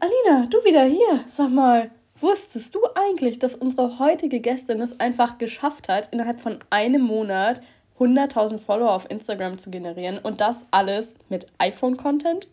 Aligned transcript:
Alina, 0.00 0.46
du 0.46 0.64
wieder 0.64 0.84
hier. 0.84 1.24
Sag 1.26 1.50
mal, 1.50 1.90
wusstest 2.20 2.74
du 2.74 2.80
eigentlich, 2.94 3.38
dass 3.38 3.54
unsere 3.54 3.98
heutige 3.98 4.40
Gästin 4.40 4.80
es 4.80 4.98
einfach 5.00 5.36
geschafft 5.36 5.88
hat, 5.88 6.12
innerhalb 6.12 6.40
von 6.40 6.60
einem 6.70 7.02
Monat 7.02 7.60
100.000 7.98 8.58
Follower 8.58 8.92
auf 8.92 9.10
Instagram 9.10 9.58
zu 9.58 9.70
generieren 9.70 10.18
und 10.18 10.40
das 10.40 10.64
alles 10.70 11.14
mit 11.28 11.46
iPhone-Content? 11.58 12.48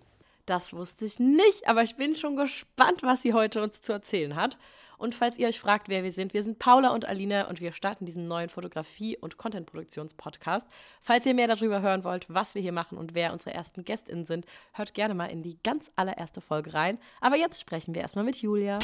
Das 0.46 0.74
wusste 0.74 1.06
ich 1.06 1.20
nicht, 1.20 1.68
aber 1.68 1.84
ich 1.84 1.96
bin 1.96 2.16
schon 2.16 2.36
gespannt, 2.36 3.04
was 3.04 3.22
sie 3.22 3.34
heute 3.34 3.64
uns 3.64 3.82
zu 3.82 3.94
erzählen 3.94 4.36
hat. 4.36 4.58
Und 5.04 5.14
falls 5.16 5.38
ihr 5.38 5.50
euch 5.50 5.60
fragt, 5.60 5.90
wer 5.90 6.02
wir 6.06 6.14
sind, 6.14 6.34
wir 6.34 6.44
sind 6.44 6.60
Paula 6.60 6.92
und 6.92 7.04
Alina 7.04 7.50
und 7.50 7.60
wir 7.60 7.74
starten 7.74 8.06
diesen 8.06 8.30
neuen 8.30 8.48
Fotografie- 8.48 9.18
und 9.18 9.36
Content-Produktions-Podcast. 9.36 10.66
Falls 11.02 11.26
ihr 11.26 11.34
mehr 11.34 11.50
darüber 11.50 11.82
hören 11.82 12.06
wollt, 12.06 12.26
was 12.30 12.56
wir 12.56 12.62
hier 12.62 12.72
machen 12.72 12.98
und 12.98 13.14
wer 13.14 13.34
unsere 13.34 13.54
ersten 13.54 13.84
GästInnen 13.84 14.26
sind, 14.26 14.46
hört 14.72 14.94
gerne 14.94 15.14
mal 15.14 15.26
in 15.26 15.44
die 15.44 15.58
ganz 15.62 15.92
allererste 15.98 16.40
Folge 16.40 16.74
rein. 16.74 17.00
Aber 17.20 17.36
jetzt 17.36 17.60
sprechen 17.60 17.94
wir 17.94 18.02
erstmal 18.02 18.24
mit 18.24 18.38
Julia. 18.38 18.80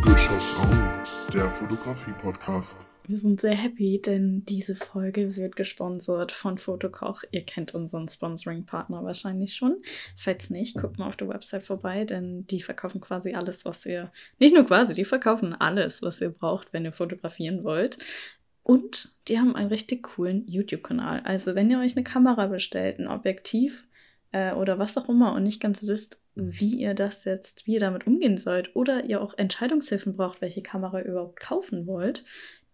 Good 0.00 1.34
der 1.34 1.50
Fotografie-Podcast. 1.50 2.97
Wir 3.08 3.16
sind 3.16 3.40
sehr 3.40 3.54
happy, 3.54 4.02
denn 4.02 4.44
diese 4.44 4.76
Folge 4.76 5.34
wird 5.34 5.56
gesponsert 5.56 6.30
von 6.30 6.58
Fotokoch. 6.58 7.22
Ihr 7.30 7.40
kennt 7.40 7.74
unseren 7.74 8.06
Sponsoring-Partner 8.06 9.02
wahrscheinlich 9.02 9.54
schon. 9.54 9.78
Falls 10.14 10.50
nicht, 10.50 10.76
guckt 10.76 10.98
mal 10.98 11.08
auf 11.08 11.16
der 11.16 11.30
Website 11.30 11.62
vorbei, 11.62 12.04
denn 12.04 12.46
die 12.48 12.60
verkaufen 12.60 13.00
quasi 13.00 13.32
alles, 13.32 13.64
was 13.64 13.86
ihr, 13.86 14.12
nicht 14.38 14.54
nur 14.54 14.66
quasi, 14.66 14.92
die 14.92 15.06
verkaufen 15.06 15.54
alles, 15.54 16.02
was 16.02 16.20
ihr 16.20 16.28
braucht, 16.28 16.74
wenn 16.74 16.84
ihr 16.84 16.92
fotografieren 16.92 17.64
wollt. 17.64 17.96
Und 18.62 19.12
die 19.28 19.38
haben 19.38 19.56
einen 19.56 19.70
richtig 19.70 20.02
coolen 20.02 20.46
YouTube-Kanal. 20.46 21.22
Also 21.24 21.54
wenn 21.54 21.70
ihr 21.70 21.78
euch 21.78 21.96
eine 21.96 22.04
Kamera 22.04 22.48
bestellt, 22.48 22.98
ein 22.98 23.08
Objektiv 23.08 23.86
äh, 24.32 24.52
oder 24.52 24.78
was 24.78 24.98
auch 24.98 25.08
immer 25.08 25.32
und 25.32 25.44
nicht 25.44 25.62
ganz 25.62 25.86
wisst, 25.86 26.22
wie 26.34 26.74
ihr 26.74 26.94
das 26.94 27.24
jetzt, 27.24 27.66
wie 27.66 27.74
ihr 27.74 27.80
damit 27.80 28.06
umgehen 28.06 28.36
sollt 28.36 28.76
oder 28.76 29.04
ihr 29.04 29.20
auch 29.20 29.36
Entscheidungshilfen 29.36 30.14
braucht, 30.14 30.40
welche 30.40 30.62
Kamera 30.62 31.00
ihr 31.00 31.06
überhaupt 31.06 31.40
kaufen 31.40 31.86
wollt, 31.86 32.24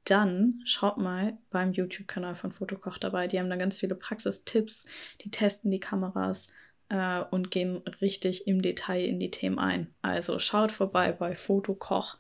dann 0.05 0.61
schaut 0.65 0.99
mal 0.99 1.39
beim 1.51 1.73
YouTube-Kanal 1.73 2.35
von 2.35 2.53
Fotokoch 2.53 2.99
dabei. 2.99 3.27
Die 3.27 3.39
haben 3.39 3.51
da 3.51 3.57
ganz 3.57 3.81
viele 3.81 3.95
Praxistipps, 3.95 4.87
die 5.23 5.31
testen 5.31 5.71
die 5.71 5.81
Kameras 5.81 6.49
äh, 6.91 7.21
und 7.31 7.51
gehen 7.51 7.79
richtig 8.01 8.47
im 8.47 8.61
Detail 8.61 9.05
in 9.05 9.19
die 9.19 9.31
Themen 9.31 9.59
ein. 9.59 9.95
Also 10.03 10.39
schaut 10.39 10.73
vorbei 10.73 11.13
bei 11.13 11.35
Fotokoch 11.35 12.19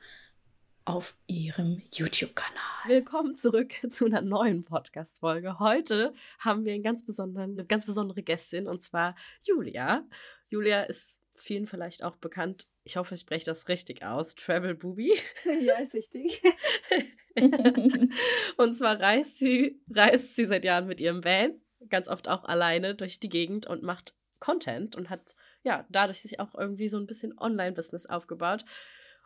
auf 0.86 1.16
ihrem 1.26 1.82
YouTube-Kanal. 1.90 2.54
Willkommen 2.86 3.36
zurück 3.36 3.72
zu 3.90 4.06
einer 4.06 4.20
neuen 4.20 4.64
Podcast-Folge. 4.64 5.58
Heute 5.58 6.14
haben 6.38 6.64
wir 6.64 6.74
einen 6.74 6.82
ganz 6.82 7.04
besonderen, 7.04 7.52
eine 7.52 7.64
ganz 7.64 7.86
besondere 7.86 8.22
Gästin 8.22 8.66
und 8.66 8.82
zwar 8.82 9.16
Julia. 9.42 10.06
Julia 10.50 10.82
ist 10.82 11.20
vielen 11.34 11.66
vielleicht 11.66 12.02
auch 12.02 12.16
bekannt. 12.16 12.66
Ich 12.84 12.96
hoffe, 12.96 13.14
ich 13.14 13.20
spreche 13.20 13.46
das 13.46 13.68
richtig 13.68 14.04
aus. 14.04 14.34
Travel 14.34 14.74
Booby. 14.74 15.12
Ja, 15.62 15.78
ist 15.78 15.94
richtig. 15.94 16.42
und 18.56 18.72
zwar 18.72 19.00
reist 19.00 19.38
sie, 19.38 19.80
reist 19.90 20.36
sie 20.36 20.44
seit 20.44 20.64
Jahren 20.64 20.86
mit 20.86 21.00
ihrem 21.00 21.24
Van, 21.24 21.60
ganz 21.88 22.08
oft 22.08 22.28
auch 22.28 22.44
alleine 22.44 22.94
durch 22.94 23.20
die 23.20 23.28
Gegend 23.28 23.66
und 23.66 23.82
macht 23.82 24.14
Content 24.40 24.96
und 24.96 25.10
hat 25.10 25.34
ja 25.62 25.86
dadurch 25.88 26.20
sich 26.20 26.40
auch 26.40 26.54
irgendwie 26.54 26.88
so 26.88 26.98
ein 26.98 27.06
bisschen 27.06 27.38
Online-Business 27.38 28.06
aufgebaut 28.06 28.64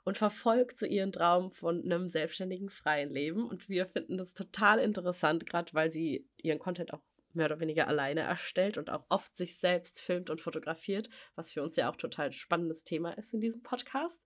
und 0.05 0.17
verfolgt 0.17 0.79
so 0.79 0.87
ihren 0.87 1.13
Traum 1.13 1.51
von 1.51 1.85
einem 1.85 2.09
selbstständigen 2.09 2.71
freien 2.71 3.11
Leben. 3.11 3.47
Und 3.47 3.69
wir 3.69 3.87
finden 3.87 4.17
das 4.17 4.33
total 4.33 4.79
interessant, 4.79 5.45
gerade 5.45 5.75
weil 5.75 5.91
sie 5.91 6.27
ihren 6.37 6.59
Content 6.59 6.95
auch 6.95 7.03
mehr 7.35 7.47
oder 7.47 7.61
weniger 7.61 7.89
alleine 7.89 8.21
erstellt 8.21 8.79
und 8.79 8.91
auch 8.91 9.05
oft 9.09 9.37
sich 9.37 9.59
selbst 9.59 10.01
filmt 10.01 10.31
und 10.31 10.41
fotografiert, 10.41 11.11
was 11.35 11.53
für 11.53 11.63
uns 11.63 11.77
ja 11.77 11.91
auch 11.91 11.97
total 11.97 12.33
spannendes 12.33 12.85
Thema 12.85 13.13
ist 13.13 13.35
in 13.35 13.41
diesem 13.41 13.63
Podcast. 13.63 14.25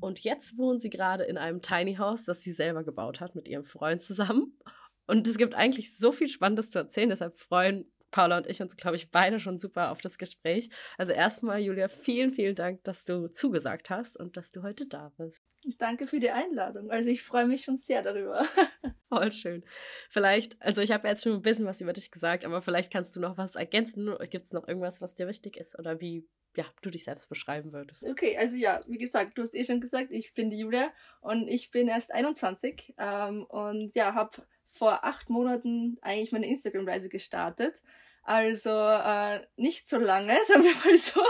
Und 0.00 0.20
jetzt 0.20 0.56
wohnt 0.56 0.82
sie 0.82 0.90
gerade 0.90 1.24
in 1.24 1.38
einem 1.38 1.62
Tiny 1.62 1.96
House, 1.96 2.24
das 2.24 2.42
sie 2.42 2.52
selber 2.52 2.84
gebaut 2.84 3.20
hat 3.20 3.34
mit 3.34 3.48
ihrem 3.48 3.64
Freund 3.64 4.02
zusammen. 4.02 4.58
Und 5.06 5.26
es 5.26 5.38
gibt 5.38 5.54
eigentlich 5.54 5.96
so 5.96 6.12
viel 6.12 6.28
Spannendes 6.28 6.70
zu 6.70 6.78
erzählen, 6.78 7.10
deshalb 7.10 7.38
freuen 7.38 7.90
Paula 8.10 8.38
und 8.38 8.46
ich 8.46 8.60
uns, 8.60 8.76
glaube 8.76 8.96
ich, 8.96 9.10
beide 9.10 9.38
schon 9.38 9.58
super 9.58 9.90
auf 9.90 10.00
das 10.00 10.18
Gespräch. 10.18 10.68
Also 10.98 11.12
erstmal, 11.12 11.60
Julia, 11.60 11.88
vielen, 11.88 12.32
vielen 12.32 12.54
Dank, 12.54 12.82
dass 12.84 13.04
du 13.04 13.28
zugesagt 13.28 13.90
hast 13.90 14.18
und 14.18 14.36
dass 14.36 14.50
du 14.50 14.62
heute 14.62 14.86
da 14.86 15.12
bist. 15.16 15.39
Danke 15.78 16.06
für 16.06 16.20
die 16.20 16.30
Einladung. 16.30 16.90
Also 16.90 17.10
ich 17.10 17.22
freue 17.22 17.46
mich 17.46 17.64
schon 17.64 17.76
sehr 17.76 18.02
darüber. 18.02 18.46
Voll 19.08 19.32
schön. 19.32 19.64
Vielleicht, 20.08 20.60
also 20.62 20.80
ich 20.80 20.90
habe 20.90 21.08
jetzt 21.08 21.22
schon 21.22 21.34
ein 21.34 21.42
bisschen 21.42 21.66
was 21.66 21.80
über 21.80 21.92
dich 21.92 22.10
gesagt, 22.10 22.44
aber 22.44 22.62
vielleicht 22.62 22.92
kannst 22.92 23.14
du 23.14 23.20
noch 23.20 23.36
was 23.36 23.56
ergänzen. 23.56 24.14
Gibt 24.30 24.46
es 24.46 24.52
noch 24.52 24.66
irgendwas, 24.66 25.00
was 25.00 25.14
dir 25.14 25.26
wichtig 25.26 25.56
ist 25.56 25.78
oder 25.78 26.00
wie 26.00 26.26
ja, 26.56 26.64
du 26.82 26.90
dich 26.90 27.04
selbst 27.04 27.28
beschreiben 27.28 27.72
würdest. 27.72 28.04
Okay, 28.04 28.36
also 28.36 28.56
ja, 28.56 28.80
wie 28.86 28.98
gesagt, 28.98 29.38
du 29.38 29.42
hast 29.42 29.54
eh 29.54 29.64
schon 29.64 29.80
gesagt, 29.80 30.10
ich 30.10 30.34
bin 30.34 30.50
die 30.50 30.58
Julia 30.58 30.90
und 31.20 31.48
ich 31.48 31.70
bin 31.70 31.88
erst 31.88 32.12
21 32.12 32.94
ähm, 32.98 33.44
und 33.44 33.94
ja, 33.94 34.14
habe 34.14 34.42
vor 34.68 35.04
acht 35.04 35.30
Monaten 35.30 35.98
eigentlich 36.00 36.32
meine 36.32 36.48
Instagram-Reise 36.48 37.08
gestartet. 37.08 37.82
Also 38.22 38.70
äh, 38.70 39.40
nicht 39.56 39.88
so 39.88 39.98
lange, 39.98 40.36
sagen 40.46 40.64
wir 40.64 40.74
mal 40.84 40.96
so. 40.96 41.22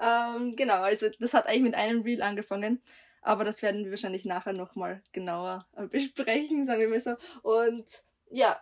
Ähm, 0.00 0.56
genau, 0.56 0.82
also 0.82 1.06
das 1.18 1.34
hat 1.34 1.46
eigentlich 1.46 1.62
mit 1.62 1.74
einem 1.74 2.02
Reel 2.02 2.22
angefangen. 2.22 2.80
Aber 3.22 3.44
das 3.44 3.60
werden 3.60 3.84
wir 3.84 3.90
wahrscheinlich 3.90 4.24
nachher 4.24 4.52
nochmal 4.52 5.02
genauer 5.12 5.66
äh, 5.76 5.86
besprechen, 5.88 6.64
sagen 6.64 6.80
wir 6.80 6.88
mal 6.88 7.00
so. 7.00 7.16
Und 7.42 7.84
ja, 8.30 8.60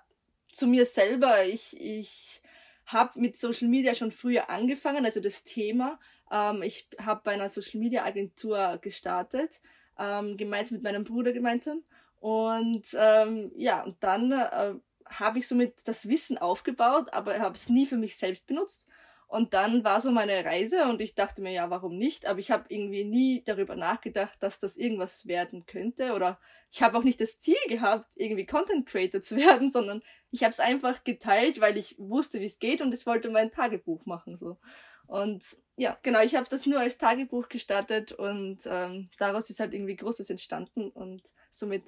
zu 0.50 0.66
mir 0.66 0.86
selber, 0.86 1.44
ich, 1.44 1.78
ich 1.78 2.40
habe 2.86 3.20
mit 3.20 3.36
Social 3.36 3.68
Media 3.68 3.94
schon 3.94 4.10
früher 4.10 4.48
angefangen, 4.50 5.04
also 5.04 5.20
das 5.20 5.44
Thema. 5.44 5.98
Ähm, 6.30 6.62
ich 6.62 6.88
habe 6.98 7.20
bei 7.24 7.32
einer 7.32 7.48
Social 7.48 7.80
Media 7.80 8.04
Agentur 8.04 8.78
gestartet, 8.80 9.60
ähm, 9.98 10.36
gemeinsam 10.36 10.76
mit 10.76 10.84
meinem 10.84 11.04
Bruder 11.04 11.32
gemeinsam. 11.32 11.82
Und 12.20 12.86
ähm, 12.94 13.52
ja, 13.56 13.82
und 13.82 14.02
dann 14.02 14.32
äh, 14.32 14.74
habe 15.06 15.38
ich 15.38 15.46
somit 15.46 15.74
das 15.84 16.08
Wissen 16.08 16.38
aufgebaut, 16.38 17.12
aber 17.12 17.38
habe 17.38 17.54
es 17.54 17.68
nie 17.68 17.86
für 17.86 17.98
mich 17.98 18.16
selbst 18.16 18.46
benutzt. 18.46 18.86
Und 19.26 19.54
dann 19.54 19.84
war 19.84 20.00
so 20.00 20.10
meine 20.10 20.44
Reise 20.44 20.84
und 20.84 21.00
ich 21.00 21.14
dachte 21.14 21.42
mir, 21.42 21.52
ja, 21.52 21.70
warum 21.70 21.96
nicht? 21.96 22.26
Aber 22.26 22.38
ich 22.38 22.50
habe 22.50 22.64
irgendwie 22.68 23.04
nie 23.04 23.42
darüber 23.44 23.74
nachgedacht, 23.74 24.42
dass 24.42 24.60
das 24.60 24.76
irgendwas 24.76 25.26
werden 25.26 25.66
könnte. 25.66 26.12
Oder 26.12 26.38
ich 26.70 26.82
habe 26.82 26.98
auch 26.98 27.04
nicht 27.04 27.20
das 27.20 27.38
Ziel 27.38 27.56
gehabt, 27.68 28.12
irgendwie 28.16 28.46
Content 28.46 28.86
Creator 28.86 29.20
zu 29.20 29.36
werden, 29.36 29.70
sondern 29.70 30.02
ich 30.30 30.42
habe 30.42 30.52
es 30.52 30.60
einfach 30.60 31.04
geteilt, 31.04 31.60
weil 31.60 31.76
ich 31.76 31.96
wusste, 31.98 32.40
wie 32.40 32.46
es 32.46 32.58
geht 32.58 32.80
und 32.80 32.92
ich 32.94 33.06
wollte 33.06 33.30
mein 33.30 33.50
Tagebuch 33.50 34.06
machen. 34.06 34.36
so. 34.36 34.58
Und 35.06 35.56
ja, 35.76 35.98
genau, 36.02 36.20
ich 36.20 36.34
habe 36.34 36.48
das 36.48 36.66
nur 36.66 36.80
als 36.80 36.98
Tagebuch 36.98 37.48
gestartet 37.48 38.12
und 38.12 38.58
ähm, 38.66 39.08
daraus 39.18 39.50
ist 39.50 39.60
halt 39.60 39.74
irgendwie 39.74 39.96
Großes 39.96 40.30
entstanden 40.30 40.90
und 40.90 41.22
somit, 41.50 41.84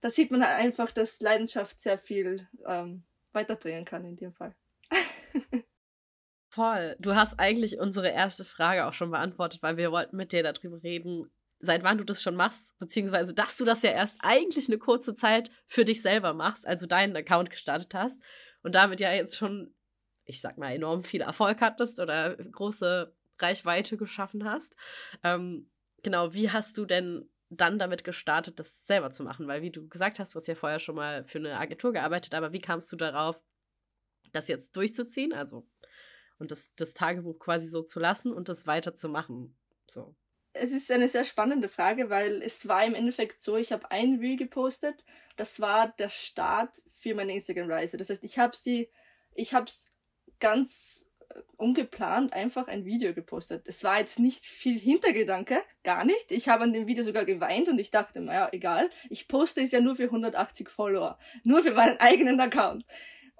da 0.00 0.10
sieht 0.10 0.30
man 0.30 0.46
halt 0.46 0.58
einfach, 0.58 0.90
dass 0.90 1.20
Leidenschaft 1.20 1.80
sehr 1.80 1.98
viel 1.98 2.48
ähm, 2.66 3.04
weiterbringen 3.32 3.84
kann 3.84 4.04
in 4.04 4.16
dem 4.16 4.32
Fall. 4.32 4.54
Voll. 6.50 6.96
Du 6.98 7.14
hast 7.14 7.38
eigentlich 7.38 7.78
unsere 7.78 8.08
erste 8.08 8.44
Frage 8.44 8.86
auch 8.86 8.92
schon 8.92 9.12
beantwortet, 9.12 9.62
weil 9.62 9.76
wir 9.76 9.92
wollten 9.92 10.16
mit 10.16 10.32
dir 10.32 10.42
darüber 10.42 10.82
reden, 10.82 11.30
seit 11.60 11.84
wann 11.84 11.98
du 11.98 12.04
das 12.04 12.22
schon 12.22 12.34
machst, 12.34 12.76
beziehungsweise 12.78 13.34
dass 13.34 13.56
du 13.56 13.64
das 13.64 13.82
ja 13.82 13.90
erst 13.90 14.16
eigentlich 14.20 14.68
eine 14.68 14.78
kurze 14.78 15.14
Zeit 15.14 15.52
für 15.66 15.84
dich 15.84 16.02
selber 16.02 16.34
machst, 16.34 16.66
also 16.66 16.86
deinen 16.86 17.14
Account 17.16 17.50
gestartet 17.50 17.94
hast 17.94 18.20
und 18.62 18.74
damit 18.74 19.00
ja 19.00 19.12
jetzt 19.12 19.36
schon, 19.36 19.74
ich 20.24 20.40
sag 20.40 20.58
mal, 20.58 20.72
enorm 20.72 21.04
viel 21.04 21.20
Erfolg 21.20 21.60
hattest 21.60 22.00
oder 22.00 22.36
große 22.36 23.14
Reichweite 23.38 23.96
geschaffen 23.96 24.44
hast. 24.44 24.74
Ähm, 25.22 25.70
genau, 26.02 26.34
wie 26.34 26.50
hast 26.50 26.76
du 26.78 26.84
denn 26.84 27.30
dann 27.48 27.78
damit 27.78 28.02
gestartet, 28.02 28.58
das 28.58 28.86
selber 28.86 29.12
zu 29.12 29.22
machen? 29.22 29.46
Weil, 29.46 29.62
wie 29.62 29.70
du 29.70 29.86
gesagt 29.88 30.18
hast, 30.18 30.34
du 30.34 30.36
hast 30.36 30.48
ja 30.48 30.56
vorher 30.56 30.80
schon 30.80 30.96
mal 30.96 31.24
für 31.24 31.38
eine 31.38 31.58
Agentur 31.58 31.92
gearbeitet, 31.92 32.34
aber 32.34 32.52
wie 32.52 32.60
kamst 32.60 32.90
du 32.92 32.96
darauf, 32.96 33.40
das 34.32 34.48
jetzt 34.48 34.76
durchzuziehen? 34.76 35.32
Also 35.32 35.66
und 36.40 36.50
das, 36.50 36.74
das 36.74 36.94
Tagebuch 36.94 37.38
quasi 37.38 37.68
so 37.68 37.82
zu 37.82 38.00
lassen 38.00 38.32
und 38.32 38.48
das 38.48 38.66
weiterzumachen. 38.66 39.56
So. 39.88 40.16
Es 40.52 40.72
ist 40.72 40.90
eine 40.90 41.06
sehr 41.06 41.24
spannende 41.24 41.68
Frage, 41.68 42.10
weil 42.10 42.42
es 42.42 42.66
war 42.66 42.84
im 42.84 42.94
Endeffekt 42.94 43.40
so, 43.40 43.56
ich 43.56 43.72
habe 43.72 43.90
ein 43.92 44.18
Reel 44.18 44.36
gepostet, 44.36 45.04
das 45.36 45.60
war 45.60 45.94
der 45.98 46.08
Start 46.08 46.82
für 46.88 47.14
meine 47.14 47.34
Instagram-Reise. 47.34 47.96
Das 47.98 48.10
heißt, 48.10 48.24
ich 48.24 48.38
habe 48.38 48.56
sie, 48.56 48.90
ich 49.34 49.54
habe 49.54 49.66
es 49.66 49.90
ganz 50.40 51.06
äh, 51.28 51.40
ungeplant 51.56 52.32
einfach 52.32 52.66
ein 52.66 52.84
Video 52.84 53.14
gepostet. 53.14 53.62
Es 53.66 53.84
war 53.84 54.00
jetzt 54.00 54.18
nicht 54.18 54.42
viel 54.42 54.78
Hintergedanke, 54.78 55.62
gar 55.84 56.04
nicht. 56.04 56.32
Ich 56.32 56.48
habe 56.48 56.64
an 56.64 56.72
dem 56.72 56.88
Video 56.88 57.04
sogar 57.04 57.24
geweint 57.24 57.68
und 57.68 57.78
ich 57.78 57.92
dachte, 57.92 58.20
naja, 58.20 58.48
egal. 58.50 58.90
Ich 59.08 59.28
poste 59.28 59.60
es 59.60 59.70
ja 59.70 59.80
nur 59.80 59.94
für 59.94 60.04
180 60.04 60.68
Follower. 60.68 61.18
Nur 61.44 61.62
für 61.62 61.72
meinen 61.72 61.98
eigenen 62.00 62.40
Account. 62.40 62.84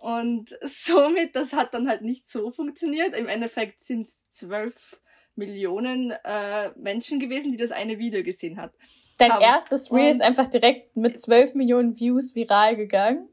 Und 0.00 0.56
somit, 0.62 1.36
das 1.36 1.52
hat 1.52 1.74
dann 1.74 1.88
halt 1.88 2.02
nicht 2.02 2.26
so 2.26 2.50
funktioniert. 2.50 3.14
Im 3.14 3.28
Endeffekt 3.28 3.80
sind 3.80 4.06
es 4.06 4.28
zwölf 4.30 4.98
Millionen 5.36 6.10
äh, 6.24 6.70
Menschen 6.76 7.20
gewesen, 7.20 7.52
die 7.52 7.58
das 7.58 7.70
eine 7.70 7.98
Video 7.98 8.22
gesehen 8.22 8.60
hat. 8.60 8.74
Dein 9.18 9.32
haben. 9.32 9.42
erstes 9.42 9.92
Reel 9.92 10.10
ist 10.10 10.22
einfach 10.22 10.46
direkt 10.46 10.96
mit 10.96 11.20
zwölf 11.20 11.54
Millionen 11.54 11.98
Views 12.00 12.34
viral 12.34 12.76
gegangen? 12.76 13.28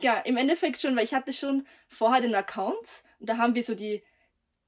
Ja, 0.00 0.18
im 0.18 0.36
Endeffekt 0.36 0.80
schon, 0.80 0.96
weil 0.96 1.04
ich 1.04 1.14
hatte 1.14 1.32
schon 1.32 1.66
vorher 1.88 2.20
den 2.20 2.34
Account 2.34 3.02
Und 3.18 3.28
da 3.28 3.36
haben 3.36 3.56
wir 3.56 3.64
so 3.64 3.74
die, 3.74 4.04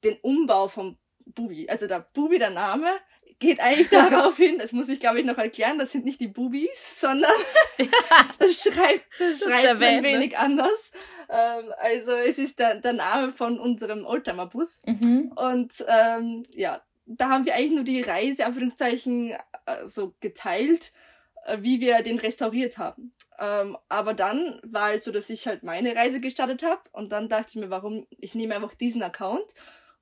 den 0.02 0.18
Umbau 0.22 0.66
vom 0.66 0.98
Bubi. 1.26 1.68
Also 1.68 1.86
der 1.86 2.00
Bubi, 2.12 2.38
der 2.40 2.50
Name, 2.50 2.90
geht 3.38 3.60
eigentlich 3.60 3.88
darauf 3.88 4.36
hin, 4.38 4.58
das 4.58 4.72
muss 4.72 4.88
ich 4.88 5.00
glaube 5.00 5.20
ich 5.20 5.26
noch 5.26 5.38
erklären, 5.38 5.78
das 5.78 5.92
sind 5.92 6.04
nicht 6.04 6.20
die 6.20 6.28
Bubis, 6.28 7.00
sondern 7.00 7.30
das 8.38 8.62
schreibt, 8.62 9.04
das, 9.18 9.40
das 9.40 9.52
schreibt 9.52 9.82
ein 9.82 10.02
wenig 10.02 10.32
ne? 10.32 10.38
anders. 10.38 10.92
Ähm, 11.28 11.72
also 11.78 12.12
es 12.12 12.38
ist 12.38 12.58
der, 12.58 12.76
der 12.76 12.94
Name 12.94 13.30
von 13.30 13.58
unserem 13.58 14.04
Oldtimer-Bus. 14.04 14.82
Mhm. 14.86 15.32
Und 15.36 15.84
ähm, 15.86 16.42
ja, 16.50 16.82
da 17.06 17.28
haben 17.30 17.46
wir 17.46 17.54
eigentlich 17.54 17.72
nur 17.72 17.84
die 17.84 18.02
Reise, 18.02 18.46
Anführungszeichen, 18.46 19.32
äh, 19.66 19.86
so 19.86 20.14
geteilt, 20.20 20.92
äh, 21.46 21.58
wie 21.60 21.80
wir 21.80 22.02
den 22.02 22.18
restauriert 22.18 22.78
haben. 22.78 23.12
Ähm, 23.38 23.76
aber 23.88 24.14
dann 24.14 24.60
war 24.64 24.84
halt 24.84 25.02
so, 25.02 25.12
dass 25.12 25.30
ich 25.30 25.46
halt 25.46 25.62
meine 25.62 25.94
Reise 25.94 26.20
gestartet 26.20 26.62
habe 26.62 26.82
und 26.92 27.12
dann 27.12 27.28
dachte 27.28 27.50
ich 27.50 27.56
mir, 27.56 27.70
warum, 27.70 28.06
ich 28.10 28.34
nehme 28.34 28.54
einfach 28.54 28.74
diesen 28.74 29.02
Account 29.02 29.54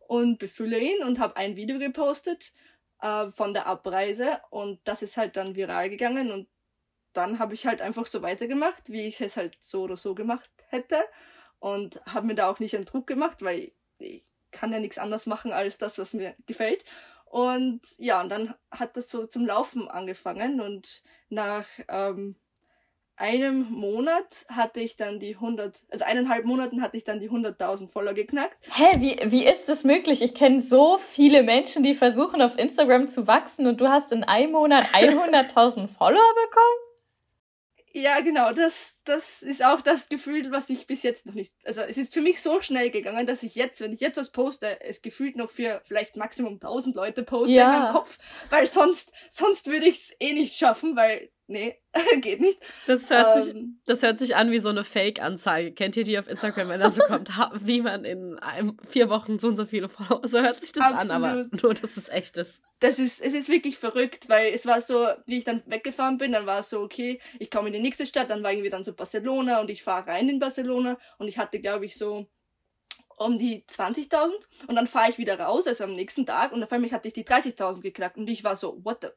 und 0.09 0.39
befülle 0.39 0.79
ihn 0.79 1.03
und 1.05 1.19
habe 1.19 1.37
ein 1.37 1.57
Video 1.57 1.79
gepostet 1.79 2.53
äh, 3.01 3.31
von 3.31 3.55
der 3.55 3.67
Abreise 3.67 4.41
und 4.51 4.81
das 4.85 5.03
ist 5.03 5.17
halt 5.17 5.37
dann 5.37 5.57
viral 5.57 5.91
gegangen 5.91 6.31
und 6.31 6.49
dann 7.13 7.39
habe 7.39 7.55
ich 7.55 7.67
halt 7.67 7.81
einfach 7.81 8.07
so 8.07 8.23
weitergemacht, 8.23 8.91
wie 8.91 9.07
ich 9.07 9.21
es 9.21 9.37
halt 9.37 9.57
so 9.61 9.83
oder 9.83 9.97
so 9.97 10.15
gemacht 10.15 10.51
hätte 10.69 11.03
und 11.59 12.01
habe 12.07 12.27
mir 12.27 12.35
da 12.35 12.49
auch 12.49 12.59
nicht 12.59 12.77
einen 12.77 12.85
Druck 12.85 13.07
gemacht, 13.07 13.43
weil 13.43 13.73
ich 13.99 14.25
kann 14.51 14.73
ja 14.73 14.79
nichts 14.79 14.99
anderes 14.99 15.27
machen 15.27 15.53
als 15.53 15.79
das, 15.79 15.99
was 15.99 16.15
mir 16.15 16.35
gefällt. 16.47 16.85
Und 17.25 17.81
ja, 17.99 18.21
und 18.21 18.29
dann 18.29 18.55
hat 18.71 18.97
das 18.97 19.11
so 19.11 19.27
zum 19.27 19.47
Laufen 19.47 19.89
angefangen 19.89 20.61
und 20.61 21.03
nach 21.29 21.67
ähm, 21.89 22.37
einem 23.17 23.71
Monat 23.71 24.47
hatte 24.49 24.81
ich 24.81 24.97
dann 24.97 25.19
die 25.19 25.35
100, 25.35 25.83
also 25.91 26.05
eineinhalb 26.05 26.45
Monaten 26.45 26.83
hatte 26.83 26.97
ich 26.97 27.05
dann 27.05 27.21
die 27.21 27.31
100.000 27.31 27.89
Follower 27.89 28.15
geknackt. 28.15 28.57
Hä, 28.73 28.97
wie, 28.99 29.19
wie 29.31 29.47
ist 29.47 29.69
das 29.69 29.85
möglich? 29.85 30.23
Ich 30.23 30.35
kenne 30.35 30.61
so 30.61 30.99
viele 30.99 31.43
Menschen, 31.43 31.83
die 31.83 31.95
versuchen 31.95 32.43
auf 32.43 32.59
Instagram 32.59 33.09
zu 33.09 33.27
wachsen 33.27 33.67
und 33.67 33.81
du 33.81 33.89
hast 33.89 34.13
in 34.13 34.25
einem 34.25 34.53
Monat 34.53 34.87
100.000 34.93 35.89
Follower 35.89 36.35
bekommen? 36.45 36.97
Ja, 37.97 38.21
genau, 38.21 38.53
das, 38.53 39.01
das 39.05 39.41
ist 39.41 39.65
auch 39.65 39.81
das 39.81 40.11
Gefühl, 40.11 40.53
was 40.53 40.69
ich 40.69 40.87
bis 40.87 41.03
jetzt 41.03 41.25
noch 41.25 41.33
nicht, 41.33 41.55
also 41.65 41.81
es 41.81 41.97
ist 41.97 42.13
für 42.13 42.21
mich 42.21 42.43
so 42.43 42.61
schnell 42.61 42.91
gegangen, 42.91 43.27
dass 43.27 43.43
ich 43.43 43.55
jetzt, 43.55 43.81
wenn 43.81 43.95
ich 43.95 44.01
jetzt 44.01 44.19
was 44.19 44.33
poste, 44.33 44.83
es 44.83 45.01
gefühlt 45.01 45.35
noch 45.35 45.49
für 45.49 45.81
vielleicht 45.83 46.17
Maximum 46.17 46.55
1000 46.55 46.95
Leute 46.95 47.23
poste 47.23 47.55
ja. 47.55 47.65
in 47.65 47.81
meinem 47.81 47.93
Kopf, 47.95 48.19
weil 48.51 48.67
sonst, 48.67 49.13
sonst 49.31 49.69
würde 49.69 49.87
ich 49.87 49.97
es 49.97 50.17
eh 50.21 50.35
nicht 50.35 50.57
schaffen, 50.57 50.95
weil 50.95 51.31
nee, 51.47 51.81
geht 52.21 52.41
nicht. 52.41 52.59
Das 52.87 53.11
hört, 53.11 53.37
ähm, 53.37 53.43
sich, 53.43 53.55
das 53.87 54.03
hört 54.03 54.19
sich 54.19 54.37
an 54.37 54.51
wie 54.51 54.59
so 54.59 54.69
eine 54.69 54.85
Fake-Anzeige. 54.85 55.73
Kennt 55.73 55.97
ihr 55.97 56.05
die 56.05 56.19
auf 56.19 56.29
Instagram, 56.29 56.69
wenn 56.69 56.81
da 56.81 56.91
so 56.91 57.03
kommt, 57.03 57.31
wie 57.61 57.81
man 57.81 58.05
in 58.05 58.39
einem, 58.39 58.77
vier 58.89 59.09
Wochen 59.09 59.39
so 59.39 59.49
und 59.49 59.57
so 59.57 59.65
viele 59.65 59.89
Follower. 59.89 60.27
So 60.27 60.41
hört 60.41 60.63
sich 60.63 60.73
das 60.73 60.85
absolut. 60.85 61.11
an, 61.11 61.25
aber 61.25 61.49
nur, 61.63 61.75
dass 61.75 61.97
es 61.97 62.09
echt 62.09 62.37
ist. 62.37 62.63
Das 62.81 62.99
ist, 62.99 63.21
es 63.21 63.35
ist 63.35 63.49
wirklich 63.49 63.79
verrückt, 63.79 64.29
weil 64.29 64.53
es 64.53 64.67
war 64.67 64.81
so, 64.81 65.09
wie 65.27 65.39
ich 65.39 65.45
dann 65.45 65.63
weggefahren 65.67 66.19
bin, 66.19 66.33
dann 66.33 66.47
war 66.47 66.61
es 66.61 66.71
so, 66.71 66.81
okay, 66.81 67.21
ich 67.39 67.51
komme 67.51 67.69
in 67.69 67.75
die 67.75 67.81
nächste 67.81 68.07
Stadt, 68.07 68.31
dann 68.31 68.43
war 68.43 68.53
irgendwie 68.53 68.71
dann 68.71 68.85
so 68.85 68.93
Barcelona 68.93 69.61
und 69.61 69.71
ich 69.71 69.83
fahre 69.83 70.09
rein 70.09 70.29
in 70.29 70.39
Barcelona 70.39 70.99
und 71.19 71.29
ich 71.29 71.39
hatte, 71.39 71.61
glaube 71.61 71.87
ich, 71.87 71.97
so 71.97 72.27
um 73.19 73.39
die 73.39 73.65
20.000 73.65 74.31
und 74.67 74.75
dann 74.77 74.87
fahre 74.87 75.11
ich 75.11 75.17
wieder 75.17 75.41
raus, 75.41 75.67
also 75.67 75.85
am 75.85 75.95
nächsten 75.95 76.27
Tag 76.27 76.53
und 76.53 76.63
auf 76.63 76.71
einmal 76.71 76.91
hatte 76.91 77.09
ich 77.09 77.15
die 77.15 77.25
30.000 77.25 77.81
geknackt 77.81 78.19
und 78.19 78.29
ich 78.29 78.45
war 78.45 78.57
so, 78.57 78.79
what 78.85 78.99
the 79.01 79.09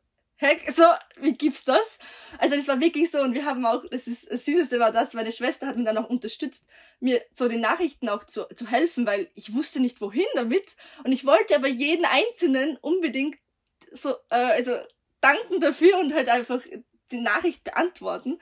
Heck, 0.41 0.71
so, 0.71 0.83
wie 1.17 1.33
gibt's 1.33 1.65
das? 1.65 1.99
Also 2.37 2.55
das 2.55 2.69
war 2.69 2.79
wirklich 2.79 3.11
so 3.11 3.19
und 3.21 3.33
wir 3.33 3.43
haben 3.43 3.65
auch, 3.65 3.83
das 3.91 4.07
ist 4.07 4.31
das 4.31 4.45
Süßeste 4.45 4.79
war 4.79 4.93
das, 4.93 5.13
meine 5.13 5.33
Schwester 5.33 5.67
hat 5.67 5.75
mir 5.75 5.83
dann 5.83 5.97
auch 5.97 6.09
unterstützt, 6.09 6.65
mir 7.01 7.21
so 7.33 7.49
den 7.49 7.59
Nachrichten 7.59 8.07
auch 8.07 8.23
zu, 8.23 8.45
zu 8.55 8.67
helfen, 8.67 9.05
weil 9.05 9.29
ich 9.35 9.53
wusste 9.53 9.81
nicht 9.81 9.99
wohin 9.99 10.25
damit 10.35 10.77
und 11.03 11.11
ich 11.11 11.25
wollte 11.25 11.57
aber 11.57 11.67
jeden 11.67 12.05
Einzelnen 12.05 12.77
unbedingt 12.77 13.37
so, 13.91 14.11
äh, 14.29 14.35
also 14.35 14.77
danken 15.19 15.59
dafür 15.59 15.97
und 15.97 16.13
halt 16.13 16.29
einfach 16.29 16.61
die 17.11 17.19
Nachricht 17.19 17.65
beantworten. 17.65 18.39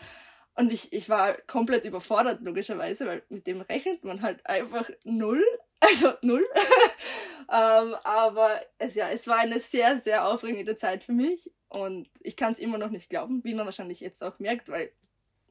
Und 0.53 0.71
ich, 0.73 0.91
ich 0.93 1.09
war 1.09 1.33
komplett 1.47 1.85
überfordert, 1.85 2.41
logischerweise, 2.41 3.05
weil 3.05 3.23
mit 3.29 3.45
dem 3.47 3.61
rechnet 3.61 4.03
man 4.03 4.21
halt 4.21 4.45
einfach 4.45 4.89
null. 5.03 5.43
Also 5.79 6.11
null. 6.23 6.43
ähm, 7.53 7.95
aber 8.03 8.59
es, 8.79 8.95
ja, 8.95 9.09
es 9.09 9.27
war 9.27 9.37
eine 9.37 9.59
sehr, 9.59 9.99
sehr 9.99 10.27
aufregende 10.27 10.75
Zeit 10.75 11.03
für 11.03 11.11
mich. 11.11 11.51
Und 11.69 12.09
ich 12.21 12.37
kann 12.37 12.53
es 12.53 12.59
immer 12.59 12.77
noch 12.77 12.89
nicht 12.89 13.09
glauben, 13.09 13.43
wie 13.43 13.53
man 13.53 13.65
wahrscheinlich 13.65 13.99
jetzt 13.99 14.23
auch 14.23 14.39
merkt, 14.39 14.69
weil, 14.69 14.91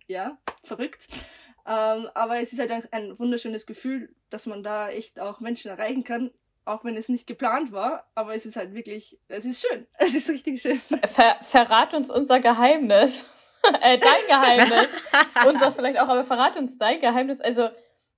ja, 0.07 0.39
verrückt. 0.63 1.07
Ähm, 1.67 2.09
aber 2.15 2.41
es 2.41 2.53
ist 2.53 2.61
halt 2.61 2.71
ein, 2.71 2.85
ein, 2.93 3.19
wunderschönes 3.19 3.67
Gefühl, 3.67 4.15
dass 4.31 4.47
man 4.47 4.63
da 4.63 4.89
echt 4.89 5.19
auch 5.19 5.41
Menschen 5.41 5.71
erreichen 5.71 6.05
kann, 6.05 6.31
auch 6.65 6.85
wenn 6.85 6.97
es 6.97 7.09
nicht 7.09 7.27
geplant 7.27 7.73
war. 7.73 8.09
Aber 8.15 8.35
es 8.35 8.47
ist 8.47 8.57
halt 8.57 8.73
wirklich, 8.73 9.19
es 9.29 9.45
ist 9.45 9.67
schön. 9.67 9.87
Es 9.99 10.15
ist 10.15 10.29
richtig 10.31 10.63
schön. 10.63 10.81
Ver 10.81 11.39
verrat 11.43 11.93
uns 11.93 12.11
unser 12.11 12.41
Geheimnis. 12.41 13.27
äh, 13.83 13.99
dein 13.99 14.27
Geheimnis. 14.29 14.89
unser 15.47 15.73
vielleicht 15.73 15.99
auch, 15.99 16.09
aber 16.09 16.25
verrat 16.25 16.57
uns 16.57 16.79
dein 16.79 17.01
Geheimnis. 17.01 17.41
Also, 17.41 17.69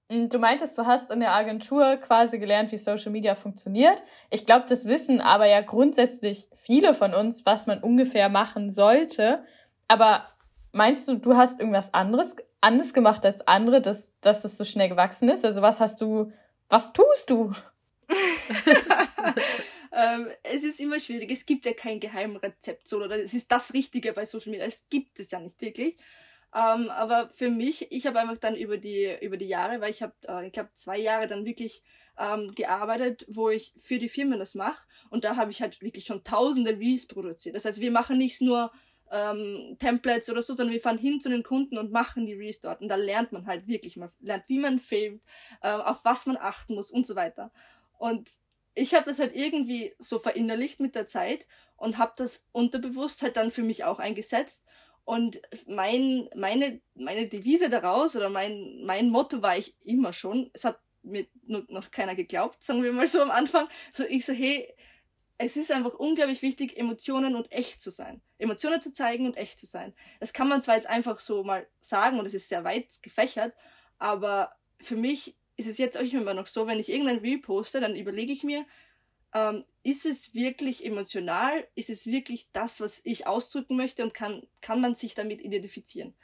Du 0.08 0.38
meintest, 0.38 0.78
du 0.78 0.87
hast 0.87 1.10
in 1.10 1.20
der 1.20 1.34
Agentur 1.34 1.96
quasi 1.96 2.38
gelernt, 2.38 2.72
wie 2.72 2.78
Social 2.78 3.12
Media 3.12 3.34
funktioniert. 3.34 4.02
Ich 4.31 4.46
glaube, 4.46 4.64
das 4.66 4.87
wissen 4.87 5.20
aber 5.20 5.46
ja 5.46 5.60
grundsätzlich 5.60 6.49
viele 6.55 6.94
von 6.94 7.12
uns, 7.12 7.44
was 7.44 7.66
man 7.66 7.82
ungefähr 7.82 8.31
machen 8.31 8.70
sollte. 8.70 9.44
Aber 9.87 10.26
meinst 10.72 11.08
du, 11.08 11.16
du 11.16 11.37
hast 11.37 11.60
irgendwas 11.60 11.93
anderes 11.93 12.37
anders 12.60 12.93
gemacht 12.93 13.25
als 13.25 13.46
andere, 13.46 13.81
dass, 13.81 14.19
dass 14.20 14.43
das 14.43 14.56
so 14.56 14.64
schnell 14.64 14.88
gewachsen 14.88 15.28
ist? 15.28 15.44
Also 15.44 15.62
was 15.62 15.81
hast 15.81 16.00
du, 16.00 16.32
was 16.69 16.93
tust 16.93 17.31
du? 17.31 17.52
ähm, 19.93 20.28
es 20.43 20.64
ist 20.64 20.81
immer 20.81 20.99
schwierig. 21.00 21.31
Es 21.31 21.46
gibt 21.46 21.66
ja 21.66 21.72
kein 21.72 22.00
Geheimrezept, 22.00 22.88
so, 22.88 23.02
oder 23.02 23.22
es 23.22 23.34
ist 23.34 23.52
das 23.52 23.75
Richtige 23.75 24.12
bei 24.12 24.25
Social 24.25 24.50
Media. 24.50 24.66
Es 24.66 24.87
gibt 24.88 25.20
es 25.20 25.31
ja 25.31 25.38
nicht 25.38 25.60
wirklich. 25.60 25.96
Ähm, 26.55 26.91
aber 26.91 27.29
für 27.29 27.50
mich, 27.50 27.93
ich 27.93 28.06
habe 28.06 28.19
einfach 28.21 28.39
dann 28.39 28.56
über 28.56 28.79
die, 28.79 29.15
über 29.21 29.37
die 29.37 29.49
Jahre, 29.49 29.81
weil 29.81 29.91
ich 29.91 30.03
habe, 30.03 30.15
äh, 30.27 30.47
ich 30.47 30.53
glaube, 30.53 30.71
zwei 30.75 30.99
Jahre 30.99 31.27
dann 31.27 31.45
wirklich 31.45 31.83
ähm, 32.19 32.55
gearbeitet, 32.55 33.27
wo 33.29 33.50
ich 33.50 33.75
für 33.77 33.99
die 33.99 34.09
Firmen 34.09 34.39
das 34.39 34.55
mache. 34.55 34.83
Und 35.11 35.25
da 35.25 35.37
habe 35.37 35.50
ich 35.50 35.61
halt 35.61 35.81
wirklich 35.83 36.06
schon 36.06 36.25
tausende 36.25 36.79
Reels 36.79 37.06
produziert. 37.06 37.55
Das 37.55 37.65
heißt, 37.65 37.81
wir 37.81 37.91
machen 37.91 38.19
nicht 38.19 38.41
nur 38.41 38.73
ähm, 39.11 39.77
Templates 39.79 40.31
oder 40.31 40.43
so, 40.43 40.55
sondern 40.55 40.73
wir 40.73 40.81
fahren 40.81 40.99
hin 40.99 41.21
zu 41.21 41.29
den 41.29 41.43
Kunden 41.43 41.79
und 41.79 41.93
machen 41.93 42.27
die 42.27 42.35
Reels 42.35 42.61
dort. 42.61 42.81
Und 42.81 42.89
da 42.89 42.97
lernt 42.97 43.33
man 43.33 43.47
halt 43.47 43.67
wirklich, 43.67 43.97
man 43.97 44.11
lernt, 44.21 44.49
wie 44.49 44.59
man 44.59 44.79
filmt, 44.79 45.23
äh, 45.62 45.71
auf 45.71 46.05
was 46.05 46.27
man 46.27 46.37
achten 46.37 46.75
muss 46.75 46.91
und 46.91 47.06
so 47.06 47.15
weiter. 47.15 47.51
Und 47.99 48.31
ich 48.75 48.94
habe 48.94 49.06
das 49.06 49.19
halt 49.19 49.34
irgendwie 49.34 49.94
so 49.99 50.19
verinnerlicht 50.19 50.81
mit 50.81 50.94
der 50.94 51.06
Zeit 51.06 51.46
und 51.77 51.99
habe 51.99 52.13
das 52.17 52.46
unterbewusst 52.53 53.22
halt 53.22 53.37
dann 53.37 53.51
für 53.51 53.63
mich 53.63 53.84
auch 53.84 53.99
eingesetzt 53.99 54.65
und 55.08 55.41
mein, 55.67 56.29
meine, 56.36 56.82
meine 56.94 57.29
Devise 57.29 57.70
daraus 57.70 58.15
oder 58.15 58.29
mein, 58.29 58.82
mein 58.84 59.08
Motto 59.08 59.41
war 59.41 59.56
ich 59.56 59.74
immer 59.82 60.12
schon, 60.12 60.50
es 60.53 60.65
hat 60.65 60.79
mir 61.03 61.27
noch 61.46 61.91
keiner 61.91 62.15
geglaubt, 62.15 62.62
sagen 62.62 62.82
wir 62.82 62.93
mal 62.93 63.06
so 63.06 63.22
am 63.22 63.31
Anfang, 63.31 63.69
so 63.91 64.05
ich 64.05 64.27
so, 64.27 64.34
hey, 64.34 64.69
es 65.38 65.56
ist 65.56 65.72
einfach 65.72 65.94
unglaublich 65.94 66.43
wichtig, 66.43 66.77
Emotionen 66.77 67.36
und 67.36 67.50
echt 67.50 67.81
zu 67.81 67.88
sein. 67.88 68.20
Emotionen 68.36 68.82
zu 68.82 68.93
zeigen 68.93 69.24
und 69.24 69.38
echt 69.38 69.58
zu 69.58 69.65
sein. 69.65 69.94
Das 70.20 70.34
kann 70.34 70.46
man 70.46 70.62
zwar 70.62 70.74
jetzt 70.74 70.91
einfach 70.91 71.20
so 71.20 71.43
mal 71.43 71.67
sagen 71.81 72.19
und 72.19 72.27
es 72.27 72.34
ist 72.34 72.50
sehr 72.50 72.65
weit 72.65 73.00
gefächert, 73.00 73.55
aber 73.96 74.53
für 74.79 74.96
mich 74.96 75.38
ist 75.56 75.69
es 75.69 75.79
jetzt 75.79 75.96
auch 75.96 76.03
immer 76.03 76.34
noch 76.34 76.48
so, 76.48 76.67
wenn 76.67 76.81
ich 76.81 76.91
irgendein 76.91 77.20
Reel 77.20 77.38
poste, 77.38 77.81
dann 77.81 77.96
überlege 77.96 78.34
ich 78.34 78.44
mir, 78.44 78.67
ähm, 79.32 79.65
ist 79.89 80.05
es 80.05 80.35
wirklich 80.35 80.85
emotional? 80.85 81.67
Ist 81.75 81.89
es 81.89 82.07
wirklich 82.07 82.49
das, 82.53 82.79
was 82.81 83.01
ich 83.05 83.27
ausdrücken 83.27 83.75
möchte 83.75 84.03
und 84.03 84.13
kann, 84.13 84.47
kann 84.61 84.83
man 84.83 84.95
sich 84.95 85.15
damit 85.15 85.41
identifizieren? 85.41 86.15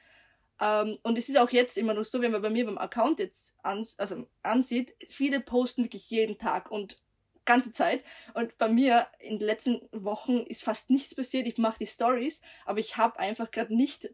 Ähm, 0.61 0.99
und 1.03 1.17
es 1.17 1.31
ist 1.31 1.39
auch 1.39 1.49
jetzt 1.49 1.79
immer 1.79 1.95
noch 1.95 2.05
so, 2.05 2.21
wenn 2.21 2.33
man 2.33 2.43
bei 2.43 2.51
mir 2.51 2.67
beim 2.67 2.77
Account 2.77 3.21
jetzt 3.21 3.57
ans, 3.63 3.99
also 3.99 4.29
ansieht, 4.43 4.95
viele 5.09 5.41
posten 5.41 5.85
wirklich 5.85 6.11
jeden 6.11 6.37
Tag 6.37 6.71
und 6.71 6.99
ganze 7.47 7.73
Zeit. 7.73 8.05
Und 8.35 8.57
bei 8.59 8.69
mir 8.69 9.07
in 9.19 9.39
den 9.39 9.47
letzten 9.47 9.81
Wochen 9.93 10.41
ist 10.41 10.63
fast 10.63 10.91
nichts 10.91 11.15
passiert. 11.15 11.47
Ich 11.47 11.57
mache 11.57 11.79
die 11.79 11.87
Stories, 11.87 12.43
aber 12.67 12.81
ich 12.81 12.99
habe 12.99 13.19
einfach 13.19 13.51
gerade 13.51 13.75
nicht 13.75 14.11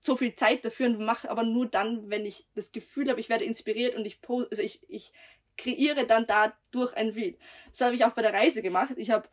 so 0.00 0.16
viel 0.16 0.34
Zeit 0.34 0.64
dafür 0.64 0.86
und 0.86 0.98
mache 0.98 1.30
aber 1.30 1.44
nur 1.44 1.66
dann, 1.66 2.10
wenn 2.10 2.26
ich 2.26 2.48
das 2.54 2.72
Gefühl 2.72 3.08
habe, 3.08 3.20
ich 3.20 3.28
werde 3.28 3.44
inspiriert 3.44 3.94
und 3.94 4.04
ich 4.04 4.18
also 4.28 4.62
ich, 4.62 4.80
ich 4.88 5.12
kreiere 5.56 6.06
dann 6.06 6.26
dadurch 6.26 6.94
ein 6.94 7.10
Reel. 7.10 7.36
Das 7.70 7.80
habe 7.82 7.94
ich 7.94 8.04
auch 8.04 8.12
bei 8.12 8.22
der 8.22 8.32
Reise 8.32 8.62
gemacht. 8.62 8.94
Ich 8.96 9.10
habe 9.10 9.28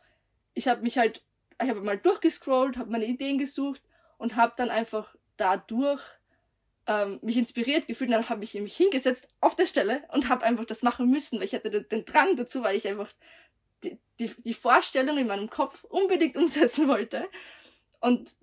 ich 0.54 0.68
hab 0.68 0.82
mich 0.82 0.98
halt, 0.98 1.24
ich 1.60 1.68
habe 1.68 1.80
mal 1.80 1.98
durchgescrollt, 1.98 2.76
habe 2.76 2.90
meine 2.90 3.06
Ideen 3.06 3.38
gesucht 3.38 3.82
und 4.18 4.36
habe 4.36 4.54
dann 4.56 4.70
einfach 4.70 5.14
dadurch 5.36 6.02
ähm, 6.86 7.18
mich 7.22 7.36
inspiriert 7.36 7.86
gefühlt. 7.86 8.08
Und 8.10 8.16
dann 8.16 8.28
habe 8.28 8.44
ich 8.44 8.54
mich 8.54 8.76
hingesetzt 8.76 9.28
auf 9.40 9.56
der 9.56 9.66
Stelle 9.66 10.02
und 10.12 10.28
habe 10.28 10.44
einfach 10.44 10.64
das 10.64 10.82
machen 10.82 11.10
müssen, 11.10 11.38
weil 11.38 11.46
ich 11.46 11.54
hatte 11.54 11.82
den 11.82 12.04
Drang 12.04 12.36
dazu, 12.36 12.62
weil 12.62 12.76
ich 12.76 12.86
einfach 12.86 13.12
die, 13.82 13.98
die, 14.18 14.32
die 14.42 14.54
Vorstellung 14.54 15.18
in 15.18 15.26
meinem 15.26 15.50
Kopf 15.50 15.84
unbedingt 15.84 16.36
umsetzen 16.36 16.88
wollte. 16.88 17.28
Und 18.00 18.34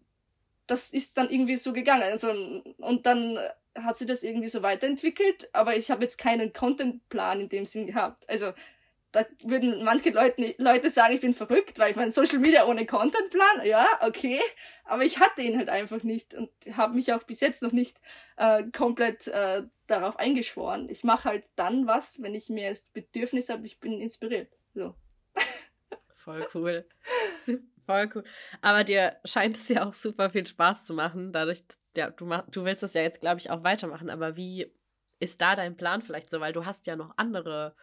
das 0.67 0.93
ist 0.93 1.17
dann 1.17 1.29
irgendwie 1.29 1.57
so 1.57 1.73
gegangen. 1.73 2.03
Also, 2.03 2.29
und 2.77 3.05
dann 3.05 3.39
hat 3.83 3.97
sich 3.97 4.07
das 4.07 4.23
irgendwie 4.23 4.47
so 4.47 4.61
weiterentwickelt, 4.63 5.49
aber 5.53 5.75
ich 5.75 5.91
habe 5.91 6.03
jetzt 6.03 6.17
keinen 6.17 6.53
Contentplan 6.53 7.41
in 7.41 7.49
dem 7.49 7.65
Sinn 7.65 7.87
gehabt. 7.87 8.27
Also 8.29 8.53
da 9.11 9.25
würden 9.43 9.83
manche 9.83 10.11
Leute, 10.11 10.53
Leute 10.57 10.91
sagen, 10.91 11.15
ich 11.15 11.21
bin 11.21 11.33
verrückt, 11.33 11.79
weil 11.79 11.91
ich 11.91 11.95
meine, 11.95 12.11
Social 12.11 12.37
Media 12.37 12.65
ohne 12.67 12.85
Contentplan, 12.85 13.65
ja, 13.65 13.87
okay, 14.01 14.39
aber 14.83 15.03
ich 15.03 15.19
hatte 15.19 15.41
ihn 15.41 15.57
halt 15.57 15.69
einfach 15.69 16.03
nicht 16.03 16.35
und 16.35 16.49
habe 16.73 16.93
mich 16.93 17.11
auch 17.13 17.23
bis 17.23 17.39
jetzt 17.39 17.63
noch 17.63 17.71
nicht 17.71 17.99
äh, 18.37 18.63
komplett 18.75 19.27
äh, 19.27 19.63
darauf 19.87 20.17
eingeschworen. 20.19 20.89
Ich 20.89 21.03
mache 21.03 21.29
halt 21.29 21.45
dann 21.55 21.87
was, 21.87 22.21
wenn 22.21 22.35
ich 22.35 22.49
mir 22.49 22.69
das 22.69 22.83
Bedürfnis 22.83 23.49
habe, 23.49 23.65
ich 23.65 23.79
bin 23.79 23.99
inspiriert. 23.99 24.51
So. 24.75 24.93
Voll 26.13 26.47
cool. 26.53 26.85
Voll 27.89 28.07
cool. 28.13 28.23
Aber 28.61 28.83
dir 28.83 29.17
scheint 29.25 29.57
es 29.57 29.67
ja 29.67 29.83
auch 29.83 29.93
super 29.93 30.29
viel 30.29 30.45
Spaß 30.45 30.83
zu 30.83 30.93
machen. 30.93 31.33
Dadurch, 31.33 31.63
ja, 31.97 32.11
du, 32.11 32.27
mach, 32.27 32.47
du 32.51 32.63
willst 32.63 32.83
das 32.83 32.93
ja 32.93 33.01
jetzt, 33.01 33.19
glaube 33.19 33.39
ich, 33.39 33.49
auch 33.49 33.63
weitermachen. 33.63 34.11
Aber 34.11 34.37
wie 34.37 34.71
ist 35.17 35.41
da 35.41 35.55
dein 35.55 35.75
Plan 35.75 36.03
vielleicht 36.03 36.29
so? 36.29 36.39
Weil 36.39 36.53
du 36.53 36.67
hast 36.67 36.85
ja 36.85 36.95
noch 36.95 37.17
andere 37.17 37.75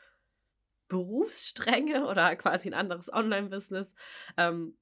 Berufsstränge 0.86 2.06
oder 2.06 2.36
quasi 2.36 2.68
ein 2.68 2.74
anderes 2.74 3.12
Online-Business. 3.12 3.96
Ähm, 4.36 4.78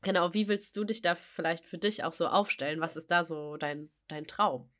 genau, 0.00 0.32
wie 0.32 0.48
willst 0.48 0.78
du 0.78 0.84
dich 0.84 1.02
da 1.02 1.14
vielleicht 1.14 1.66
für 1.66 1.76
dich 1.76 2.02
auch 2.02 2.14
so 2.14 2.26
aufstellen? 2.26 2.80
Was 2.80 2.96
ist 2.96 3.10
da 3.10 3.22
so 3.22 3.58
dein, 3.58 3.90
dein 4.08 4.26
Traum? 4.26 4.72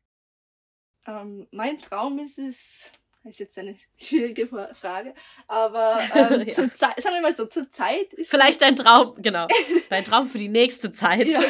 Ähm, 1.07 1.47
mein 1.51 1.77
Traum 1.79 2.19
ist 2.21 2.39
es, 2.39 2.91
ist 3.25 3.41
jetzt 3.41 3.59
eine 3.59 3.77
schwierige 3.97 4.47
Frage, 4.47 5.15
aber 5.47 6.01
ähm, 6.15 6.41
ja. 6.47 6.49
zur 6.49 6.73
Zeit, 6.73 7.01
sagen 7.01 7.17
wir 7.17 7.23
mal 7.23 7.33
so, 7.33 7.47
zur 7.47 7.69
Zeit 7.69 8.13
ist 8.15 8.31
Vielleicht 8.31 8.63
dein 8.63 8.77
Traum, 8.77 9.15
genau, 9.23 9.47
dein 9.89 10.05
Traum 10.05 10.29
für 10.29 10.39
die 10.39 10.49
nächste 10.49 10.93
Zeit. 10.93 11.29
ja. 11.29 11.43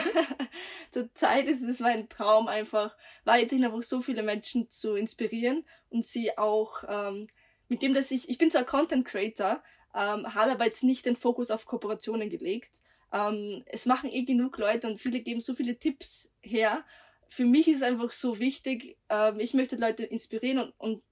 Zur 0.90 1.12
Zeit 1.14 1.46
ist 1.48 1.62
es 1.62 1.80
mein 1.80 2.08
Traum 2.08 2.46
einfach, 2.46 2.96
weiterhin 3.24 3.64
einfach 3.64 3.82
so 3.82 4.00
viele 4.00 4.22
Menschen 4.22 4.70
zu 4.70 4.94
inspirieren 4.94 5.64
und 5.90 6.04
sie 6.04 6.38
auch 6.38 6.84
ähm, 6.88 7.26
mit 7.68 7.82
dem, 7.82 7.94
dass 7.94 8.10
ich, 8.10 8.28
ich 8.28 8.38
bin 8.38 8.50
zwar 8.50 8.64
Content 8.64 9.04
Creator, 9.04 9.62
ähm, 9.94 10.34
habe 10.34 10.52
aber 10.52 10.64
jetzt 10.64 10.84
nicht 10.84 11.06
den 11.06 11.16
Fokus 11.16 11.50
auf 11.50 11.66
Kooperationen 11.66 12.30
gelegt. 12.30 12.70
Ähm, 13.12 13.64
es 13.66 13.86
machen 13.86 14.10
eh 14.12 14.22
genug 14.22 14.58
Leute 14.58 14.86
und 14.86 14.98
viele 14.98 15.20
geben 15.20 15.40
so 15.40 15.54
viele 15.54 15.78
Tipps 15.78 16.30
her. 16.42 16.84
Für 17.28 17.44
mich 17.44 17.68
ist 17.68 17.76
es 17.76 17.82
einfach 17.82 18.10
so 18.10 18.38
wichtig, 18.38 18.96
ähm, 19.08 19.40
ich 19.40 19.54
möchte 19.54 19.76
Leute 19.76 20.04
inspirieren 20.04 20.58
und, 20.58 20.74
und 20.78 21.02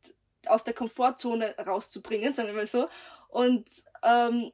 aus 0.46 0.64
der 0.64 0.75
Komfortzone 0.75 1.54
rauszubringen, 1.58 2.34
sagen 2.34 2.49
wir 2.49 2.54
mal 2.54 2.66
so. 2.66 2.88
Und 3.28 3.68
ähm, 4.02 4.52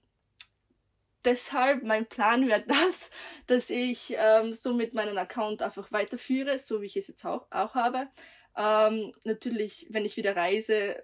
deshalb 1.25 1.83
mein 1.83 2.07
Plan 2.07 2.47
wäre 2.47 2.63
das, 2.67 3.11
dass 3.47 3.71
ich 3.71 4.15
ähm, 4.17 4.55
so 4.55 4.75
mit 4.75 4.95
meinem 4.95 5.19
Account 5.19 5.63
einfach 5.63 5.91
weiterführe, 5.93 6.59
so 6.59 6.81
wie 6.83 6.87
ich 6.87 6.97
es 6.97 7.09
jetzt 7.09 7.25
auch, 7.25 7.47
auch 7.51 7.75
habe. 7.75 8.09
Ähm, 8.57 9.13
natürlich, 9.25 9.87
wenn 9.91 10.05
ich 10.05 10.17
wieder 10.17 10.37
reise, 10.37 11.03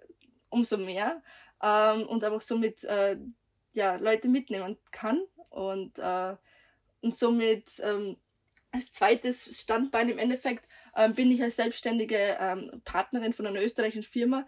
umso 0.48 0.76
mehr 0.76 1.22
ähm, 1.62 2.06
und 2.06 2.24
einfach 2.24 2.40
somit 2.40 2.84
äh, 2.84 3.16
ja, 3.74 3.96
Leute 3.96 4.28
mitnehmen 4.28 4.78
kann 4.92 5.20
und, 5.50 5.98
äh, 5.98 6.36
und 7.00 7.14
somit 7.14 7.80
ähm, 7.82 8.16
als 8.70 8.92
zweites 8.92 9.60
Standbein 9.60 10.08
im 10.08 10.18
Endeffekt 10.18 10.68
ähm, 10.96 11.14
bin 11.14 11.30
ich 11.30 11.42
als 11.42 11.56
selbstständige 11.56 12.36
ähm, 12.40 12.82
Partnerin 12.84 13.32
von 13.32 13.46
einer 13.46 13.62
österreichischen 13.62 14.02
Firma, 14.02 14.46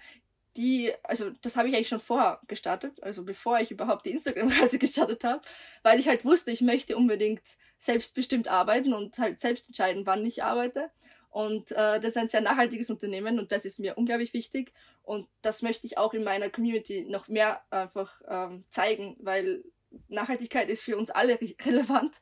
die, 0.56 0.92
also 1.02 1.30
das 1.42 1.56
habe 1.56 1.68
ich 1.68 1.74
eigentlich 1.74 1.88
schon 1.88 2.00
vorher 2.00 2.40
gestartet, 2.46 3.02
also 3.02 3.24
bevor 3.24 3.60
ich 3.60 3.70
überhaupt 3.70 4.06
die 4.06 4.10
Instagram-Reise 4.10 4.78
gestartet 4.80 5.24
habe, 5.24 5.40
weil 5.82 6.00
ich 6.00 6.08
halt 6.08 6.24
wusste, 6.24 6.50
ich 6.50 6.60
möchte 6.60 6.96
unbedingt 6.96 7.42
selbstbestimmt 7.78 8.48
arbeiten 8.48 8.92
und 8.94 9.18
halt 9.18 9.38
selbst 9.38 9.68
entscheiden, 9.68 10.06
wann 10.06 10.24
ich 10.24 10.42
arbeite. 10.42 10.90
Und 11.30 11.70
äh, 11.72 12.00
das 12.00 12.10
ist 12.10 12.16
ein 12.16 12.28
sehr 12.28 12.40
nachhaltiges 12.40 12.88
Unternehmen 12.88 13.38
und 13.38 13.52
das 13.52 13.66
ist 13.66 13.78
mir 13.78 13.98
unglaublich 13.98 14.32
wichtig. 14.32 14.72
Und 15.02 15.28
das 15.42 15.60
möchte 15.62 15.86
ich 15.86 15.98
auch 15.98 16.14
in 16.14 16.24
meiner 16.24 16.48
Community 16.48 17.06
noch 17.08 17.28
mehr 17.28 17.60
einfach 17.70 18.22
ähm, 18.26 18.62
zeigen, 18.70 19.16
weil 19.20 19.62
Nachhaltigkeit 20.08 20.68
ist 20.70 20.82
für 20.82 20.96
uns 20.96 21.10
alle 21.10 21.38
relevant 21.64 22.16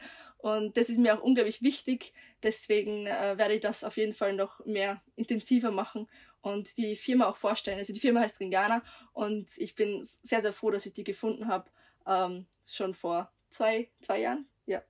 und 0.45 0.77
das 0.77 0.91
ist 0.91 0.99
mir 0.99 1.17
auch 1.17 1.23
unglaublich 1.23 1.63
wichtig. 1.63 2.13
Deswegen 2.43 3.07
äh, 3.07 3.39
werde 3.39 3.55
ich 3.55 3.63
das 3.63 3.83
auf 3.83 3.97
jeden 3.97 4.13
Fall 4.13 4.35
noch 4.35 4.63
mehr 4.67 5.01
intensiver 5.17 5.71
machen 5.71 6.07
und 6.45 6.77
die 6.77 6.95
Firma 6.95 7.27
auch 7.27 7.39
vorstellen. 7.39 7.79
Also 7.79 7.95
die 7.95 8.01
Firma 8.01 8.21
heißt 8.21 8.39
Ringana 8.39 8.83
und 9.15 9.51
ich 9.57 9.75
bin 9.75 10.01
sehr, 10.03 10.43
sehr 10.43 10.53
froh, 10.53 10.71
dass 10.71 10.85
ich 10.85 10.93
die 10.93 11.03
gefunden 11.03 11.49
habe, 11.49 11.71
ähm, 12.07 12.47
schon 12.67 12.93
vor 12.93 13.33
zwei, 13.49 13.89
zwei 14.01 14.21
Jahren. 14.21 14.47
Ja. 14.67 14.83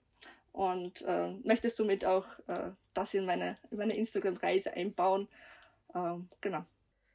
Und 0.50 1.02
äh, 1.02 1.30
möchte 1.44 1.70
somit 1.70 2.04
auch 2.04 2.26
äh, 2.49 2.73
das 2.92 3.14
in 3.14 3.25
meine, 3.25 3.56
in 3.70 3.78
meine 3.78 3.96
Instagram-Reise 3.96 4.73
einbauen. 4.75 5.28
Ähm, 5.94 6.28
genau. 6.40 6.64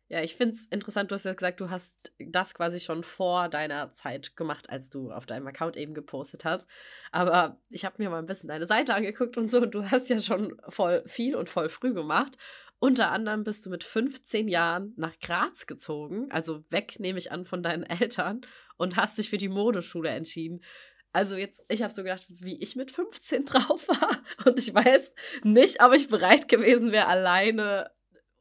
Ja, 0.07 0.23
ich 0.23 0.35
finde 0.35 0.55
es 0.55 0.65
interessant, 0.65 1.11
du 1.11 1.15
hast 1.15 1.25
ja 1.25 1.33
gesagt, 1.33 1.59
du 1.59 1.69
hast 1.69 1.93
das 2.17 2.55
quasi 2.55 2.79
schon 2.79 3.03
vor 3.03 3.49
deiner 3.49 3.93
Zeit 3.93 4.37
gemacht, 4.37 4.69
als 4.69 4.89
du 4.89 5.11
auf 5.11 5.25
deinem 5.25 5.45
Account 5.47 5.75
eben 5.75 5.93
gepostet 5.93 6.45
hast. 6.45 6.65
Aber 7.11 7.59
ich 7.69 7.83
habe 7.83 7.95
mir 8.01 8.09
mal 8.09 8.19
ein 8.19 8.25
bisschen 8.25 8.47
deine 8.47 8.65
Seite 8.67 8.95
angeguckt 8.95 9.37
und 9.37 9.49
so 9.49 9.59
und 9.61 9.75
du 9.75 9.91
hast 9.91 10.09
ja 10.09 10.17
schon 10.17 10.59
voll 10.69 11.03
viel 11.05 11.35
und 11.35 11.49
voll 11.49 11.69
früh 11.69 11.93
gemacht. 11.93 12.37
Unter 12.79 13.11
anderem 13.11 13.43
bist 13.43 13.65
du 13.65 13.69
mit 13.69 13.83
15 13.83 14.47
Jahren 14.47 14.93
nach 14.95 15.19
Graz 15.19 15.67
gezogen, 15.67 16.31
also 16.31 16.63
weg, 16.71 16.95
nehme 16.99 17.19
ich 17.19 17.31
an, 17.31 17.45
von 17.45 17.61
deinen 17.61 17.83
Eltern 17.83 18.41
und 18.77 18.95
hast 18.95 19.17
dich 19.17 19.29
für 19.29 19.37
die 19.37 19.49
Modeschule 19.49 20.09
entschieden. 20.09 20.63
Also 21.11 21.35
jetzt, 21.35 21.65
ich 21.69 21.81
habe 21.81 21.93
so 21.93 22.03
gedacht, 22.03 22.25
wie 22.29 22.61
ich 22.61 22.75
mit 22.75 22.91
15 22.91 23.45
drauf 23.45 23.87
war. 23.87 24.23
Und 24.45 24.59
ich 24.59 24.73
weiß 24.73 25.11
nicht, 25.43 25.83
ob 25.83 25.93
ich 25.93 26.07
bereit 26.07 26.47
gewesen 26.47 26.91
wäre, 26.91 27.07
alleine 27.07 27.91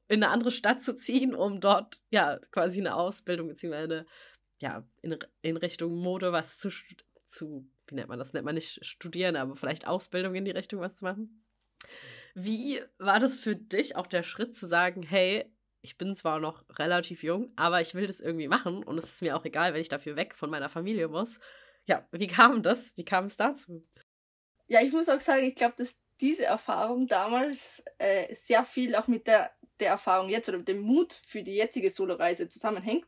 in 0.07 0.23
eine 0.23 0.33
andere 0.33 0.53
Stadt 0.53 0.83
zu 0.83 0.95
ziehen, 0.95 1.35
um 1.35 1.61
dort 1.61 1.99
ja 2.11 2.39
quasi 2.53 2.81
eine 2.81 2.95
Ausbildung 2.95 3.49
beziehungsweise 3.49 4.07
ja 4.61 4.87
in, 5.03 5.19
in 5.43 5.57
Richtung 5.57 5.97
Mode 5.97 6.33
was 6.33 6.59
zu, 6.59 6.71
zu, 7.25 7.69
wie 7.89 7.95
nennt 7.95 8.09
man 8.09 8.19
das? 8.19 8.33
Nennt 8.33 8.47
man 8.47 8.55
nicht 8.55 8.85
studieren, 8.85 9.37
aber 9.37 9.57
vielleicht 9.57 9.87
Ausbildung 9.87 10.35
in 10.35 10.45
die 10.45 10.51
Richtung 10.53 10.81
was 10.81 10.97
zu 10.97 11.05
machen. 11.05 11.45
Wie 12.45 12.81
war 12.99 13.21
das 13.21 13.37
für 13.39 13.57
dich 13.57 13.97
auch 13.97 14.07
der 14.07 14.23
Schritt 14.23 14.57
zu 14.57 14.67
sagen, 14.67 15.03
hey, 15.03 15.53
ich 15.81 15.97
bin 15.97 16.17
zwar 16.17 16.41
noch 16.41 16.65
relativ 16.79 17.23
jung, 17.23 17.53
aber 17.57 17.81
ich 17.81 17.95
will 17.95 18.07
das 18.07 18.21
irgendwie 18.21 18.49
machen 18.49 18.83
und 18.83 18.99
es 18.99 19.05
ist 19.05 19.23
mir 19.23 19.37
auch 19.37 19.45
egal, 19.45 19.75
wenn 19.75 19.81
ich 19.81 19.89
dafür 19.89 20.17
weg 20.17 20.35
von 20.35 20.51
meiner 20.51 20.69
Familie 20.69 21.09
muss 21.09 21.39
ja, 21.89 22.07
wie 22.13 22.27
kam 22.27 22.63
das? 22.63 22.97
Wie 22.97 23.05
kam 23.05 23.25
es 23.25 23.37
dazu? 23.37 23.85
Ja, 24.69 24.83
ich 24.83 24.93
muss 24.93 25.09
auch 25.09 25.21
sagen, 25.21 25.47
ich 25.47 25.57
glaube, 25.57 25.75
dass 25.79 25.99
diese 26.21 26.45
Erfahrung 26.45 27.07
damals 27.07 27.83
äh, 27.97 28.33
sehr 28.35 28.63
viel 28.63 28.95
auch 28.95 29.09
mit 29.09 29.27
der, 29.27 29.51
der 29.81 29.89
Erfahrung 29.89 30.29
jetzt 30.29 30.49
oder 30.49 30.59
dem 30.59 30.81
Mut 30.81 31.15
für 31.27 31.43
die 31.43 31.55
jetzige 31.55 31.91
Soloreise 31.91 32.49
zusammenhängt. 32.49 33.07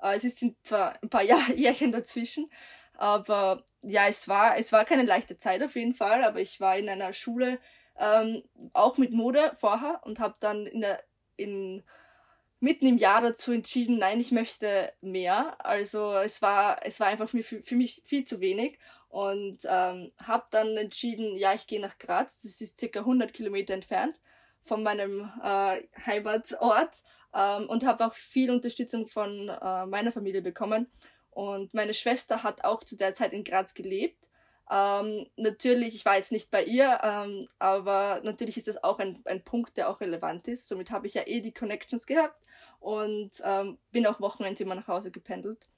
Äh, 0.00 0.16
es 0.16 0.22
sind 0.22 0.56
zwar 0.62 0.98
ein 1.02 1.10
paar 1.10 1.22
Jährchen 1.54 1.92
dazwischen, 1.92 2.50
aber 2.94 3.64
ja, 3.82 4.06
es 4.08 4.26
war, 4.28 4.56
es 4.56 4.72
war 4.72 4.86
keine 4.86 5.02
leichte 5.02 5.36
Zeit 5.36 5.62
auf 5.62 5.76
jeden 5.76 5.94
Fall, 5.94 6.24
aber 6.24 6.40
ich 6.40 6.58
war 6.58 6.78
in 6.78 6.88
einer 6.88 7.12
Schule 7.12 7.60
ähm, 7.98 8.42
auch 8.72 8.98
mit 8.98 9.12
Mode 9.12 9.52
vorher 9.58 10.00
und 10.04 10.18
habe 10.20 10.34
dann 10.40 10.66
in 10.66 10.80
der 10.80 11.02
in 11.36 11.82
mitten 12.62 12.86
im 12.86 12.96
Jahr 12.96 13.20
dazu 13.20 13.50
entschieden, 13.50 13.98
nein, 13.98 14.20
ich 14.20 14.30
möchte 14.30 14.92
mehr. 15.00 15.56
Also 15.66 16.14
es 16.14 16.42
war, 16.42 16.86
es 16.86 17.00
war 17.00 17.08
einfach 17.08 17.28
für, 17.28 17.42
für 17.42 17.74
mich 17.74 18.02
viel 18.04 18.22
zu 18.22 18.40
wenig 18.40 18.78
und 19.08 19.58
ähm, 19.68 20.12
habe 20.24 20.46
dann 20.52 20.76
entschieden, 20.76 21.36
ja, 21.36 21.54
ich 21.54 21.66
gehe 21.66 21.80
nach 21.80 21.98
Graz. 21.98 22.40
Das 22.40 22.60
ist 22.60 22.78
circa 22.78 23.00
100 23.00 23.34
Kilometer 23.34 23.74
entfernt 23.74 24.18
von 24.60 24.84
meinem 24.84 25.28
äh, 25.42 25.82
Heimatort 26.06 27.02
ähm, 27.34 27.68
und 27.68 27.84
habe 27.84 28.06
auch 28.06 28.14
viel 28.14 28.50
Unterstützung 28.52 29.08
von 29.08 29.48
äh, 29.48 29.86
meiner 29.86 30.12
Familie 30.12 30.40
bekommen. 30.40 30.86
Und 31.30 31.74
meine 31.74 31.94
Schwester 31.94 32.44
hat 32.44 32.64
auch 32.64 32.84
zu 32.84 32.96
der 32.96 33.12
Zeit 33.14 33.32
in 33.32 33.42
Graz 33.42 33.74
gelebt. 33.74 34.28
Ähm, 34.72 35.26
natürlich, 35.36 35.94
ich 35.94 36.04
war 36.06 36.16
jetzt 36.16 36.32
nicht 36.32 36.50
bei 36.50 36.64
ihr, 36.64 36.98
ähm, 37.02 37.46
aber 37.58 38.22
natürlich 38.24 38.56
ist 38.56 38.68
das 38.68 38.82
auch 38.82 38.98
ein, 39.00 39.22
ein 39.26 39.44
Punkt, 39.44 39.76
der 39.76 39.90
auch 39.90 40.00
relevant 40.00 40.48
ist. 40.48 40.66
Somit 40.66 40.90
habe 40.90 41.06
ich 41.06 41.12
ja 41.12 41.26
eh 41.26 41.42
die 41.42 41.52
Connections 41.52 42.06
gehabt 42.06 42.42
und 42.80 43.30
ähm, 43.44 43.76
bin 43.90 44.06
auch 44.06 44.20
Wochenende 44.20 44.62
immer 44.62 44.74
nach 44.74 44.88
Hause 44.88 45.10
gependelt. 45.10 45.68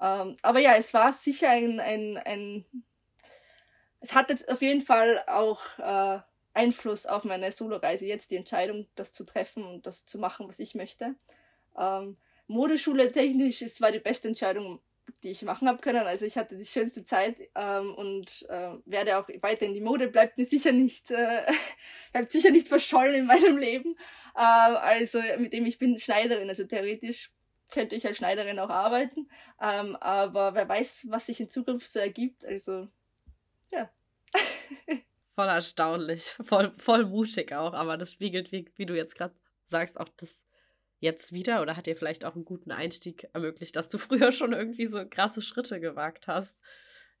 Ähm, 0.00 0.36
aber 0.42 0.60
ja, 0.60 0.76
es 0.76 0.94
war 0.94 1.12
sicher 1.12 1.50
ein, 1.50 1.80
ein, 1.80 2.18
ein 2.18 2.64
es 3.98 4.14
hatte 4.14 4.36
auf 4.52 4.62
jeden 4.62 4.82
Fall 4.82 5.24
auch 5.26 5.60
äh, 5.80 6.20
Einfluss 6.54 7.06
auf 7.06 7.24
meine 7.24 7.50
Solo-Reise 7.50 8.06
jetzt, 8.06 8.30
die 8.30 8.36
Entscheidung, 8.36 8.86
das 8.94 9.12
zu 9.12 9.24
treffen 9.24 9.64
und 9.64 9.86
das 9.86 10.06
zu 10.06 10.18
machen, 10.18 10.46
was 10.46 10.60
ich 10.60 10.76
möchte. 10.76 11.16
Ähm, 11.76 12.16
Modeschule 12.46 13.10
technisch, 13.10 13.62
es 13.62 13.80
war 13.80 13.90
die 13.90 13.98
beste 13.98 14.28
Entscheidung 14.28 14.80
die 15.22 15.30
ich 15.30 15.42
machen 15.42 15.68
habe 15.68 15.80
können. 15.80 16.06
Also 16.06 16.24
ich 16.24 16.36
hatte 16.36 16.56
die 16.56 16.64
schönste 16.64 17.02
Zeit 17.04 17.36
ähm, 17.54 17.94
und 17.94 18.46
äh, 18.48 18.74
werde 18.84 19.18
auch 19.18 19.28
weiter 19.40 19.66
in 19.66 19.74
die 19.74 19.80
Mode 19.80 20.08
bleibt 20.08 20.38
mir 20.38 20.44
sicher 20.44 20.72
nicht 20.72 21.10
äh, 21.10 21.42
bleibt 22.12 22.32
sicher 22.32 22.50
nicht 22.50 22.68
verschollen 22.68 23.14
in 23.14 23.26
meinem 23.26 23.56
Leben. 23.56 23.96
Äh, 24.34 24.40
also 24.40 25.20
mit 25.38 25.52
dem 25.52 25.66
ich 25.66 25.78
bin 25.78 25.98
Schneiderin, 25.98 26.48
also 26.48 26.64
theoretisch 26.64 27.30
könnte 27.70 27.96
ich 27.96 28.06
als 28.06 28.18
Schneiderin 28.18 28.58
auch 28.58 28.70
arbeiten, 28.70 29.28
ähm, 29.60 29.96
aber 29.96 30.54
wer 30.54 30.68
weiß, 30.68 31.06
was 31.08 31.26
sich 31.26 31.40
in 31.40 31.50
Zukunft 31.50 31.90
so 31.90 31.98
ergibt. 31.98 32.44
Also 32.44 32.88
ja. 33.72 33.90
voll 35.34 35.48
erstaunlich, 35.48 36.34
voll 36.44 36.72
voll 36.78 37.06
mutig 37.06 37.52
auch, 37.52 37.72
aber 37.72 37.96
das 37.96 38.12
spiegelt 38.12 38.52
wie, 38.52 38.70
wie 38.76 38.86
du 38.86 38.94
jetzt 38.94 39.16
gerade 39.16 39.34
sagst 39.68 39.98
auch 39.98 40.08
das 40.16 40.38
jetzt 40.98 41.32
wieder 41.32 41.62
oder 41.62 41.76
hat 41.76 41.86
dir 41.86 41.96
vielleicht 41.96 42.24
auch 42.24 42.34
einen 42.34 42.44
guten 42.44 42.70
Einstieg 42.70 43.28
ermöglicht, 43.32 43.76
dass 43.76 43.88
du 43.88 43.98
früher 43.98 44.32
schon 44.32 44.52
irgendwie 44.52 44.86
so 44.86 45.04
krasse 45.08 45.42
Schritte 45.42 45.80
gewagt 45.80 46.26
hast? 46.26 46.56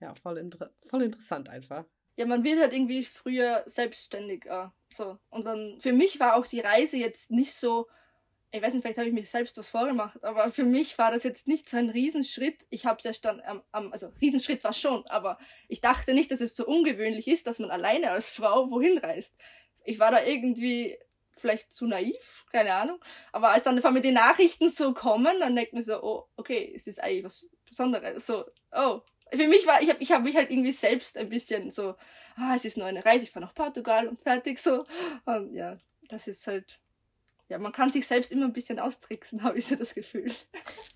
Ja, 0.00 0.14
voll, 0.14 0.38
inter 0.38 0.70
voll 0.88 1.02
interessant 1.02 1.48
einfach. 1.48 1.84
Ja, 2.16 2.26
man 2.26 2.44
wird 2.44 2.60
halt 2.60 2.72
irgendwie 2.72 3.04
früher 3.04 3.62
selbstständig. 3.66 4.46
Äh, 4.46 4.68
so. 4.88 5.18
Und 5.28 5.44
dann, 5.44 5.78
für 5.80 5.92
mich 5.92 6.18
war 6.18 6.36
auch 6.36 6.46
die 6.46 6.60
Reise 6.60 6.96
jetzt 6.96 7.30
nicht 7.30 7.54
so, 7.54 7.88
ich 8.50 8.62
weiß 8.62 8.72
nicht, 8.72 8.82
vielleicht 8.82 8.98
habe 8.98 9.08
ich 9.08 9.14
mich 9.14 9.28
selbst 9.28 9.58
was 9.58 9.68
vorgemacht, 9.68 10.22
aber 10.24 10.50
für 10.50 10.64
mich 10.64 10.96
war 10.98 11.10
das 11.10 11.24
jetzt 11.24 11.46
nicht 11.46 11.68
so 11.68 11.76
ein 11.76 11.90
Riesenschritt. 11.90 12.66
Ich 12.70 12.86
habe 12.86 12.98
es 12.98 13.04
erst 13.04 13.24
dann, 13.24 13.42
ähm, 13.46 13.92
also 13.92 14.08
Riesenschritt 14.20 14.64
war 14.64 14.72
schon, 14.72 15.06
aber 15.08 15.38
ich 15.68 15.80
dachte 15.80 16.14
nicht, 16.14 16.30
dass 16.30 16.40
es 16.40 16.56
so 16.56 16.66
ungewöhnlich 16.66 17.28
ist, 17.28 17.46
dass 17.46 17.58
man 17.58 17.70
alleine 17.70 18.10
als 18.10 18.28
Frau 18.28 18.70
wohin 18.70 18.98
reist. 18.98 19.34
Ich 19.84 19.98
war 19.98 20.10
da 20.10 20.24
irgendwie 20.24 20.98
vielleicht 21.36 21.72
zu 21.72 21.86
naiv, 21.86 22.44
keine 22.52 22.74
Ahnung. 22.74 22.98
Aber 23.32 23.50
als 23.50 23.64
dann 23.64 23.80
mit 23.92 24.04
den 24.04 24.14
Nachrichten 24.14 24.68
so 24.68 24.94
kommen, 24.94 25.38
dann 25.40 25.56
denkt 25.56 25.72
man 25.72 25.82
so, 25.82 26.02
oh, 26.02 26.28
okay, 26.36 26.72
es 26.74 26.86
ist 26.86 27.02
eigentlich 27.02 27.24
was 27.24 27.46
Besonderes. 27.66 28.26
So, 28.26 28.44
oh. 28.72 29.00
Für 29.32 29.48
mich 29.48 29.66
war, 29.66 29.82
ich 29.82 29.90
habe 29.90 30.00
ich 30.00 30.12
hab 30.12 30.22
mich 30.22 30.36
halt 30.36 30.50
irgendwie 30.50 30.72
selbst 30.72 31.18
ein 31.18 31.28
bisschen 31.28 31.70
so, 31.70 31.96
ah, 32.36 32.54
es 32.54 32.64
ist 32.64 32.76
nur 32.76 32.86
eine 32.86 33.04
Reise, 33.04 33.24
ich 33.24 33.32
fahre 33.32 33.44
nach 33.44 33.54
Portugal 33.54 34.06
und 34.06 34.20
fertig 34.20 34.60
so. 34.60 34.86
Und 35.24 35.52
ja, 35.52 35.78
das 36.08 36.28
ist 36.28 36.46
halt 36.46 36.80
ja, 37.48 37.58
man 37.58 37.72
kann 37.72 37.90
sich 37.90 38.06
selbst 38.06 38.32
immer 38.32 38.46
ein 38.46 38.52
bisschen 38.52 38.78
austricksen, 38.78 39.42
habe 39.42 39.58
ich 39.58 39.66
so 39.66 39.76
das 39.76 39.94
Gefühl. 39.94 40.30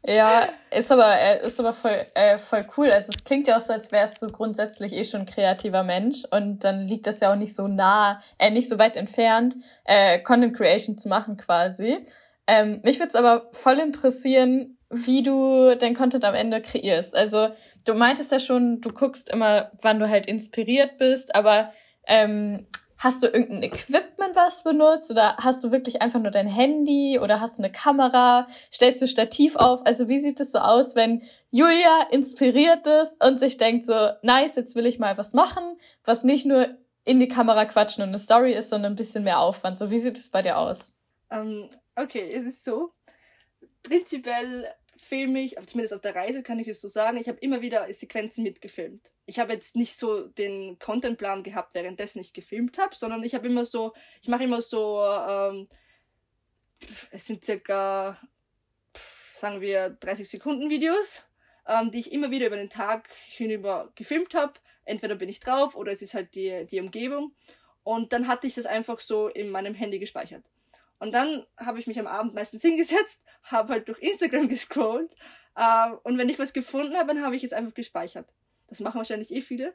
Ja, 0.07 0.49
ist 0.71 0.90
aber, 0.90 1.14
äh, 1.19 1.40
ist 1.40 1.61
aber 1.61 1.73
voll, 1.73 1.95
äh, 2.14 2.37
voll 2.37 2.64
cool. 2.76 2.90
Also 2.90 3.12
es 3.14 3.25
klingt 3.25 3.47
ja 3.47 3.57
auch 3.57 3.61
so, 3.61 3.73
als 3.73 3.92
wärst 3.92 4.21
du 4.23 4.26
grundsätzlich 4.28 4.92
eh 4.92 5.04
schon 5.04 5.21
ein 5.21 5.26
kreativer 5.26 5.83
Mensch 5.83 6.25
und 6.30 6.64
dann 6.64 6.88
liegt 6.88 7.07
das 7.07 7.21
ja 7.21 7.33
auch 7.33 7.37
nicht 7.37 7.54
so 7.54 7.66
nah, 7.66 8.23
äh, 8.38 8.50
nicht 8.50 8.69
so 8.69 8.78
weit 8.78 8.97
entfernt, 8.97 9.57
äh, 9.85 10.21
Content 10.21 10.57
Creation 10.57 10.99
zu 10.99 11.09
machen 11.09 11.37
quasi. 11.37 12.04
Ähm, 12.47 12.80
mich 12.83 12.99
würde 12.99 13.11
es 13.11 13.14
aber 13.14 13.49
voll 13.52 13.78
interessieren, 13.78 14.76
wie 14.90 15.23
du 15.23 15.76
dein 15.76 15.95
Content 15.95 16.25
am 16.25 16.35
Ende 16.35 16.61
kreierst. 16.61 17.14
Also 17.14 17.50
du 17.85 17.95
meintest 17.95 18.33
ja 18.33 18.40
schon, 18.40 18.80
du 18.80 18.90
guckst 18.90 19.33
immer, 19.33 19.71
wann 19.80 20.00
du 20.00 20.09
halt 20.09 20.26
inspiriert 20.26 20.99
bist, 20.99 21.35
aber 21.37 21.73
ähm, 22.09 22.66
Hast 23.02 23.23
du 23.23 23.28
irgendein 23.28 23.62
Equipment, 23.62 24.37
was 24.37 24.62
benutzt? 24.62 25.11
Oder 25.11 25.38
hast 25.38 25.64
du 25.64 25.73
wirklich 25.73 26.02
einfach 26.02 26.21
nur 26.21 26.30
dein 26.30 26.47
Handy? 26.47 27.19
Oder 27.19 27.40
hast 27.40 27.57
du 27.57 27.62
eine 27.62 27.73
Kamera? 27.73 28.47
Stellst 28.71 29.00
du 29.00 29.09
Stativ 29.09 29.57
auf? 29.57 29.87
Also 29.87 30.11
wie 30.11 30.19
sieht 30.19 30.38
es 30.38 30.52
so 30.52 30.59
aus, 30.59 30.95
wenn 30.97 31.25
Julia 31.50 32.09
inspiriert 32.11 32.87
ist 32.87 33.16
und 33.25 33.40
sich 33.40 33.57
denkt 33.57 33.87
so, 33.87 34.11
nice, 34.21 34.57
jetzt 34.57 34.76
will 34.76 34.85
ich 34.85 34.99
mal 34.99 35.16
was 35.16 35.33
machen, 35.33 35.78
was 36.04 36.25
nicht 36.25 36.45
nur 36.45 36.76
in 37.04 37.19
die 37.19 37.28
Kamera 37.28 37.64
quatschen 37.64 38.02
und 38.02 38.11
eine 38.11 38.19
Story 38.19 38.52
ist, 38.52 38.69
sondern 38.69 38.92
ein 38.92 38.97
bisschen 38.97 39.25
mehr 39.25 39.40
Aufwand. 39.40 39.78
So, 39.78 39.90
wie 39.90 39.99
sieht 39.99 40.19
es 40.19 40.28
bei 40.28 40.42
dir 40.42 40.59
aus? 40.59 40.92
Ähm, 41.30 41.71
okay, 41.97 42.30
es 42.30 42.45
ist 42.45 42.66
so. 42.66 42.92
Prinzipiell 43.83 44.69
filme 45.00 45.40
ich, 45.40 45.57
zumindest 45.66 45.95
auf 45.95 46.00
der 46.00 46.14
Reise 46.14 46.42
kann 46.42 46.59
ich 46.59 46.69
es 46.69 46.80
so 46.80 46.88
sagen, 46.88 47.19
ich 47.19 47.28
habe 47.28 47.38
immer 47.40 47.61
wieder 47.61 47.92
Sequenzen 47.92 48.45
mitgefilmt. 48.45 49.12
Ich 49.26 49.38
habe 49.38 49.52
jetzt 49.52 49.76
nicht 49.76 49.97
so 49.97 50.26
den 50.26 50.78
Contentplan 50.78 51.42
gehabt, 51.42 51.75
währenddessen 51.75 52.21
ich 52.21 52.33
gefilmt 52.33 52.78
habe, 52.78 52.95
sondern 52.95 53.23
ich 53.25 53.35
habe 53.35 53.47
immer 53.47 53.64
so, 53.64 53.92
ich 54.23 54.28
mache 54.28 54.45
immer 54.45 54.62
so, 54.62 55.02
ähm, 55.04 55.69
es 57.11 57.26
sind 57.26 57.45
circa, 57.45 58.21
sagen 59.35 59.61
wir, 59.61 59.90
30 59.90 60.28
Sekunden 60.28 60.71
Videos, 60.71 61.25
ähm, 61.66 61.90
die 61.90 62.00
ich 62.00 62.12
immer 62.12 62.30
wieder 62.30 62.47
über 62.47 62.57
den 62.57 62.71
Tag 62.71 63.09
hinüber 63.28 63.92
gefilmt 63.95 64.35
habe. 64.35 64.54
Entweder 64.85 65.14
bin 65.14 65.28
ich 65.28 65.40
drauf 65.40 65.76
oder 65.76 65.92
es 65.92 66.02
ist 66.02 66.14
halt 66.14 66.35
die, 66.35 66.66
die 66.66 66.80
Umgebung. 66.80 67.35
Und 67.83 68.12
dann 68.12 68.28
hatte 68.28 68.47
ich 68.47 68.54
das 68.54 68.66
einfach 68.66 69.00
so 69.00 69.28
in 69.28 69.50
meinem 69.50 69.75
Handy 69.75 69.99
gespeichert. 69.99 70.45
Und 71.00 71.12
dann 71.12 71.47
habe 71.57 71.78
ich 71.78 71.87
mich 71.87 71.99
am 71.99 72.07
Abend 72.07 72.35
meistens 72.35 72.62
hingesetzt, 72.62 73.25
habe 73.42 73.73
halt 73.73 73.88
durch 73.88 73.99
Instagram 74.00 74.49
gescrollt. 74.49 75.12
Äh, 75.57 75.90
und 76.04 76.19
wenn 76.19 76.28
ich 76.28 76.38
was 76.38 76.52
gefunden 76.52 76.97
habe, 76.97 77.09
dann 77.09 77.25
habe 77.25 77.35
ich 77.35 77.42
es 77.42 77.52
einfach 77.52 77.75
gespeichert. 77.75 78.28
Das 78.69 78.80
machen 78.80 78.99
wahrscheinlich 78.99 79.33
eh 79.33 79.40
viele. 79.40 79.75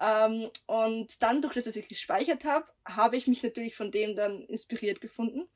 Ähm, 0.00 0.48
und 0.66 1.22
dann, 1.22 1.42
durch 1.42 1.54
das, 1.54 1.64
dass 1.64 1.76
ich 1.76 1.88
gespeichert 1.88 2.44
habe, 2.44 2.66
habe 2.86 3.16
ich 3.16 3.26
mich 3.26 3.42
natürlich 3.42 3.76
von 3.76 3.90
dem 3.90 4.16
dann 4.16 4.44
inspiriert 4.44 5.00
gefunden. 5.00 5.48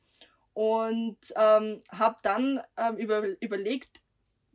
Und 0.53 1.19
ähm, 1.37 1.83
habe 1.91 2.17
dann 2.23 2.61
ähm, 2.77 2.97
über, 2.97 3.41
überlegt, 3.41 4.01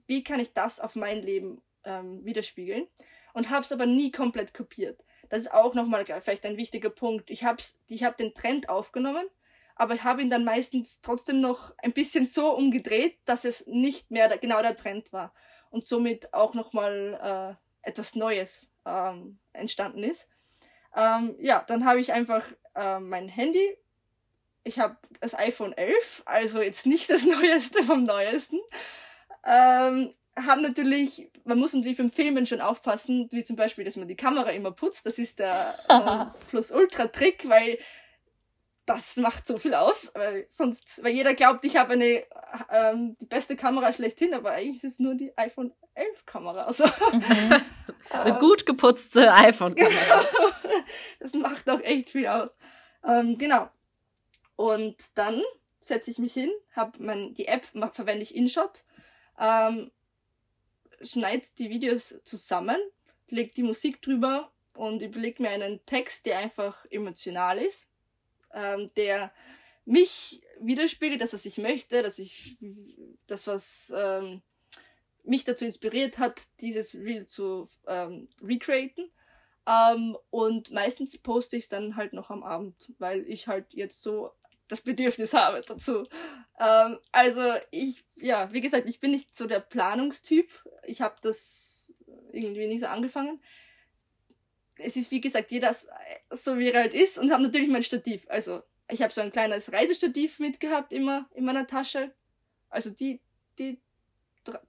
wie 0.07 0.23
kann 0.23 0.39
ich 0.39 0.53
das 0.53 0.79
auf 0.79 0.95
mein 0.95 1.21
Leben 1.21 1.61
ähm, 1.85 2.23
widerspiegeln. 2.25 2.85
Und 3.33 3.49
habe 3.49 3.63
es 3.63 3.71
aber 3.71 3.85
nie 3.85 4.11
komplett 4.11 4.53
kopiert. 4.53 5.05
Das 5.29 5.39
ist 5.39 5.53
auch 5.53 5.73
nochmal 5.73 6.05
vielleicht 6.05 6.45
ein 6.45 6.57
wichtiger 6.57 6.89
Punkt. 6.89 7.29
Ich 7.29 7.45
habe 7.45 7.61
ich 7.87 8.03
hab 8.03 8.17
den 8.17 8.33
Trend 8.33 8.67
aufgenommen 8.67 9.25
aber 9.79 9.95
ich 9.95 10.03
habe 10.03 10.21
ihn 10.21 10.29
dann 10.29 10.43
meistens 10.43 10.99
trotzdem 10.99 11.39
noch 11.39 11.73
ein 11.77 11.93
bisschen 11.93 12.27
so 12.27 12.53
umgedreht, 12.53 13.17
dass 13.23 13.45
es 13.45 13.65
nicht 13.65 14.11
mehr 14.11 14.27
genau 14.37 14.61
der 14.61 14.75
Trend 14.75 15.13
war 15.13 15.33
und 15.69 15.85
somit 15.85 16.33
auch 16.33 16.53
nochmal 16.53 17.57
äh, 17.83 17.87
etwas 17.87 18.13
Neues 18.13 18.69
ähm, 18.85 19.39
entstanden 19.53 20.03
ist. 20.03 20.27
Ähm, 20.93 21.37
ja, 21.39 21.63
dann 21.65 21.85
habe 21.85 22.01
ich 22.01 22.11
einfach 22.11 22.43
äh, 22.75 22.99
mein 22.99 23.29
Handy. 23.29 23.77
Ich 24.65 24.79
habe 24.79 24.97
das 25.21 25.33
iPhone 25.33 25.71
11, 25.71 26.23
also 26.25 26.61
jetzt 26.61 26.85
nicht 26.85 27.09
das 27.09 27.23
Neueste 27.25 27.81
vom 27.81 28.03
Neuesten. 28.03 28.59
Ähm, 29.45 30.13
haben 30.35 30.61
natürlich, 30.61 31.31
man 31.45 31.57
muss 31.57 31.73
natürlich 31.73 31.97
beim 31.97 32.11
Filmen 32.11 32.45
schon 32.45 32.59
aufpassen, 32.59 33.29
wie 33.31 33.45
zum 33.45 33.55
Beispiel, 33.55 33.85
dass 33.85 33.95
man 33.95 34.09
die 34.09 34.17
Kamera 34.17 34.49
immer 34.49 34.71
putzt. 34.71 35.05
Das 35.05 35.19
ist 35.19 35.39
der 35.39 35.75
äh, 35.87 36.49
Plus-Ultra-Trick, 36.49 37.47
weil 37.47 37.79
das 38.89 39.17
macht 39.17 39.45
so 39.45 39.59
viel 39.59 39.75
aus, 39.75 40.11
weil 40.15 40.47
sonst, 40.49 41.03
weil 41.03 41.13
jeder 41.13 41.35
glaubt, 41.35 41.63
ich 41.63 41.77
habe 41.77 41.93
eine 41.93 42.25
ähm, 42.71 43.15
die 43.21 43.27
beste 43.27 43.55
Kamera 43.55 43.93
schlechthin, 43.93 44.33
aber 44.33 44.53
eigentlich 44.53 44.77
ist 44.77 44.93
es 44.93 44.99
nur 44.99 45.13
die 45.13 45.31
iPhone 45.37 45.71
11 45.93 46.25
Kamera. 46.25 46.63
Also, 46.63 46.85
mhm. 46.85 47.61
eine 48.09 48.39
gut 48.39 48.65
geputzte 48.65 49.31
iPhone 49.31 49.75
Kamera. 49.75 50.25
Das 51.19 51.33
macht 51.33 51.69
auch 51.69 51.81
echt 51.81 52.09
viel 52.09 52.25
aus. 52.25 52.57
Ähm, 53.05 53.37
genau. 53.37 53.69
Und 54.55 54.95
dann 55.15 55.43
setze 55.79 56.09
ich 56.09 56.17
mich 56.17 56.33
hin, 56.33 56.49
habe 56.71 56.97
mein 56.97 57.35
die 57.35 57.47
App 57.47 57.65
verwende 57.91 58.23
ich 58.23 58.35
InShot, 58.35 58.85
ähm, 59.39 59.91
schneide 61.01 61.45
die 61.59 61.69
Videos 61.69 62.21
zusammen, 62.23 62.79
leg 63.27 63.53
die 63.53 63.63
Musik 63.63 64.01
drüber 64.01 64.51
und 64.73 65.03
überlege 65.03 65.43
mir 65.43 65.51
einen 65.51 65.85
Text, 65.85 66.25
der 66.25 66.39
einfach 66.39 66.85
emotional 66.89 67.59
ist 67.59 67.88
ähm, 68.53 68.89
der 68.95 69.31
mich 69.85 70.41
widerspiegelt, 70.59 71.21
das, 71.21 71.33
was 71.33 71.45
ich 71.45 71.57
möchte, 71.57 72.03
dass 72.03 72.19
ich 72.19 72.57
das, 73.27 73.47
was 73.47 73.93
ähm, 73.95 74.41
mich 75.23 75.43
dazu 75.43 75.65
inspiriert 75.65 76.19
hat, 76.19 76.41
dieses 76.61 76.95
Reel 76.95 77.25
zu 77.25 77.67
ähm, 77.87 78.27
recreaten. 78.41 79.09
Ähm, 79.67 80.17
und 80.29 80.71
meistens 80.71 81.17
poste 81.17 81.57
ich 81.57 81.63
es 81.63 81.69
dann 81.69 81.95
halt 81.95 82.13
noch 82.13 82.29
am 82.29 82.43
Abend, 82.43 82.93
weil 82.97 83.27
ich 83.27 83.47
halt 83.47 83.73
jetzt 83.73 84.01
so 84.01 84.31
das 84.67 84.81
Bedürfnis 84.81 85.33
habe 85.33 85.61
dazu. 85.65 86.07
Ähm, 86.59 86.99
also 87.11 87.53
ich, 87.71 88.05
ja, 88.15 88.51
wie 88.53 88.61
gesagt, 88.61 88.87
ich 88.87 88.99
bin 88.99 89.11
nicht 89.11 89.35
so 89.35 89.47
der 89.47 89.59
Planungstyp. 89.59 90.51
Ich 90.83 91.01
habe 91.01 91.15
das 91.21 91.93
irgendwie 92.31 92.67
nie 92.67 92.79
so 92.79 92.87
angefangen 92.87 93.41
es 94.79 94.95
ist 94.95 95.11
wie 95.11 95.21
gesagt 95.21 95.51
jeder 95.51 95.75
so 96.29 96.57
wie 96.57 96.69
er 96.69 96.81
halt 96.81 96.93
ist 96.93 97.17
und 97.17 97.31
habe 97.31 97.43
natürlich 97.43 97.69
mein 97.69 97.83
Stativ. 97.83 98.25
Also 98.29 98.61
ich 98.89 99.01
habe 99.01 99.13
so 99.13 99.21
ein 99.21 99.31
kleines 99.31 99.71
Reisestativ 99.71 100.39
mitgehabt 100.39 100.93
immer 100.93 101.29
in 101.33 101.45
meiner 101.45 101.67
Tasche. 101.67 102.13
Also 102.69 102.89
die 102.89 103.21
die 103.57 103.79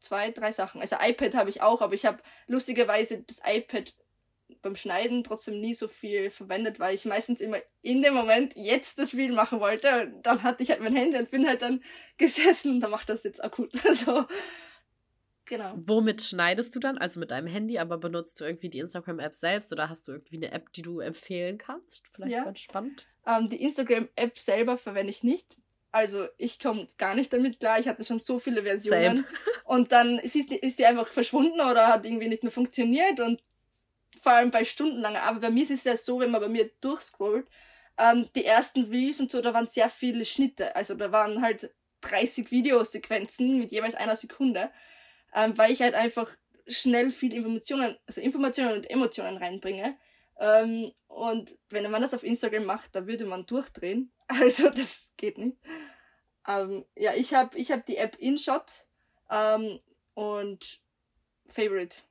zwei 0.00 0.30
drei 0.30 0.52
Sachen. 0.52 0.80
Also 0.80 0.96
iPad 1.00 1.34
habe 1.34 1.50
ich 1.50 1.62
auch, 1.62 1.80
aber 1.80 1.94
ich 1.94 2.06
habe 2.06 2.22
lustigerweise 2.46 3.22
das 3.22 3.40
iPad 3.44 3.94
beim 4.62 4.76
Schneiden 4.76 5.24
trotzdem 5.24 5.60
nie 5.60 5.74
so 5.74 5.88
viel 5.88 6.30
verwendet, 6.30 6.78
weil 6.80 6.94
ich 6.94 7.04
meistens 7.04 7.40
immer 7.40 7.58
in 7.82 8.02
dem 8.02 8.14
Moment 8.14 8.54
jetzt 8.56 8.98
das 8.98 9.14
Reel 9.14 9.32
machen 9.32 9.60
wollte. 9.60 10.02
Und 10.02 10.22
dann 10.22 10.42
hatte 10.42 10.62
ich 10.62 10.70
halt 10.70 10.80
mein 10.80 10.94
Handy 10.94 11.18
und 11.18 11.30
bin 11.30 11.46
halt 11.46 11.62
dann 11.62 11.82
gesessen 12.18 12.74
und 12.74 12.80
da 12.80 12.88
macht 12.88 13.08
das 13.08 13.24
jetzt 13.24 13.42
akut. 13.42 13.72
Also 13.84 14.26
Genau. 15.50 15.74
Womit 15.84 16.22
schneidest 16.22 16.76
du 16.76 16.78
dann? 16.78 16.96
Also 16.96 17.18
mit 17.18 17.32
deinem 17.32 17.48
Handy, 17.48 17.80
aber 17.80 17.98
benutzt 17.98 18.40
du 18.40 18.44
irgendwie 18.44 18.68
die 18.68 18.78
Instagram-App 18.78 19.34
selbst 19.34 19.72
oder 19.72 19.88
hast 19.88 20.06
du 20.06 20.12
irgendwie 20.12 20.36
eine 20.36 20.52
App, 20.52 20.72
die 20.72 20.82
du 20.82 21.00
empfehlen 21.00 21.58
kannst? 21.58 22.04
Vielleicht 22.12 22.32
ja. 22.32 22.44
ganz 22.44 22.60
spannend. 22.60 23.08
Ähm, 23.26 23.48
die 23.48 23.60
Instagram-App 23.60 24.38
selber 24.38 24.76
verwende 24.76 25.10
ich 25.10 25.24
nicht. 25.24 25.56
Also 25.90 26.28
ich 26.38 26.60
komme 26.60 26.86
gar 26.98 27.16
nicht 27.16 27.32
damit 27.32 27.58
klar. 27.58 27.80
Ich 27.80 27.88
hatte 27.88 28.04
schon 28.04 28.20
so 28.20 28.38
viele 28.38 28.62
Versionen. 28.62 29.16
Same. 29.16 29.24
Und 29.64 29.90
dann 29.90 30.20
ist, 30.20 30.36
ist 30.36 30.78
die 30.78 30.86
einfach 30.86 31.08
verschwunden 31.08 31.60
oder 31.60 31.88
hat 31.88 32.06
irgendwie 32.06 32.28
nicht 32.28 32.44
mehr 32.44 32.52
funktioniert. 32.52 33.18
Und 33.18 33.42
vor 34.22 34.30
allem 34.30 34.52
bei 34.52 34.62
stundenlanger. 34.62 35.24
Aber 35.24 35.40
bei 35.40 35.50
mir 35.50 35.64
ist 35.64 35.72
es 35.72 35.82
ja 35.82 35.96
so, 35.96 36.20
wenn 36.20 36.30
man 36.30 36.42
bei 36.42 36.48
mir 36.48 36.70
durchscrollt, 36.80 37.48
ähm, 37.98 38.28
die 38.36 38.44
ersten 38.44 38.84
Reels 38.84 39.18
und 39.18 39.32
so, 39.32 39.42
da 39.42 39.52
waren 39.52 39.66
sehr 39.66 39.88
viele 39.88 40.24
Schnitte. 40.24 40.76
Also 40.76 40.94
da 40.94 41.10
waren 41.10 41.42
halt 41.42 41.74
30 42.02 42.52
Videosequenzen 42.52 43.58
mit 43.58 43.72
jeweils 43.72 43.96
einer 43.96 44.14
Sekunde 44.14 44.70
ähm, 45.34 45.56
weil 45.56 45.70
ich 45.70 45.82
halt 45.82 45.94
einfach 45.94 46.30
schnell 46.66 47.10
viel 47.10 47.34
Informationen, 47.34 47.96
also 48.06 48.20
Informationen 48.20 48.74
und 48.74 48.90
Emotionen 48.90 49.36
reinbringe. 49.36 49.96
Ähm, 50.38 50.90
und 51.08 51.58
wenn 51.68 51.90
man 51.90 52.02
das 52.02 52.14
auf 52.14 52.24
Instagram 52.24 52.64
macht, 52.64 52.94
da 52.94 53.06
würde 53.06 53.26
man 53.26 53.46
durchdrehen. 53.46 54.12
Also 54.32 54.70
das 54.70 55.12
geht 55.16 55.38
nicht. 55.38 55.56
Ähm, 56.46 56.84
ja, 56.94 57.14
ich 57.14 57.34
habe 57.34 57.58
ich 57.58 57.72
hab 57.72 57.84
die 57.84 57.96
App 57.96 58.14
InShot 58.16 58.86
ähm, 59.28 59.80
und 60.14 60.80
Favorite. 61.48 62.02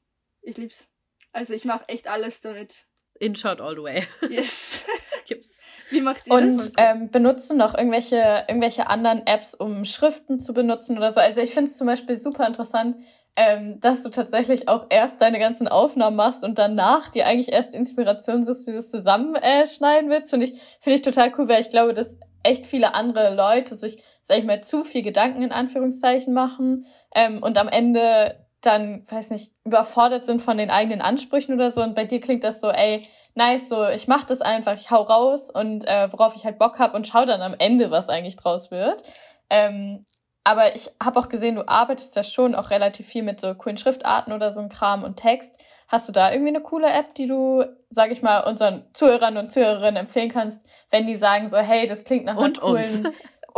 Ich 0.41 0.57
lieb's. 0.57 0.89
Also 1.31 1.53
ich 1.53 1.63
mache 1.63 1.87
echt 1.87 2.09
alles 2.09 2.41
damit. 2.41 2.88
InShot 3.19 3.61
all 3.61 3.75
the 3.75 3.83
way. 3.83 4.03
Yes. 4.29 4.83
Gibt's. 5.25 5.49
Wie 5.89 6.01
macht 6.01 6.27
ihr 6.27 6.33
Und 6.33 6.57
das? 6.57 6.71
ähm, 6.77 7.09
benutzen 7.09 7.57
noch 7.57 7.75
irgendwelche, 7.75 8.45
irgendwelche 8.47 8.87
anderen 8.87 9.25
Apps, 9.25 9.55
um 9.55 9.85
Schriften 9.85 10.39
zu 10.39 10.53
benutzen 10.53 10.97
oder 10.97 11.11
so. 11.11 11.19
Also 11.19 11.41
ich 11.41 11.53
finde 11.53 11.71
es 11.71 11.77
zum 11.77 11.87
Beispiel 11.87 12.15
super 12.15 12.45
interessant, 12.45 12.97
ähm, 13.35 13.79
dass 13.79 14.03
du 14.03 14.09
tatsächlich 14.09 14.67
auch 14.67 14.87
erst 14.89 15.21
deine 15.21 15.39
ganzen 15.39 15.67
Aufnahmen 15.67 16.15
machst 16.15 16.43
und 16.43 16.59
danach 16.59 17.09
dir 17.09 17.25
eigentlich 17.25 17.51
erst 17.51 17.73
Inspiration 17.73 18.43
suchst, 18.43 18.67
wie 18.67 18.71
du 18.71 18.77
es 18.77 18.91
zusammenschneiden 18.91 19.61
äh, 19.61 19.67
schneiden 19.67 20.09
willst. 20.09 20.29
Finde 20.29 20.45
ich, 20.47 20.53
finde 20.79 20.95
ich 20.95 21.01
total 21.01 21.31
cool, 21.37 21.47
weil 21.47 21.61
ich 21.61 21.69
glaube, 21.69 21.93
dass 21.93 22.17
echt 22.43 22.65
viele 22.65 22.95
andere 22.95 23.33
Leute 23.33 23.75
sich, 23.75 24.03
sag 24.21 24.39
ich 24.39 24.45
mal, 24.45 24.61
zu 24.61 24.83
viel 24.83 25.01
Gedanken 25.03 25.41
in 25.41 25.51
Anführungszeichen 25.51 26.33
machen 26.33 26.85
ähm, 27.15 27.41
und 27.41 27.57
am 27.57 27.67
Ende 27.67 28.45
dann, 28.61 29.03
weiß 29.09 29.29
nicht, 29.29 29.53
überfordert 29.63 30.25
sind 30.25 30.41
von 30.41 30.57
den 30.57 30.69
eigenen 30.69 31.01
Ansprüchen 31.01 31.53
oder 31.53 31.71
so. 31.71 31.81
Und 31.81 31.95
bei 31.95 32.05
dir 32.05 32.19
klingt 32.19 32.43
das 32.43 32.59
so, 32.59 32.69
ey, 32.69 33.01
nice, 33.35 33.69
so 33.69 33.87
ich 33.87 34.07
mach 34.07 34.23
das 34.25 34.41
einfach, 34.41 34.73
ich 34.73 34.91
hau 34.91 35.01
raus 35.01 35.49
und 35.49 35.87
äh, 35.87 36.11
worauf 36.11 36.35
ich 36.35 36.45
halt 36.45 36.59
Bock 36.59 36.79
hab 36.79 36.93
und 36.93 37.07
schau 37.07 37.25
dann 37.25 37.41
am 37.41 37.55
Ende, 37.57 37.91
was 37.91 38.09
eigentlich 38.09 38.35
draus 38.35 38.71
wird. 38.71 39.03
Ähm, 39.49 40.05
aber 40.43 40.75
ich 40.75 40.89
habe 41.03 41.19
auch 41.19 41.29
gesehen, 41.29 41.55
du 41.55 41.67
arbeitest 41.67 42.15
ja 42.15 42.23
schon 42.23 42.55
auch 42.55 42.69
relativ 42.69 43.07
viel 43.07 43.23
mit 43.23 43.39
so 43.39 43.53
coolen 43.53 43.77
Schriftarten 43.77 44.33
oder 44.33 44.49
so 44.49 44.61
ein 44.61 44.69
Kram 44.69 45.03
und 45.03 45.17
Text. 45.17 45.57
Hast 45.87 46.07
du 46.07 46.11
da 46.11 46.31
irgendwie 46.31 46.49
eine 46.49 46.61
coole 46.61 46.87
App, 46.87 47.13
die 47.15 47.27
du, 47.27 47.65
sag 47.89 48.11
ich 48.11 48.21
mal, 48.21 48.41
unseren 48.41 48.85
Zuhörern 48.93 49.37
und 49.37 49.51
Zuhörerinnen 49.51 49.97
empfehlen 49.97 50.29
kannst, 50.29 50.65
wenn 50.91 51.05
die 51.05 51.15
sagen 51.15 51.49
so, 51.49 51.57
hey, 51.57 51.85
das 51.85 52.03
klingt 52.03 52.25
nach 52.25 52.37
einer 52.37 52.45
Und 52.45 52.61
coolen. 52.61 53.07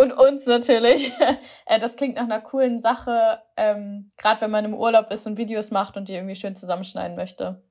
Und 0.02 0.12
uns 0.12 0.46
natürlich. 0.46 1.12
Äh, 1.66 1.80
das 1.80 1.96
klingt 1.96 2.16
nach 2.16 2.24
einer 2.24 2.42
coolen 2.42 2.80
Sache, 2.80 3.42
ähm, 3.56 4.10
gerade 4.18 4.42
wenn 4.42 4.52
man 4.52 4.66
im 4.66 4.74
Urlaub 4.74 5.12
ist 5.12 5.26
und 5.28 5.38
Videos 5.38 5.72
macht 5.72 5.96
und 5.96 6.10
die 6.10 6.14
irgendwie 6.14 6.36
schön 6.36 6.56
zusammenschneiden 6.56 7.16
möchte. 7.16 7.64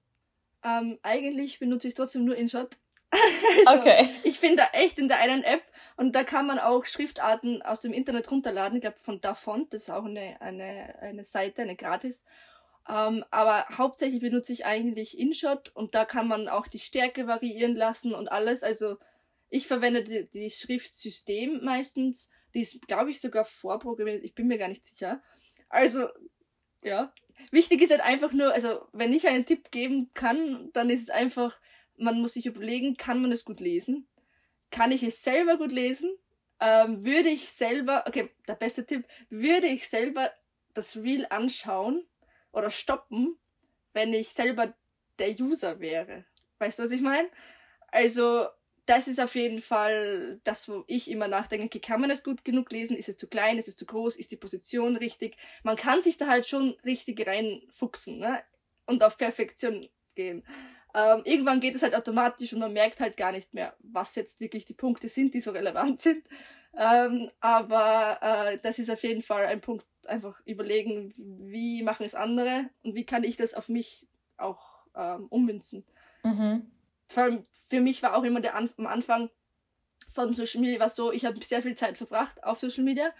Ähm, 0.64 0.98
eigentlich 1.02 1.58
benutze 1.58 1.88
ich 1.88 1.94
trotzdem 1.94 2.24
nur 2.24 2.36
InShot. 2.36 2.76
also, 3.66 3.80
Okay. 3.80 4.08
Ich 4.22 4.40
bin 4.40 4.56
da 4.56 4.68
echt 4.72 4.98
in 4.98 5.08
der 5.08 5.18
einen 5.18 5.42
App 5.42 5.62
und 5.96 6.14
da 6.14 6.24
kann 6.24 6.46
man 6.46 6.58
auch 6.58 6.86
Schriftarten 6.86 7.62
aus 7.62 7.80
dem 7.80 7.92
Internet 7.92 8.30
runterladen. 8.30 8.76
Ich 8.76 8.82
glaube 8.82 8.98
von 8.98 9.20
Dafont, 9.20 9.74
das 9.74 9.82
ist 9.82 9.90
auch 9.90 10.04
eine, 10.04 10.40
eine, 10.40 10.94
eine 11.00 11.24
Seite, 11.24 11.62
eine 11.62 11.76
gratis. 11.76 12.24
Ähm, 12.88 13.24
aber 13.30 13.66
hauptsächlich 13.76 14.20
benutze 14.20 14.52
ich 14.52 14.64
eigentlich 14.64 15.18
InShot 15.18 15.70
und 15.74 15.94
da 15.94 16.04
kann 16.04 16.28
man 16.28 16.48
auch 16.48 16.66
die 16.66 16.78
Stärke 16.78 17.26
variieren 17.26 17.74
lassen 17.74 18.14
und 18.14 18.32
alles. 18.32 18.62
Also 18.62 18.96
ich 19.50 19.66
verwende 19.66 20.04
die, 20.04 20.30
die 20.30 20.48
Schriftsystem 20.48 21.62
meistens. 21.64 22.30
Die 22.54 22.62
ist, 22.62 22.86
glaube 22.86 23.10
ich, 23.10 23.20
sogar 23.20 23.44
vorprogrammiert. 23.44 24.24
Ich 24.24 24.34
bin 24.34 24.46
mir 24.46 24.58
gar 24.58 24.68
nicht 24.68 24.86
sicher. 24.86 25.22
Also, 25.68 26.08
ja. 26.82 27.12
Wichtig 27.50 27.82
ist 27.82 27.90
halt 27.90 28.02
einfach 28.02 28.32
nur, 28.32 28.52
also 28.52 28.86
wenn 28.92 29.12
ich 29.12 29.26
einen 29.26 29.46
Tipp 29.46 29.70
geben 29.70 30.10
kann, 30.14 30.70
dann 30.72 30.90
ist 30.90 31.02
es 31.02 31.10
einfach, 31.10 31.58
man 31.96 32.20
muss 32.20 32.34
sich 32.34 32.46
überlegen, 32.46 32.96
kann 32.96 33.20
man 33.20 33.32
es 33.32 33.44
gut 33.44 33.60
lesen? 33.60 34.08
Kann 34.70 34.92
ich 34.92 35.02
es 35.02 35.22
selber 35.22 35.56
gut 35.56 35.72
lesen? 35.72 36.16
Ähm, 36.60 37.04
würde 37.04 37.30
ich 37.30 37.48
selber, 37.48 38.04
okay, 38.06 38.30
der 38.46 38.54
beste 38.54 38.86
Tipp, 38.86 39.06
würde 39.30 39.66
ich 39.66 39.88
selber 39.88 40.30
das 40.74 40.96
Reel 40.96 41.26
anschauen 41.30 42.06
oder 42.52 42.70
stoppen, 42.70 43.38
wenn 43.94 44.12
ich 44.12 44.30
selber 44.30 44.74
der 45.18 45.38
User 45.40 45.80
wäre? 45.80 46.24
Weißt 46.58 46.78
du, 46.78 46.82
was 46.82 46.90
ich 46.90 47.00
meine? 47.00 47.28
Also, 47.88 48.46
das 48.90 49.06
ist 49.06 49.20
auf 49.20 49.36
jeden 49.36 49.62
Fall 49.62 50.40
das, 50.42 50.68
wo 50.68 50.82
ich 50.88 51.08
immer 51.08 51.28
nachdenke, 51.28 51.66
okay, 51.66 51.78
kann 51.78 52.00
man 52.00 52.10
es 52.10 52.24
gut 52.24 52.44
genug 52.44 52.72
lesen? 52.72 52.96
Ist 52.96 53.08
es 53.08 53.16
zu 53.16 53.28
klein? 53.28 53.56
Ist 53.56 53.68
es 53.68 53.76
zu 53.76 53.86
groß? 53.86 54.16
Ist 54.16 54.32
die 54.32 54.36
Position 54.36 54.96
richtig? 54.96 55.36
Man 55.62 55.76
kann 55.76 56.02
sich 56.02 56.16
da 56.16 56.26
halt 56.26 56.44
schon 56.44 56.70
richtig 56.84 57.24
reinfuchsen 57.24 58.18
ne? 58.18 58.42
und 58.86 59.04
auf 59.04 59.16
Perfektion 59.16 59.88
gehen. 60.16 60.42
Ähm, 60.92 61.22
irgendwann 61.24 61.60
geht 61.60 61.76
es 61.76 61.84
halt 61.84 61.94
automatisch 61.94 62.52
und 62.52 62.58
man 62.58 62.72
merkt 62.72 62.98
halt 62.98 63.16
gar 63.16 63.30
nicht 63.30 63.54
mehr, 63.54 63.76
was 63.78 64.16
jetzt 64.16 64.40
wirklich 64.40 64.64
die 64.64 64.74
Punkte 64.74 65.06
sind, 65.06 65.34
die 65.34 65.40
so 65.40 65.52
relevant 65.52 66.00
sind. 66.00 66.26
Ähm, 66.76 67.30
aber 67.38 68.18
äh, 68.20 68.58
das 68.60 68.80
ist 68.80 68.90
auf 68.90 69.04
jeden 69.04 69.22
Fall 69.22 69.46
ein 69.46 69.60
Punkt, 69.60 69.86
einfach 70.06 70.40
überlegen, 70.46 71.14
wie 71.16 71.84
machen 71.84 72.04
es 72.04 72.16
andere 72.16 72.70
und 72.82 72.96
wie 72.96 73.06
kann 73.06 73.22
ich 73.22 73.36
das 73.36 73.54
auf 73.54 73.68
mich 73.68 74.08
auch 74.36 74.84
ähm, 74.96 75.26
ummünzen 75.28 75.84
Mhm. 76.24 76.70
Vor 77.10 77.24
allem 77.24 77.46
für 77.66 77.80
mich 77.80 78.02
war 78.02 78.16
auch 78.16 78.24
immer 78.24 78.40
der 78.40 78.54
Anf 78.54 78.74
am 78.78 78.86
Anfang 78.86 79.30
von 80.12 80.32
Social 80.34 80.60
Media 80.60 80.80
war 80.80 80.88
so, 80.88 81.12
ich 81.12 81.24
habe 81.24 81.42
sehr 81.42 81.62
viel 81.62 81.76
Zeit 81.76 81.96
verbracht 81.96 82.42
auf 82.42 82.58
Social 82.60 82.84
Media 82.84 83.12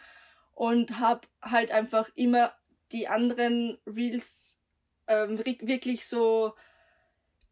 und 0.55 0.99
habe 0.99 1.29
halt 1.41 1.71
einfach 1.71 2.09
immer 2.15 2.53
die 2.93 3.09
anderen 3.09 3.79
Reels 3.87 4.61
ähm, 5.07 5.39
wirklich 5.39 6.07
so 6.07 6.55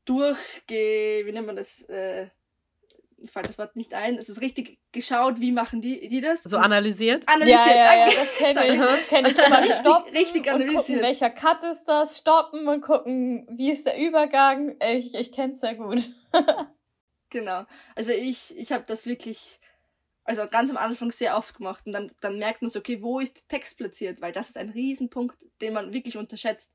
durchge, 0.05 1.23
wie 1.25 1.33
nennt 1.33 1.47
man 1.47 1.57
das, 1.57 1.83
äh, 1.83 2.29
fällt 3.25 3.49
das 3.49 3.59
Wort 3.59 3.77
nicht 3.77 3.95
ein, 3.95 4.17
es 4.17 4.29
ist 4.29 4.41
richtig 4.41 4.79
geschaut, 4.93 5.41
wie 5.41 5.53
machen 5.53 5.83
die, 5.83 6.09
die 6.09 6.21
das? 6.21 6.43
So 6.45 6.59
analysiert. 6.59 7.29
analysiert, 7.29 7.67
ja, 7.67 7.75
ja, 7.75 7.95
ja, 7.95 8.05
danke. 8.05 8.17
das 8.17 8.37
kenne 8.37 8.73
ich. 8.73 8.79
Das 8.79 9.09
kenne 9.09 9.29
ich 9.31 9.39
immer. 9.39 9.59
Richtig- 9.61 9.79
stoppen 9.81 10.17
richtig 10.17 10.37
und 10.37 10.47
gucken, 10.53 10.63
analysiert. 10.69 11.03
welcher 11.03 11.31
Cut 11.31 11.65
ist 11.65 11.85
das, 11.85 12.19
stoppen 12.19 12.69
und 12.69 12.81
gucken, 12.81 13.47
wie 13.51 13.71
ist 13.71 13.87
der 13.87 13.99
Übergang. 13.99 14.77
Ich, 14.81 15.15
ich 15.15 15.33
kenne 15.33 15.53
es 15.53 15.61
sehr 15.61 15.75
gut. 15.75 16.13
Genau. 17.31 17.65
Also 17.95 18.13
ich, 18.13 18.57
ich 18.57 18.73
habe 18.73 18.85
das 18.87 19.05
wirklich, 19.07 19.61
also 20.25 20.47
ganz 20.47 20.71
am 20.71 20.77
Anfang 20.79 21.13
sehr 21.13 21.37
oft 21.37 21.55
gemacht 21.57 21.85
und 21.87 21.93
dann, 21.93 22.11
dann 22.21 22.39
merkt 22.39 22.63
man 22.63 22.71
so, 22.71 22.79
okay, 22.79 23.03
wo 23.03 23.21
ist 23.21 23.37
der 23.37 23.49
Text 23.49 23.77
platziert? 23.77 24.21
Weil 24.21 24.33
das 24.33 24.49
ist 24.49 24.57
ein 24.57 24.71
Riesenpunkt, 24.71 25.37
den 25.61 25.75
man 25.75 25.93
wirklich 25.93 26.17
unterschätzt. 26.17 26.73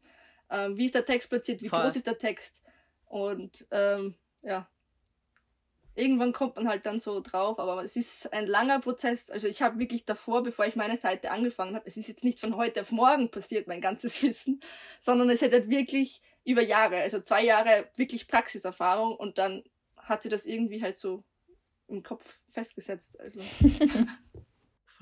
Ähm, 0.51 0.77
wie 0.77 0.85
ist 0.85 0.95
der 0.95 1.05
Text 1.05 1.29
platziert? 1.29 1.61
Wie 1.61 1.69
Voll. 1.69 1.81
groß 1.81 1.95
ist 1.95 2.05
der 2.05 2.19
Text? 2.19 2.61
Und 3.05 3.65
ähm, 3.71 4.15
ja, 4.43 4.69
irgendwann 5.95 6.33
kommt 6.33 6.55
man 6.55 6.67
halt 6.67 6.85
dann 6.85 6.99
so 6.99 7.19
drauf, 7.21 7.59
aber 7.59 7.83
es 7.83 7.95
ist 7.95 8.31
ein 8.33 8.47
langer 8.47 8.79
Prozess. 8.79 9.29
Also 9.29 9.47
ich 9.47 9.61
habe 9.61 9.79
wirklich 9.79 10.05
davor, 10.05 10.43
bevor 10.43 10.65
ich 10.65 10.75
meine 10.75 10.97
Seite 10.97 11.31
angefangen 11.31 11.75
habe, 11.75 11.85
es 11.87 11.97
ist 11.97 12.07
jetzt 12.07 12.23
nicht 12.23 12.39
von 12.39 12.55
heute 12.55 12.81
auf 12.81 12.91
morgen 12.91 13.29
passiert, 13.29 13.67
mein 13.67 13.81
ganzes 13.81 14.21
Wissen, 14.23 14.61
sondern 14.99 15.29
es 15.29 15.41
hat 15.41 15.51
halt 15.51 15.69
wirklich 15.69 16.21
über 16.45 16.61
Jahre, 16.61 16.97
also 16.97 17.21
zwei 17.21 17.43
Jahre 17.43 17.89
wirklich 17.95 18.27
Praxiserfahrung 18.27 19.15
und 19.15 19.37
dann 19.37 19.63
hat 19.97 20.23
sie 20.23 20.29
das 20.29 20.45
irgendwie 20.45 20.81
halt 20.81 20.97
so 20.97 21.23
im 21.87 22.03
Kopf 22.03 22.39
festgesetzt. 22.49 23.19
Also 23.19 23.39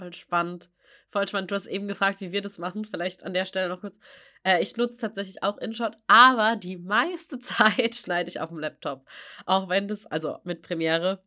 Voll 0.02 0.14
spannend. 0.14 0.72
Voll 1.10 1.28
spannend. 1.28 1.52
Du 1.52 1.56
hast 1.56 1.68
eben 1.68 1.88
gefragt, 1.88 2.22
wie 2.22 2.32
wir 2.32 2.42
das 2.42 2.58
machen. 2.58 2.86
Vielleicht 2.86 3.24
an 3.24 3.36
der 3.36 3.46
Stelle 3.46 3.70
noch 3.70 3.82
kurz. 3.82 4.00
Äh, 4.42 4.60
ich 4.60 4.76
nutze 4.76 5.00
tatsächlich 5.00 5.44
auch 5.44 5.60
InShot, 5.60 5.96
aber 6.08 6.56
die 6.56 6.78
meiste 6.78 7.40
Zeit 7.40 7.94
schneide 7.94 8.28
ich 8.28 8.40
auf 8.40 8.50
dem 8.50 8.58
Laptop. 8.58 9.08
Auch 9.46 9.70
wenn 9.70 9.88
das, 9.88 10.08
also 10.08 10.40
mit 10.44 10.64
Premiere. 10.64 11.24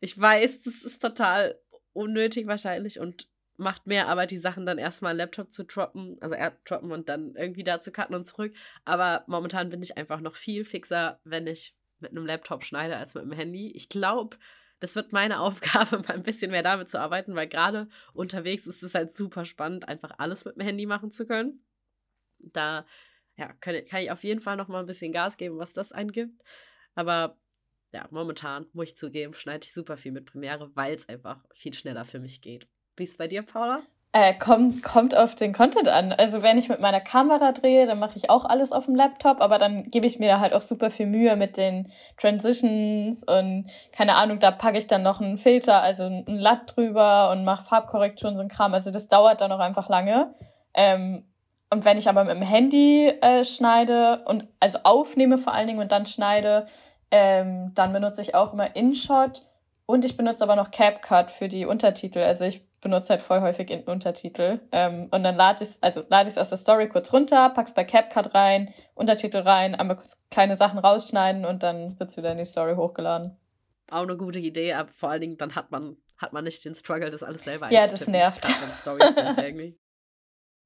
Ich 0.00 0.20
weiß, 0.20 0.60
das 0.60 0.82
ist 0.82 1.00
total 1.00 1.58
unnötig 1.94 2.46
wahrscheinlich 2.46 3.00
und 3.00 3.30
macht 3.56 3.86
mehr 3.86 4.08
Arbeit, 4.08 4.30
die 4.30 4.36
Sachen 4.36 4.66
dann 4.66 4.76
erstmal 4.76 5.12
am 5.12 5.16
Laptop 5.16 5.50
zu 5.50 5.64
droppen, 5.64 6.18
also 6.20 6.36
droppen 6.66 6.92
und 6.92 7.08
dann 7.08 7.34
irgendwie 7.34 7.64
da 7.64 7.80
zu 7.80 7.92
cutten 7.92 8.14
und 8.14 8.24
zurück. 8.24 8.54
Aber 8.84 9.24
momentan 9.26 9.70
bin 9.70 9.82
ich 9.82 9.96
einfach 9.96 10.20
noch 10.20 10.36
viel 10.36 10.66
fixer, 10.66 11.18
wenn 11.24 11.46
ich 11.46 11.74
mit 12.00 12.10
einem 12.10 12.26
Laptop 12.26 12.62
schneide 12.62 12.98
als 12.98 13.14
mit 13.14 13.24
dem 13.24 13.32
Handy. 13.32 13.72
Ich 13.74 13.88
glaube, 13.88 14.36
das 14.80 14.96
wird 14.96 15.12
meine 15.12 15.40
Aufgabe, 15.40 15.98
mal 15.98 16.14
ein 16.14 16.22
bisschen 16.22 16.50
mehr 16.50 16.62
damit 16.62 16.88
zu 16.88 17.00
arbeiten, 17.00 17.34
weil 17.34 17.48
gerade 17.48 17.88
unterwegs 18.12 18.66
ist 18.66 18.82
es 18.82 18.94
halt 18.94 19.12
super 19.12 19.44
spannend, 19.44 19.88
einfach 19.88 20.12
alles 20.18 20.44
mit 20.44 20.56
dem 20.56 20.62
Handy 20.62 20.86
machen 20.86 21.10
zu 21.10 21.26
können. 21.26 21.64
Da 22.38 22.86
ja, 23.36 23.52
kann, 23.54 23.76
kann 23.86 24.02
ich 24.02 24.10
auf 24.10 24.24
jeden 24.24 24.40
Fall 24.40 24.56
noch 24.56 24.68
mal 24.68 24.80
ein 24.80 24.86
bisschen 24.86 25.12
Gas 25.12 25.36
geben, 25.36 25.58
was 25.58 25.72
das 25.72 25.92
angibt. 25.92 26.42
Aber 26.94 27.38
ja, 27.92 28.06
momentan, 28.10 28.66
muss 28.72 28.88
ich 28.88 28.96
zugeben, 28.96 29.32
schneide 29.32 29.64
ich 29.64 29.72
super 29.72 29.96
viel 29.96 30.12
mit 30.12 30.26
Premiere, 30.26 30.70
weil 30.74 30.94
es 30.94 31.08
einfach 31.08 31.44
viel 31.54 31.72
schneller 31.72 32.04
für 32.04 32.18
mich 32.18 32.40
geht. 32.40 32.68
Wie 32.96 33.04
ist 33.04 33.10
es 33.10 33.16
bei 33.16 33.28
dir, 33.28 33.42
Paula? 33.42 33.86
Äh, 34.20 34.34
kommt, 34.34 34.82
kommt 34.82 35.16
auf 35.16 35.36
den 35.36 35.52
Content 35.52 35.86
an. 35.86 36.12
Also 36.12 36.42
wenn 36.42 36.58
ich 36.58 36.68
mit 36.68 36.80
meiner 36.80 37.00
Kamera 37.00 37.52
drehe, 37.52 37.86
dann 37.86 38.00
mache 38.00 38.16
ich 38.16 38.30
auch 38.30 38.44
alles 38.44 38.72
auf 38.72 38.86
dem 38.86 38.96
Laptop, 38.96 39.40
aber 39.40 39.58
dann 39.58 39.92
gebe 39.92 40.08
ich 40.08 40.18
mir 40.18 40.28
da 40.28 40.40
halt 40.40 40.54
auch 40.54 40.60
super 40.60 40.90
viel 40.90 41.06
Mühe 41.06 41.36
mit 41.36 41.56
den 41.56 41.88
Transitions 42.16 43.22
und 43.22 43.66
keine 43.92 44.16
Ahnung, 44.16 44.40
da 44.40 44.50
packe 44.50 44.76
ich 44.76 44.88
dann 44.88 45.04
noch 45.04 45.20
einen 45.20 45.38
Filter, 45.38 45.82
also 45.82 46.02
ein 46.02 46.24
Latt 46.26 46.74
drüber 46.74 47.30
und 47.30 47.44
mache 47.44 47.64
Farbkorrekturen, 47.64 48.36
so 48.36 48.42
ein 48.42 48.48
Kram. 48.48 48.74
Also 48.74 48.90
das 48.90 49.06
dauert 49.06 49.40
dann 49.40 49.52
auch 49.52 49.60
einfach 49.60 49.88
lange. 49.88 50.34
Ähm, 50.74 51.24
und 51.70 51.84
wenn 51.84 51.96
ich 51.96 52.08
aber 52.08 52.24
mit 52.24 52.34
dem 52.34 52.42
Handy 52.42 53.06
äh, 53.06 53.44
schneide 53.44 54.24
und 54.24 54.48
also 54.58 54.80
aufnehme 54.82 55.38
vor 55.38 55.52
allen 55.54 55.68
Dingen 55.68 55.80
und 55.80 55.92
dann 55.92 56.06
schneide, 56.06 56.66
ähm, 57.12 57.70
dann 57.76 57.92
benutze 57.92 58.20
ich 58.22 58.34
auch 58.34 58.52
immer 58.52 58.74
InShot 58.74 59.42
und 59.86 60.04
ich 60.04 60.16
benutze 60.16 60.42
aber 60.42 60.56
noch 60.56 60.72
CapCut 60.72 61.30
für 61.30 61.46
die 61.46 61.66
Untertitel. 61.66 62.18
Also 62.18 62.46
ich 62.46 62.67
benutze 62.80 63.10
halt 63.10 63.22
voll 63.22 63.40
häufig 63.40 63.70
in 63.70 63.82
Untertitel. 63.82 64.60
Ähm, 64.72 65.08
und 65.10 65.22
dann 65.22 65.36
lade 65.36 65.62
ich 65.62 65.70
es, 65.70 65.82
also 65.82 66.04
lade 66.08 66.28
ich 66.28 66.34
es 66.34 66.38
aus 66.38 66.48
der 66.48 66.58
Story 66.58 66.88
kurz 66.88 67.12
runter, 67.12 67.50
pack's 67.50 67.74
bei 67.74 67.84
CapCut 67.84 68.34
rein, 68.34 68.72
Untertitel 68.94 69.38
rein, 69.38 69.74
einmal 69.74 69.96
kurz 69.96 70.16
kleine 70.30 70.54
Sachen 70.56 70.78
rausschneiden 70.78 71.44
und 71.44 71.62
dann 71.62 71.98
wird's 71.98 72.16
wieder 72.16 72.32
in 72.32 72.38
die 72.38 72.44
Story 72.44 72.74
hochgeladen. 72.76 73.36
Auch 73.90 74.02
eine 74.02 74.16
gute 74.16 74.38
Idee, 74.38 74.74
aber 74.74 74.90
vor 74.92 75.10
allen 75.10 75.20
Dingen, 75.22 75.38
dann 75.38 75.54
hat 75.54 75.70
man 75.70 75.96
hat 76.18 76.32
man 76.32 76.44
nicht 76.44 76.64
den 76.64 76.74
Struggle, 76.74 77.10
das 77.10 77.22
alles 77.22 77.44
selber 77.44 77.70
Ja, 77.70 77.86
das 77.86 78.08
nervt. 78.08 78.44
Sind. 78.44 78.56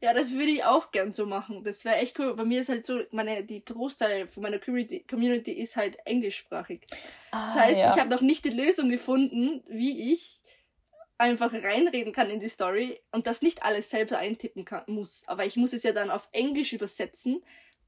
Ja, 0.04 0.12
das 0.12 0.32
würde 0.32 0.46
ich 0.50 0.64
auch 0.64 0.90
gern 0.90 1.12
so 1.12 1.26
machen. 1.26 1.62
Das 1.62 1.84
wäre 1.84 1.94
echt 1.94 2.18
cool. 2.18 2.34
Bei 2.34 2.44
mir 2.44 2.60
ist 2.60 2.68
halt 2.68 2.84
so, 2.84 3.02
meine, 3.12 3.44
die 3.44 3.64
Großteil 3.64 4.26
von 4.26 4.42
meiner 4.42 4.58
Community, 4.58 5.04
Community 5.08 5.52
ist 5.52 5.76
halt 5.76 5.96
englischsprachig. 6.04 6.80
das 6.90 6.98
Ah, 7.30 7.54
heißt, 7.60 7.78
ja. 7.78 7.92
ich 7.92 8.00
habe 8.00 8.10
noch 8.10 8.20
nicht 8.20 8.44
die 8.44 8.50
Lösung 8.50 8.88
gefunden, 8.88 9.62
wie 9.68 10.12
ich 10.12 10.41
einfach 11.22 11.52
reinreden 11.52 12.12
kann 12.12 12.28
in 12.28 12.40
die 12.40 12.48
Story 12.48 13.00
und 13.12 13.26
das 13.26 13.42
nicht 13.42 13.62
alles 13.62 13.90
selber 13.90 14.18
eintippen 14.18 14.64
kann, 14.64 14.82
muss. 14.86 15.22
Aber 15.26 15.44
ich 15.46 15.56
muss 15.56 15.72
es 15.72 15.82
ja 15.82 15.92
dann 15.92 16.10
auf 16.10 16.28
Englisch 16.32 16.72
übersetzen, 16.72 17.42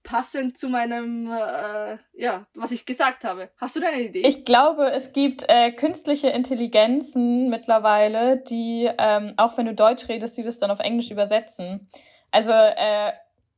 passend 0.05 0.57
zu 0.57 0.69
meinem, 0.69 1.27
äh, 1.33 1.97
ja, 2.13 2.47
was 2.55 2.71
ich 2.71 2.87
gesagt 2.87 3.25
habe. 3.25 3.51
Hast 3.57 3.75
du 3.75 3.81
da 3.81 3.89
eine 3.89 4.03
Idee? 4.03 4.23
Ich 4.27 4.45
glaube, 4.45 4.91
es 4.93 5.13
gibt 5.13 5.45
äh, 5.49 5.73
künstliche 5.73 6.29
Intelligenzen 6.29 7.49
mittlerweile, 7.49 8.37
die, 8.37 8.89
ähm, 8.99 9.35
auch 9.37 9.57
wenn 9.57 9.67
du 9.67 9.75
Deutsch 9.75 10.09
redest, 10.09 10.37
die 10.37 10.43
das 10.43 10.59
dann 10.59 10.71
auf 10.71 10.81
Englisch 10.81 11.11
übersetzen. 11.11 11.87
Also 12.31 12.53
äh, 12.53 13.13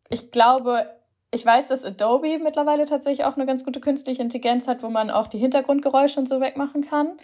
ich 0.09 0.31
glaube, 0.31 0.89
ich 1.33 1.45
weiß, 1.45 1.67
dass 1.67 1.85
Adobe 1.85 2.39
mittlerweile 2.39 2.87
tatsächlich 2.87 3.27
auch 3.27 3.37
eine 3.37 3.47
ganz 3.47 3.65
gute 3.65 3.81
künstliche 3.81 4.23
Intelligenz 4.23 4.69
hat, 4.69 4.83
wo 4.83 4.89
man 4.89 5.11
auch 5.11 5.27
die 5.27 5.39
Hintergrundgeräusche 5.39 6.21
und 6.21 6.29
so 6.29 6.41
wegmachen 6.41 6.83
kann. 6.89 7.19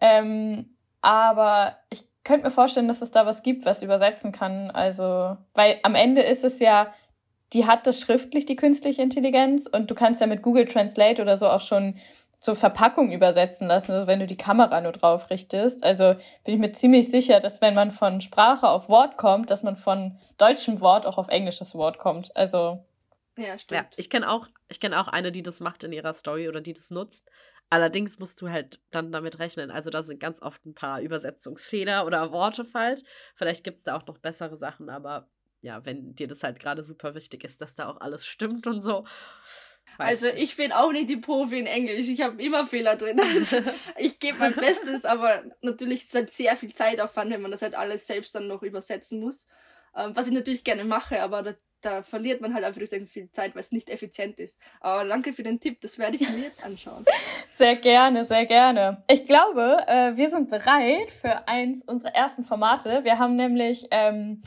Ähm, 0.00 0.73
aber 1.04 1.76
ich 1.90 2.04
könnte 2.24 2.46
mir 2.46 2.50
vorstellen, 2.50 2.88
dass 2.88 3.02
es 3.02 3.10
da 3.10 3.26
was 3.26 3.42
gibt, 3.42 3.66
was 3.66 3.82
übersetzen 3.82 4.32
kann. 4.32 4.70
Also, 4.70 5.36
weil 5.52 5.78
am 5.82 5.94
Ende 5.94 6.22
ist 6.22 6.44
es 6.44 6.58
ja, 6.58 6.92
die 7.52 7.66
hat 7.66 7.86
das 7.86 8.00
schriftlich, 8.00 8.46
die 8.46 8.56
künstliche 8.56 9.02
Intelligenz, 9.02 9.66
und 9.66 9.90
du 9.90 9.94
kannst 9.94 10.20
ja 10.20 10.26
mit 10.26 10.42
Google 10.42 10.66
Translate 10.66 11.20
oder 11.20 11.36
so 11.36 11.48
auch 11.48 11.60
schon 11.60 11.96
so 12.40 12.54
Verpackung 12.54 13.10
übersetzen 13.12 13.68
lassen, 13.68 13.92
also 13.92 14.06
wenn 14.06 14.20
du 14.20 14.26
die 14.26 14.36
Kamera 14.36 14.80
nur 14.80 14.92
drauf 14.92 15.30
richtest. 15.30 15.82
Also 15.82 16.14
bin 16.44 16.54
ich 16.54 16.58
mir 16.58 16.72
ziemlich 16.72 17.10
sicher, 17.10 17.40
dass 17.40 17.62
wenn 17.62 17.74
man 17.74 17.90
von 17.90 18.20
Sprache 18.20 18.68
auf 18.68 18.90
Wort 18.90 19.16
kommt, 19.16 19.50
dass 19.50 19.62
man 19.62 19.76
von 19.76 20.18
deutschem 20.36 20.80
Wort 20.82 21.06
auch 21.06 21.16
auf 21.16 21.28
englisches 21.28 21.74
Wort 21.74 21.98
kommt. 21.98 22.36
Also 22.36 22.84
ja, 23.38 23.58
stimmt. 23.58 23.80
Ja, 23.80 23.86
ich 23.96 24.10
kenne 24.10 24.30
auch, 24.30 24.46
ich 24.68 24.78
kenne 24.78 25.00
auch 25.00 25.08
eine, 25.08 25.32
die 25.32 25.42
das 25.42 25.60
macht 25.60 25.84
in 25.84 25.92
ihrer 25.92 26.12
Story 26.12 26.48
oder 26.48 26.60
die 26.60 26.74
das 26.74 26.90
nutzt. 26.90 27.30
Allerdings 27.74 28.20
musst 28.20 28.40
du 28.40 28.50
halt 28.50 28.78
dann 28.92 29.10
damit 29.10 29.40
rechnen. 29.40 29.72
Also 29.72 29.90
da 29.90 30.04
sind 30.04 30.20
ganz 30.20 30.40
oft 30.40 30.64
ein 30.64 30.76
paar 30.76 31.00
Übersetzungsfehler 31.00 32.06
oder 32.06 32.30
Worte 32.30 32.64
falsch. 32.64 33.00
Vielleicht 33.34 33.64
gibt 33.64 33.78
es 33.78 33.82
da 33.82 33.96
auch 33.96 34.06
noch 34.06 34.18
bessere 34.18 34.56
Sachen, 34.56 34.88
aber 34.88 35.28
ja, 35.60 35.84
wenn 35.84 36.14
dir 36.14 36.28
das 36.28 36.44
halt 36.44 36.60
gerade 36.60 36.84
super 36.84 37.16
wichtig 37.16 37.42
ist, 37.42 37.60
dass 37.60 37.74
da 37.74 37.88
auch 37.88 38.00
alles 38.00 38.26
stimmt 38.26 38.68
und 38.68 38.80
so. 38.80 39.04
weiß 39.96 40.22
Also 40.22 40.36
ich 40.36 40.54
bin 40.54 40.70
auch 40.70 40.92
nicht 40.92 41.10
die 41.10 41.16
Profi 41.16 41.58
in 41.58 41.66
Englisch. 41.66 42.06
Ich 42.06 42.20
habe 42.20 42.40
immer 42.40 42.64
Fehler 42.64 42.94
drin. 42.94 43.18
Also 43.18 43.56
ich 43.98 44.20
gebe 44.20 44.38
mein 44.38 44.54
Bestes, 44.54 45.04
aber 45.04 45.42
natürlich 45.60 46.02
ist 46.02 46.10
es 46.10 46.14
halt 46.14 46.30
sehr 46.30 46.56
viel 46.56 46.72
Zeitaufwand, 46.72 47.32
wenn 47.32 47.42
man 47.42 47.50
das 47.50 47.62
halt 47.62 47.74
alles 47.74 48.06
selbst 48.06 48.36
dann 48.36 48.46
noch 48.46 48.62
übersetzen 48.62 49.18
muss. 49.18 49.48
Ähm, 49.96 50.14
was 50.14 50.28
ich 50.28 50.32
natürlich 50.32 50.62
gerne 50.62 50.84
mache, 50.84 51.20
aber 51.20 51.56
da, 51.84 52.02
verliert 52.02 52.40
man 52.40 52.54
halt 52.54 52.64
einfach 52.64 52.80
sehr 52.84 53.06
viel 53.06 53.30
Zeit, 53.32 53.54
weil 53.54 53.60
es 53.60 53.72
nicht 53.72 53.90
effizient 53.90 54.38
ist. 54.38 54.58
Aber 54.80 55.04
danke 55.04 55.32
für 55.32 55.42
den 55.42 55.60
Tipp, 55.60 55.80
das 55.80 55.98
werde 55.98 56.16
ich 56.16 56.28
mir 56.28 56.38
jetzt 56.38 56.64
anschauen. 56.64 57.04
Sehr 57.52 57.76
gerne, 57.76 58.24
sehr 58.24 58.46
gerne. 58.46 59.04
Ich 59.08 59.26
glaube, 59.26 59.84
äh, 59.86 60.16
wir 60.16 60.28
sind 60.28 60.50
bereit 60.50 61.12
für 61.12 61.46
eins 61.46 61.84
unserer 61.84 62.12
ersten 62.12 62.42
Formate. 62.42 63.04
Wir 63.04 63.20
haben 63.20 63.36
nämlich 63.36 63.86
ähm, 63.92 64.42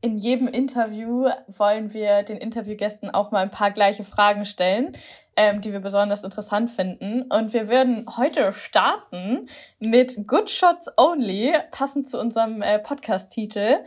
in 0.00 0.18
jedem 0.18 0.48
Interview 0.48 1.28
wollen 1.46 1.94
wir 1.94 2.24
den 2.24 2.36
Interviewgästen 2.36 3.10
auch 3.10 3.30
mal 3.30 3.42
ein 3.42 3.50
paar 3.50 3.70
gleiche 3.70 4.02
Fragen 4.02 4.44
stellen, 4.44 4.92
ähm, 5.36 5.60
die 5.60 5.72
wir 5.72 5.78
besonders 5.78 6.24
interessant 6.24 6.70
finden. 6.70 7.22
Und 7.22 7.52
wir 7.52 7.68
würden 7.68 8.06
heute 8.16 8.52
starten 8.52 9.48
mit 9.78 10.26
Good 10.26 10.50
Shots 10.50 10.90
Only, 10.96 11.54
passend 11.70 12.10
zu 12.10 12.20
unserem 12.20 12.62
äh, 12.62 12.80
Podcast-Titel. 12.80 13.78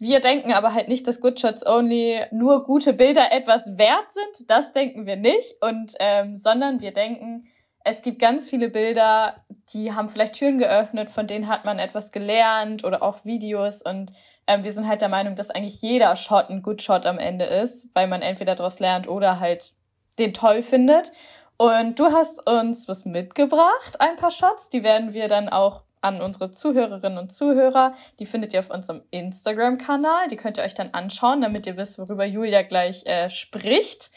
Wir 0.00 0.20
denken 0.20 0.52
aber 0.52 0.74
halt 0.74 0.88
nicht, 0.88 1.06
dass 1.06 1.20
Good 1.20 1.38
Shots 1.38 1.64
Only 1.64 2.20
nur 2.32 2.64
gute 2.64 2.92
Bilder 2.92 3.32
etwas 3.32 3.78
wert 3.78 4.06
sind. 4.10 4.50
Das 4.50 4.72
denken 4.72 5.06
wir 5.06 5.16
nicht. 5.16 5.56
Und 5.60 5.94
ähm, 6.00 6.36
sondern 6.36 6.80
wir 6.80 6.92
denken, 6.92 7.46
es 7.84 8.02
gibt 8.02 8.18
ganz 8.18 8.48
viele 8.48 8.70
Bilder, 8.70 9.44
die 9.72 9.92
haben 9.92 10.08
vielleicht 10.08 10.34
Türen 10.34 10.58
geöffnet, 10.58 11.10
von 11.10 11.26
denen 11.26 11.48
hat 11.48 11.64
man 11.64 11.78
etwas 11.78 12.12
gelernt 12.12 12.82
oder 12.82 13.02
auch 13.02 13.24
Videos. 13.24 13.82
Und 13.82 14.10
ähm, 14.46 14.64
wir 14.64 14.72
sind 14.72 14.88
halt 14.88 15.00
der 15.00 15.08
Meinung, 15.08 15.36
dass 15.36 15.50
eigentlich 15.50 15.80
jeder 15.82 16.16
Shot 16.16 16.50
ein 16.50 16.62
Good 16.62 16.82
Shot 16.82 17.06
am 17.06 17.18
Ende 17.18 17.44
ist, 17.44 17.88
weil 17.94 18.08
man 18.08 18.22
entweder 18.22 18.54
daraus 18.54 18.80
lernt 18.80 19.06
oder 19.06 19.38
halt 19.38 19.74
den 20.18 20.32
toll 20.32 20.62
findet. 20.62 21.12
Und 21.56 21.98
du 22.00 22.06
hast 22.06 22.44
uns 22.48 22.88
was 22.88 23.04
mitgebracht, 23.04 24.00
ein 24.00 24.16
paar 24.16 24.32
Shots, 24.32 24.70
die 24.70 24.82
werden 24.82 25.14
wir 25.14 25.28
dann 25.28 25.48
auch 25.48 25.84
an 26.04 26.20
unsere 26.20 26.50
Zuhörerinnen 26.50 27.18
und 27.18 27.32
Zuhörer. 27.32 27.94
Die 28.18 28.26
findet 28.26 28.52
ihr 28.52 28.60
auf 28.60 28.70
unserem 28.70 29.02
Instagram-Kanal. 29.10 30.28
Die 30.28 30.36
könnt 30.36 30.58
ihr 30.58 30.64
euch 30.64 30.74
dann 30.74 30.90
anschauen, 30.92 31.40
damit 31.40 31.66
ihr 31.66 31.76
wisst, 31.76 31.98
worüber 31.98 32.24
Julia 32.24 32.62
gleich 32.62 33.04
äh, 33.06 33.30
spricht. 33.30 34.10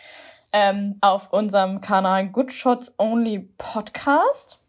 Ähm, 0.53 0.97
auf 1.01 1.33
unserem 1.33 1.81
Kanal 1.81 2.27
Good 2.27 2.53
Shots 2.53 2.93
Only 2.97 3.49
Podcast. 3.57 4.61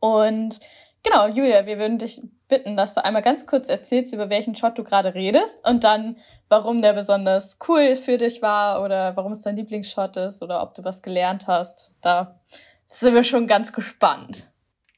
Und 0.00 0.60
genau, 1.02 1.28
Julia, 1.28 1.66
wir 1.66 1.78
würden 1.78 1.98
dich 1.98 2.22
bitten, 2.48 2.76
dass 2.76 2.94
du 2.94 3.04
einmal 3.04 3.22
ganz 3.22 3.46
kurz 3.46 3.68
erzählst, 3.68 4.12
über 4.12 4.28
welchen 4.28 4.54
Shot 4.56 4.76
du 4.76 4.84
gerade 4.84 5.14
redest 5.14 5.66
und 5.66 5.84
dann, 5.84 6.16
warum 6.48 6.82
der 6.82 6.92
besonders 6.92 7.56
cool 7.68 7.96
für 7.96 8.18
dich 8.18 8.42
war 8.42 8.82
oder 8.82 9.16
warum 9.16 9.32
es 9.32 9.42
dein 9.42 9.56
Lieblingsshot 9.56 10.16
ist 10.16 10.42
oder 10.42 10.62
ob 10.62 10.74
du 10.74 10.84
was 10.84 11.00
gelernt 11.00 11.46
hast. 11.46 11.92
Da 12.00 12.40
sind 12.88 13.14
wir 13.14 13.22
schon 13.22 13.46
ganz 13.46 13.72
gespannt. 13.72 14.48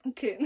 Okay. 0.07 0.39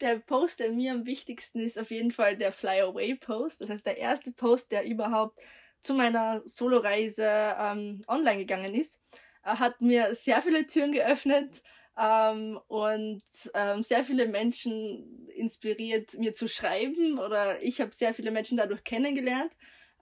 Der 0.00 0.18
Post, 0.18 0.60
der 0.60 0.70
mir 0.72 0.92
am 0.92 1.04
wichtigsten 1.06 1.60
ist, 1.60 1.78
auf 1.78 1.90
jeden 1.90 2.10
Fall 2.10 2.36
der 2.36 2.52
Fly 2.52 2.80
Away 2.80 3.14
Post. 3.16 3.60
Das 3.60 3.70
heißt, 3.70 3.84
der 3.84 3.98
erste 3.98 4.32
Post, 4.32 4.72
der 4.72 4.84
überhaupt 4.84 5.38
zu 5.80 5.94
meiner 5.94 6.42
Soloreise 6.46 7.26
ähm, 7.58 8.02
online 8.08 8.38
gegangen 8.38 8.74
ist, 8.74 9.02
äh, 9.44 9.50
hat 9.56 9.80
mir 9.80 10.14
sehr 10.14 10.40
viele 10.42 10.66
Türen 10.66 10.92
geöffnet 10.92 11.62
ähm, 11.98 12.58
und 12.68 13.22
ähm, 13.54 13.82
sehr 13.82 14.04
viele 14.04 14.26
Menschen 14.26 15.28
inspiriert, 15.28 16.14
mir 16.18 16.32
zu 16.32 16.48
schreiben. 16.48 17.18
Oder 17.18 17.62
ich 17.62 17.80
habe 17.80 17.94
sehr 17.94 18.14
viele 18.14 18.30
Menschen 18.30 18.56
dadurch 18.56 18.84
kennengelernt, 18.84 19.52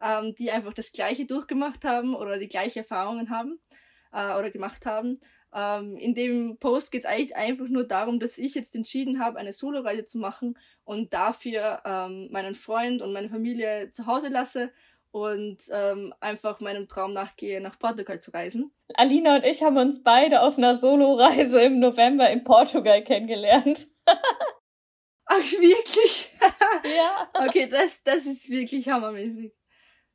ähm, 0.00 0.34
die 0.36 0.50
einfach 0.52 0.74
das 0.74 0.92
Gleiche 0.92 1.26
durchgemacht 1.26 1.84
haben 1.84 2.14
oder 2.14 2.38
die 2.38 2.48
gleiche 2.48 2.80
Erfahrungen 2.80 3.30
haben 3.30 3.58
äh, 4.12 4.34
oder 4.36 4.50
gemacht 4.50 4.86
haben. 4.86 5.18
Ähm, 5.54 5.94
in 5.94 6.14
dem 6.14 6.58
Post 6.58 6.92
geht 6.92 7.04
es 7.04 7.10
eigentlich 7.10 7.36
einfach 7.36 7.68
nur 7.68 7.84
darum, 7.84 8.20
dass 8.20 8.38
ich 8.38 8.54
jetzt 8.54 8.74
entschieden 8.74 9.20
habe, 9.20 9.38
eine 9.38 9.52
Soloreise 9.52 10.04
zu 10.04 10.18
machen 10.18 10.58
und 10.84 11.12
dafür 11.12 11.82
ähm, 11.84 12.28
meinen 12.30 12.54
Freund 12.54 13.02
und 13.02 13.12
meine 13.12 13.30
Familie 13.30 13.90
zu 13.90 14.06
Hause 14.06 14.28
lasse 14.28 14.70
und 15.10 15.58
ähm, 15.70 16.12
einfach 16.20 16.60
meinem 16.60 16.86
Traum 16.86 17.12
nachgehe, 17.12 17.60
nach 17.60 17.78
Portugal 17.78 18.20
zu 18.20 18.30
reisen. 18.30 18.72
Alina 18.94 19.36
und 19.36 19.44
ich 19.44 19.62
haben 19.62 19.78
uns 19.78 20.02
beide 20.02 20.42
auf 20.42 20.58
einer 20.58 20.76
Soloreise 20.76 21.62
im 21.62 21.78
November 21.78 22.28
in 22.30 22.44
Portugal 22.44 23.02
kennengelernt. 23.02 23.88
Ach, 25.26 25.36
wirklich? 25.36 26.34
ja. 26.96 27.30
Okay, 27.46 27.68
das, 27.68 28.02
das 28.02 28.26
ist 28.26 28.48
wirklich 28.48 28.88
hammermäßig. 28.88 29.52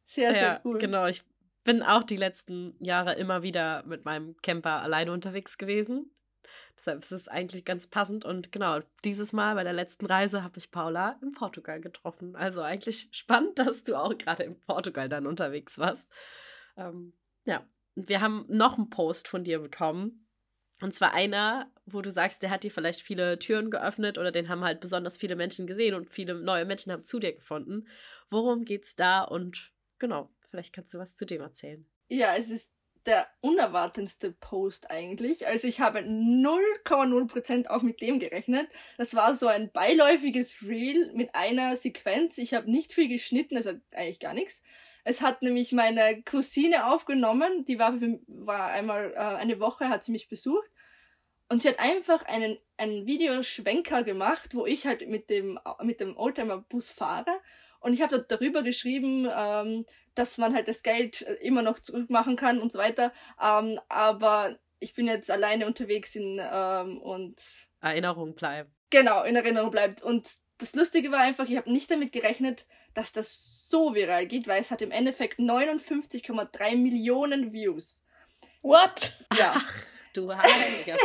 Sehr, 0.06 0.34
sehr 0.34 0.42
ja, 0.42 0.62
cool. 0.64 0.80
Genau, 0.80 1.06
ich 1.06 1.24
bin 1.64 1.82
auch 1.82 2.04
die 2.04 2.18
letzten 2.18 2.76
Jahre 2.80 3.14
immer 3.14 3.44
wieder 3.44 3.84
mit 3.86 4.06
meinem 4.06 4.36
Camper 4.42 4.82
alleine 4.82 5.12
unterwegs 5.12 5.58
gewesen. 5.58 6.12
Deshalb 6.78 7.00
ist 7.00 7.12
es 7.12 7.28
eigentlich 7.28 7.66
ganz 7.66 7.88
passend. 7.88 8.26
Und 8.26 8.52
genau, 8.52 8.80
dieses 9.06 9.32
Mal 9.32 9.56
bei 9.56 9.64
der 9.64 9.74
letzten 9.74 10.06
Reise 10.06 10.44
habe 10.44 10.58
ich 10.58 10.72
Paula 10.72 11.18
in 11.22 11.32
Portugal 11.32 11.80
getroffen. 11.80 12.36
Also 12.36 12.62
eigentlich 12.62 13.10
spannend, 13.12 13.60
dass 13.60 13.84
du 13.84 13.96
auch 13.96 14.18
gerade 14.18 14.44
in 14.44 14.60
Portugal 14.60 15.08
dann 15.08 15.28
unterwegs 15.28 15.78
warst. 15.78 16.10
Ähm, 16.76 17.14
ja, 17.46 17.66
wir 17.96 18.22
haben 18.22 18.46
noch 18.50 18.78
einen 18.78 18.90
Post 18.90 19.28
von 19.28 19.44
dir 19.44 19.60
bekommen. 19.60 20.28
Und 20.82 20.94
zwar 20.94 21.14
einer, 21.14 21.72
wo 21.86 22.02
du 22.02 22.12
sagst, 22.12 22.42
der 22.42 22.50
hat 22.50 22.64
dir 22.64 22.72
vielleicht 22.72 23.02
viele 23.02 23.40
Türen 23.40 23.72
geöffnet 23.72 24.18
oder 24.18 24.32
den 24.32 24.50
haben 24.50 24.66
halt 24.66 24.82
besonders 24.82 25.16
viele 25.16 25.38
Menschen 25.38 25.66
gesehen 25.66 25.96
und 25.96 26.10
viele 26.10 26.34
neue 26.34 26.66
Menschen 26.66 26.92
haben 26.92 27.06
zu 27.06 27.20
dir 27.20 27.34
gefunden. 27.34 27.88
Worum 28.30 28.66
geht's 28.66 28.96
da? 28.96 29.22
Und 29.22 29.72
genau, 30.00 30.30
vielleicht 30.54 30.74
kannst 30.74 30.94
du 30.94 31.00
was 31.00 31.16
zu 31.16 31.26
dem 31.26 31.42
erzählen. 31.42 31.84
Ja, 32.10 32.36
es 32.36 32.52
ist 32.52 32.72
der 33.08 33.28
unerwartetste 33.42 34.32
Post 34.32 34.92
eigentlich. 34.92 35.48
Also 35.48 35.68
ich 35.68 35.82
habe 35.82 36.00
0,0% 36.00 37.68
auch 37.68 37.82
mit 37.82 38.02
dem 38.02 38.20
gerechnet. 38.20 38.70
Das 38.98 39.16
war 39.16 39.34
so 39.34 39.48
ein 39.48 39.72
beiläufiges 39.72 40.62
Reel 40.62 41.12
mit 41.16 41.34
einer 41.34 41.76
Sequenz. 41.76 42.38
Ich 42.38 42.54
habe 42.54 42.70
nicht 42.70 42.94
viel 42.94 43.08
geschnitten, 43.08 43.56
also 43.56 43.72
eigentlich 43.92 44.20
gar 44.20 44.36
nichts. 44.36 44.62
Es 45.04 45.22
hat 45.22 45.42
nämlich 45.42 45.72
meine 45.72 46.22
Cousine 46.22 46.86
aufgenommen, 46.86 47.66
die 47.66 47.80
war, 47.80 48.00
war 48.28 48.68
einmal 48.68 49.12
äh, 49.14 49.18
eine 49.18 49.60
Woche, 49.60 49.90
hat 49.90 50.04
sie 50.04 50.12
mich 50.12 50.30
besucht. 50.30 50.70
Und 51.50 51.64
sie 51.64 51.70
hat 51.70 51.80
einfach 51.80 52.24
einen, 52.26 52.60
einen 52.78 53.08
Videoschwenker 53.08 54.04
gemacht, 54.04 54.54
wo 54.54 54.68
ich 54.68 54.86
halt 54.86 55.10
mit 55.10 55.32
dem, 55.32 55.60
mit 55.82 56.00
dem 56.00 56.16
Oldtimer-Bus 56.16 56.92
fahre. 56.92 57.42
Und 57.84 57.94
ich 57.94 58.02
habe 58.02 58.16
dort 58.18 58.32
darüber 58.32 58.64
geschrieben, 58.64 59.28
ähm, 59.30 59.86
dass 60.16 60.38
man 60.38 60.54
halt 60.54 60.68
das 60.68 60.84
Geld 60.84 61.22
immer 61.42 61.62
noch 61.62 61.80
zurückmachen 61.80 62.36
kann 62.36 62.60
und 62.60 62.72
so 62.72 62.80
weiter. 62.80 63.12
Ähm, 63.42 63.80
aber 63.90 64.58
ich 64.80 64.94
bin 64.94 65.08
jetzt 65.08 65.30
alleine 65.30 65.68
unterwegs 65.68 66.16
in, 66.16 66.40
ähm, 66.42 67.00
und 67.02 67.36
Erinnerung 67.82 68.34
bleibt. 68.36 68.72
Genau, 68.90 69.24
in 69.24 69.36
Erinnerung 69.36 69.72
bleibt. 69.72 70.02
Und 70.02 70.30
das 70.60 70.76
Lustige 70.76 71.12
war 71.12 71.20
einfach, 71.20 71.48
ich 71.50 71.58
habe 71.58 71.72
nicht 71.72 71.92
damit 71.92 72.14
gerechnet, 72.14 72.66
dass 72.94 73.12
das 73.12 73.68
so 73.70 73.96
viral 73.96 74.28
geht, 74.28 74.48
weil 74.48 74.62
es 74.62 74.72
hat 74.72 74.82
im 74.82 74.92
Endeffekt 74.92 75.40
59,3 75.40 76.78
Millionen 76.78 77.52
Views. 77.52 78.02
What? 78.62 79.20
Ja. 79.38 79.54
Ach, 79.58 79.84
du 80.14 80.34
Heiliger. 80.34 80.98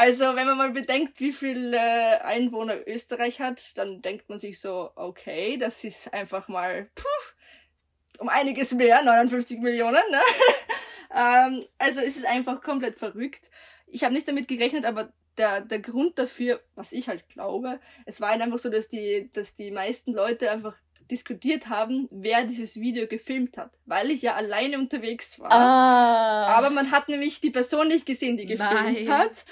Also, 0.00 0.34
wenn 0.34 0.46
man 0.46 0.56
mal 0.56 0.70
bedenkt, 0.70 1.20
wie 1.20 1.30
viele 1.30 1.76
äh, 1.76 2.20
Einwohner 2.22 2.88
Österreich 2.88 3.38
hat, 3.38 3.76
dann 3.76 4.00
denkt 4.00 4.30
man 4.30 4.38
sich 4.38 4.58
so, 4.58 4.92
okay, 4.94 5.58
das 5.58 5.84
ist 5.84 6.14
einfach 6.14 6.48
mal 6.48 6.88
puh, 6.94 8.22
um 8.22 8.30
einiges 8.30 8.72
mehr, 8.72 9.02
59 9.02 9.60
Millionen. 9.60 10.00
Ne? 10.10 10.20
ähm, 11.14 11.66
also 11.76 12.00
es 12.00 12.16
ist 12.16 12.24
einfach 12.24 12.62
komplett 12.62 12.96
verrückt. 12.96 13.50
Ich 13.88 14.02
habe 14.02 14.14
nicht 14.14 14.26
damit 14.26 14.48
gerechnet, 14.48 14.86
aber 14.86 15.12
der, 15.36 15.60
der 15.60 15.80
Grund 15.80 16.18
dafür, 16.18 16.62
was 16.76 16.92
ich 16.92 17.10
halt 17.10 17.28
glaube, 17.28 17.78
es 18.06 18.22
war 18.22 18.30
halt 18.30 18.40
einfach 18.40 18.58
so, 18.58 18.70
dass 18.70 18.88
die, 18.88 19.28
dass 19.34 19.54
die 19.54 19.70
meisten 19.70 20.14
Leute 20.14 20.50
einfach 20.50 20.76
diskutiert 21.10 21.68
haben, 21.68 22.08
wer 22.10 22.44
dieses 22.44 22.80
Video 22.80 23.06
gefilmt 23.06 23.58
hat, 23.58 23.72
weil 23.84 24.10
ich 24.10 24.22
ja 24.22 24.34
alleine 24.34 24.78
unterwegs 24.78 25.38
war. 25.38 25.52
Ah. 25.52 26.46
Aber 26.56 26.70
man 26.70 26.90
hat 26.90 27.08
nämlich 27.08 27.40
die 27.40 27.50
Person 27.50 27.88
nicht 27.88 28.06
gesehen, 28.06 28.36
die 28.36 28.46
gefilmt 28.46 28.72
Nein. 28.72 29.08
hat. 29.08 29.44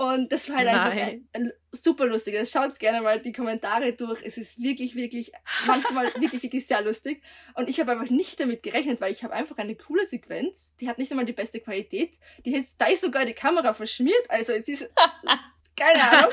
Und 0.00 0.32
das 0.32 0.48
war 0.48 0.56
halt 0.56 0.68
einfach 0.68 0.94
Nein. 0.94 1.28
ein, 1.34 1.42
ein 1.42 1.52
super 1.72 2.06
lustig. 2.06 2.34
Schaut 2.48 2.78
gerne 2.78 3.02
mal 3.02 3.20
die 3.20 3.32
Kommentare 3.32 3.92
durch. 3.92 4.22
Es 4.24 4.38
ist 4.38 4.58
wirklich, 4.58 4.94
wirklich, 4.94 5.30
manchmal 5.66 6.06
wirklich, 6.18 6.42
wirklich 6.42 6.66
sehr 6.66 6.80
lustig. 6.80 7.22
Und 7.52 7.68
ich 7.68 7.78
habe 7.80 7.92
einfach 7.92 8.08
nicht 8.08 8.40
damit 8.40 8.62
gerechnet, 8.62 9.02
weil 9.02 9.12
ich 9.12 9.24
habe 9.24 9.34
einfach 9.34 9.58
eine 9.58 9.76
coole 9.76 10.06
Sequenz. 10.06 10.74
Die 10.76 10.88
hat 10.88 10.96
nicht 10.96 11.10
einmal 11.10 11.26
die 11.26 11.34
beste 11.34 11.60
Qualität. 11.60 12.18
Die 12.46 12.54
ist, 12.54 12.80
da 12.80 12.86
ist 12.86 13.02
sogar 13.02 13.26
die 13.26 13.34
Kamera 13.34 13.74
verschmiert. 13.74 14.24
Also 14.30 14.54
es 14.54 14.68
ist, 14.68 14.90
keine 15.76 16.02
Ahnung. 16.02 16.32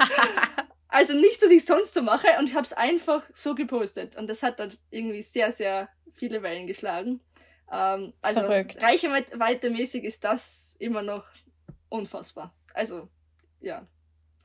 Also 0.87 1.11
nichts, 1.11 1.43
was 1.43 1.51
ich 1.51 1.65
sonst 1.65 1.93
so 1.93 2.01
mache. 2.01 2.27
Und 2.39 2.47
ich 2.47 2.55
habe 2.55 2.63
es 2.63 2.71
einfach 2.71 3.23
so 3.33 3.53
gepostet. 3.53 4.15
Und 4.15 4.29
das 4.29 4.43
hat 4.43 4.61
dann 4.61 4.73
irgendwie 4.91 5.23
sehr, 5.23 5.51
sehr 5.51 5.89
viele 6.13 6.41
Wellen 6.41 6.67
geschlagen. 6.67 7.19
Ähm, 7.69 8.13
also 8.21 8.39
Verrückt. 8.39 8.81
reichweitemäßig 8.81 10.05
ist 10.05 10.23
das 10.23 10.77
immer 10.79 11.01
noch 11.01 11.25
unfassbar. 11.89 12.55
Also, 12.73 13.09
ja, 13.61 13.85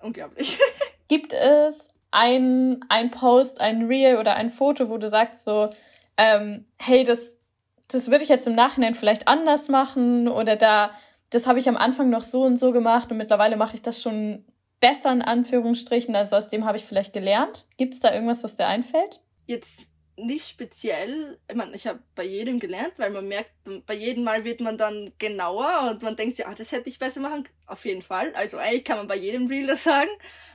unglaublich. 0.01 0.59
Gibt 1.09 1.33
es 1.33 1.89
ein, 2.11 2.81
ein 2.89 3.11
Post, 3.11 3.61
ein 3.61 3.87
Reel 3.87 4.17
oder 4.19 4.35
ein 4.35 4.51
Foto, 4.51 4.89
wo 4.89 4.99
du 4.99 5.09
sagst 5.09 5.45
so, 5.45 5.69
ähm, 6.17 6.67
hey, 6.79 7.05
das, 7.05 7.41
das 7.89 8.11
würde 8.11 8.25
ich 8.25 8.31
jetzt 8.31 8.47
im 8.47 8.55
Nachhinein 8.55 8.95
vielleicht 8.95 9.29
anders 9.29 9.69
machen 9.69 10.29
oder 10.29 10.57
da, 10.57 10.93
das 11.31 11.47
habe 11.47 11.59
ich 11.59 11.69
am 11.69 11.77
Anfang 11.77 12.11
noch 12.11 12.23
so 12.23 12.43
und 12.43 12.59
so 12.59 12.73
gemacht 12.73 13.11
und 13.11 13.17
mittlerweile 13.17 13.57
mache 13.57 13.75
ich 13.75 13.83
das 13.83 14.03
schon 14.03 14.45
besser 14.81 15.13
in 15.13 15.23
Anführungsstrichen, 15.23 16.15
also 16.15 16.37
aus 16.37 16.49
dem 16.49 16.65
habe 16.65 16.77
ich 16.77 16.85
vielleicht 16.85 17.13
gelernt. 17.13 17.67
Gibt 17.77 17.95
es 17.95 18.01
da 18.01 18.13
irgendwas, 18.13 18.45
was 18.45 18.57
dir 18.57 18.67
einfällt? 18.67 19.21
Jetzt 19.47 19.89
nicht 20.17 20.49
speziell, 20.49 21.39
ich 21.49 21.57
meine, 21.57 21.75
ich 21.75 21.87
habe 21.87 22.01
bei 22.15 22.25
jedem 22.25 22.61
gelernt, 22.61 22.95
weil 22.99 23.11
man 23.11 23.27
merkt, 23.27 23.53
bei 23.87 23.95
jedem 23.95 24.25
Mal 24.25 24.45
wird 24.45 24.61
man 24.61 24.77
dann 24.77 25.13
genauer 25.19 25.91
und 25.91 26.03
man 26.03 26.17
denkt 26.17 26.37
sich, 26.37 26.47
ah, 26.47 26.55
das 26.55 26.73
hätte 26.73 26.89
ich 26.89 26.99
besser 26.99 27.21
machen. 27.21 27.49
Auf 27.67 27.85
jeden 27.85 28.03
Fall. 28.03 28.33
Also 28.35 28.59
eigentlich 28.59 28.85
kann 28.85 28.99
man 28.99 29.09
bei 29.09 29.17
jedem 29.17 29.47
Reel 29.47 29.67
das 29.67 29.85
sagen. 29.85 30.11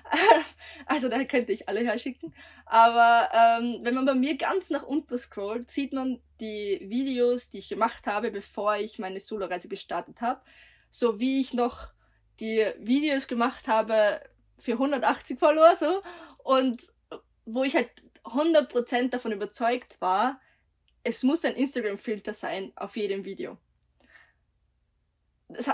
also 0.86 1.10
da 1.10 1.24
könnte 1.24 1.54
ich 1.54 1.68
alle 1.68 1.84
herschicken. 1.84 2.34
Aber 2.66 3.30
ähm, 3.34 3.80
wenn 3.82 3.96
man 3.96 4.06
bei 4.06 4.14
mir 4.14 4.38
ganz 4.38 4.70
nach 4.70 4.84
unten 4.84 5.18
scrollt, 5.18 5.72
sieht 5.72 5.94
man 5.94 6.22
die 6.40 6.80
Videos, 6.84 7.50
die 7.50 7.60
ich 7.60 7.70
gemacht 7.70 8.06
habe, 8.06 8.30
bevor 8.30 8.78
ich 8.78 9.00
meine 9.00 9.20
Solo-Reise 9.20 9.68
gestartet 9.68 10.22
habe. 10.22 10.42
So 10.90 11.20
wie 11.20 11.42
ich 11.42 11.54
noch 11.54 11.90
die 12.40 12.64
Videos 12.80 13.28
gemacht 13.28 13.68
habe 13.68 14.22
für 14.58 14.74
180 14.74 15.40
Follower 15.40 15.76
so 15.76 16.02
und 16.44 16.84
wo 17.46 17.64
ich 17.64 17.76
halt 17.76 17.90
100% 18.28 19.10
davon 19.10 19.32
überzeugt 19.32 20.00
war, 20.02 20.40
es 21.04 21.24
muss 21.24 21.46
ein 21.46 21.56
Instagram-Filter 21.56 22.34
sein 22.34 22.74
auf 22.76 22.96
jedem 22.98 23.24
Video. 23.24 23.58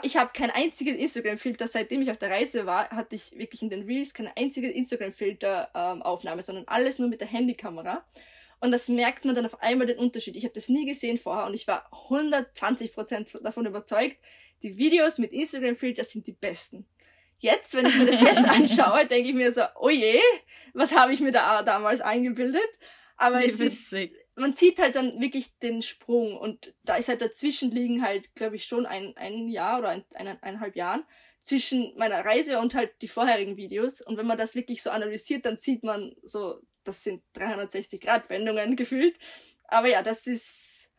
Ich 0.04 0.18
habe 0.18 0.32
keinen 0.34 0.52
einzigen 0.52 0.96
Instagram-Filter, 0.96 1.68
seitdem 1.68 2.04
ich 2.04 2.12
auf 2.12 2.20
der 2.20 2.30
Reise 2.30 2.68
war, 2.68 2.90
hatte 2.92 3.16
ich 3.16 3.32
wirklich 3.38 3.64
in 3.64 3.72
den 3.72 3.86
Reels 3.86 4.14
keine 4.14 4.38
einzige 4.38 4.70
Instagram-Filter-Aufnahme, 4.70 6.44
sondern 6.44 6.68
alles 6.68 7.00
nur 7.00 7.10
mit 7.10 7.22
der 7.22 7.28
Handykamera. 7.28 8.06
Und 8.60 8.72
das 8.72 8.88
merkt 8.88 9.26
man 9.26 9.34
dann 9.34 9.48
auf 9.48 9.62
einmal 9.62 9.88
den 9.88 9.98
Unterschied. 9.98 10.36
Ich 10.36 10.44
habe 10.44 10.54
das 10.54 10.70
nie 10.70 10.86
gesehen 10.86 11.18
vorher 11.18 11.48
und 11.48 11.56
ich 11.56 11.68
war 11.68 11.92
120% 11.92 13.42
davon 13.42 13.66
überzeugt, 13.66 14.18
die 14.62 14.78
Videos 14.78 15.18
mit 15.18 15.34
Instagram-Filter 15.34 16.04
sind 16.04 16.28
die 16.28 16.34
besten. 16.34 16.86
Jetzt, 17.40 17.76
wenn 17.76 17.86
ich 17.86 17.96
mir 17.96 18.06
das 18.06 18.22
jetzt 18.22 18.48
anschaue, 18.48 19.06
denke 19.06 19.30
ich 19.30 19.36
mir 19.36 19.52
so, 19.52 19.62
oh 19.80 19.90
je, 19.90 20.20
was 20.74 20.96
habe 20.98 21.14
ich 21.14 21.20
mir 21.20 21.32
da 21.32 21.64
damals 21.64 22.02
eingebildet? 22.02 22.62
Aber 23.18 23.42
Wie 23.42 23.48
es 23.48 23.60
witzig. 23.60 24.12
ist, 24.12 24.16
man 24.36 24.54
sieht 24.54 24.80
halt 24.80 24.96
dann 24.96 25.22
wirklich 25.22 25.58
den 25.60 25.82
Sprung 25.82 26.38
und 26.38 26.74
da 26.84 26.96
ist 26.96 27.10
halt 27.10 27.22
dazwischen 27.22 27.72
liegen 27.72 28.02
halt, 28.02 28.34
glaube 28.36 28.56
ich, 28.56 28.66
schon 28.66 28.86
ein, 28.86 29.16
ein 29.16 29.48
Jahr 29.50 29.80
oder 29.80 29.90
ein, 29.90 30.04
ein, 30.16 30.28
eineinhalb 30.28 30.76
Jahren 30.76 31.04
zwischen 31.42 31.94
meiner 31.98 32.26
Reise 32.26 32.60
und 32.60 32.74
halt 32.74 32.94
die 33.02 33.08
vorherigen 33.08 33.58
Videos. 33.58 34.02
Und 34.02 34.18
wenn 34.18 34.26
man 34.26 34.38
das 34.38 34.56
wirklich 34.56 34.82
so 34.82 34.90
analysiert, 34.90 35.46
dann 35.46 35.58
sieht 35.58 35.84
man 35.84 36.16
so, 36.24 36.60
das 36.84 37.04
sind 37.04 37.22
360 37.34 38.02
Grad 38.02 38.30
Wendungen 38.30 38.76
gefühlt. 38.76 39.18
Aber 39.66 39.88
ja, 39.90 40.02
das 40.02 40.26
ist, 40.26 40.92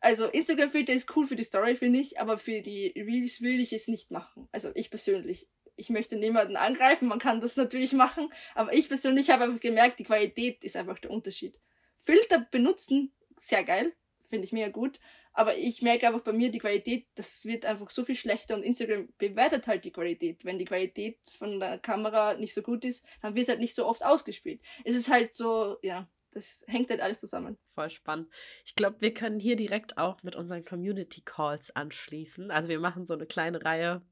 also 0.00 0.26
Instagram-Filter 0.26 0.92
ist 0.92 1.14
cool 1.14 1.26
für 1.26 1.36
die 1.36 1.44
Story, 1.44 1.76
finde 1.76 2.00
ich, 2.00 2.18
aber 2.18 2.38
für 2.38 2.62
die 2.62 2.92
Reels 2.96 3.40
würde 3.40 3.62
ich 3.62 3.72
es 3.72 3.86
nicht 3.86 4.10
machen. 4.10 4.48
Also 4.50 4.70
ich 4.74 4.90
persönlich. 4.90 5.46
Ich 5.76 5.90
möchte 5.90 6.16
niemanden 6.16 6.56
angreifen, 6.56 7.08
man 7.08 7.18
kann 7.18 7.40
das 7.40 7.56
natürlich 7.56 7.92
machen, 7.92 8.32
aber 8.54 8.72
ich 8.74 8.88
persönlich 8.88 9.30
habe 9.30 9.44
einfach 9.44 9.60
gemerkt, 9.60 9.98
die 9.98 10.04
Qualität 10.04 10.62
ist 10.64 10.76
einfach 10.76 10.98
der 10.98 11.10
Unterschied. 11.10 11.58
Filter 11.96 12.46
benutzen, 12.50 13.12
sehr 13.38 13.64
geil, 13.64 13.92
finde 14.28 14.44
ich 14.44 14.52
mega 14.52 14.68
gut, 14.68 15.00
aber 15.32 15.56
ich 15.56 15.80
merke 15.80 16.06
einfach 16.06 16.20
bei 16.20 16.32
mir 16.32 16.50
die 16.50 16.58
Qualität, 16.58 17.06
das 17.14 17.44
wird 17.46 17.64
einfach 17.64 17.88
so 17.90 18.04
viel 18.04 18.16
schlechter 18.16 18.54
und 18.54 18.62
Instagram 18.62 19.08
bewertet 19.16 19.66
halt 19.66 19.84
die 19.84 19.92
Qualität. 19.92 20.44
Wenn 20.44 20.58
die 20.58 20.66
Qualität 20.66 21.18
von 21.30 21.58
der 21.58 21.78
Kamera 21.78 22.34
nicht 22.34 22.54
so 22.54 22.62
gut 22.62 22.84
ist, 22.84 23.04
dann 23.22 23.34
wird 23.34 23.48
halt 23.48 23.60
nicht 23.60 23.74
so 23.74 23.86
oft 23.86 24.04
ausgespielt. 24.04 24.60
Es 24.84 24.94
ist 24.94 25.10
halt 25.10 25.32
so, 25.32 25.78
ja, 25.82 26.06
das 26.32 26.64
hängt 26.66 26.90
halt 26.90 27.00
alles 27.00 27.20
zusammen. 27.20 27.58
Voll 27.74 27.90
spannend. 27.90 28.28
Ich 28.64 28.74
glaube, 28.74 29.00
wir 29.00 29.14
können 29.14 29.38
hier 29.38 29.56
direkt 29.56 29.96
auch 29.96 30.22
mit 30.22 30.36
unseren 30.36 30.64
Community 30.64 31.22
Calls 31.24 31.74
anschließen. 31.74 32.50
Also 32.50 32.68
wir 32.68 32.80
machen 32.80 33.06
so 33.06 33.14
eine 33.14 33.26
kleine 33.26 33.64
Reihe, 33.64 34.02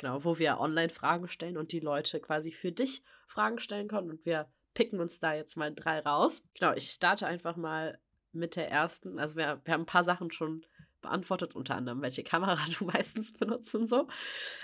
genau, 0.00 0.24
wo 0.24 0.38
wir 0.38 0.58
online 0.58 0.88
Fragen 0.88 1.28
stellen 1.28 1.58
und 1.58 1.72
die 1.72 1.80
Leute 1.80 2.20
quasi 2.20 2.50
für 2.50 2.72
dich 2.72 3.02
Fragen 3.26 3.58
stellen 3.58 3.86
können 3.86 4.10
und 4.10 4.24
wir 4.24 4.50
picken 4.74 4.98
uns 4.98 5.18
da 5.18 5.34
jetzt 5.34 5.56
mal 5.56 5.74
drei 5.74 6.00
raus. 6.00 6.42
Genau, 6.54 6.72
ich 6.72 6.90
starte 6.90 7.26
einfach 7.26 7.56
mal 7.56 7.98
mit 8.32 8.56
der 8.56 8.70
ersten. 8.70 9.18
Also 9.18 9.36
wir, 9.36 9.60
wir 9.64 9.74
haben 9.74 9.82
ein 9.82 9.86
paar 9.86 10.04
Sachen 10.04 10.30
schon 10.30 10.64
beantwortet, 11.02 11.54
unter 11.54 11.74
anderem, 11.74 12.02
welche 12.02 12.24
Kamera 12.24 12.58
du 12.78 12.86
meistens 12.86 13.32
benutzt 13.32 13.74
und 13.74 13.86
so 13.86 14.08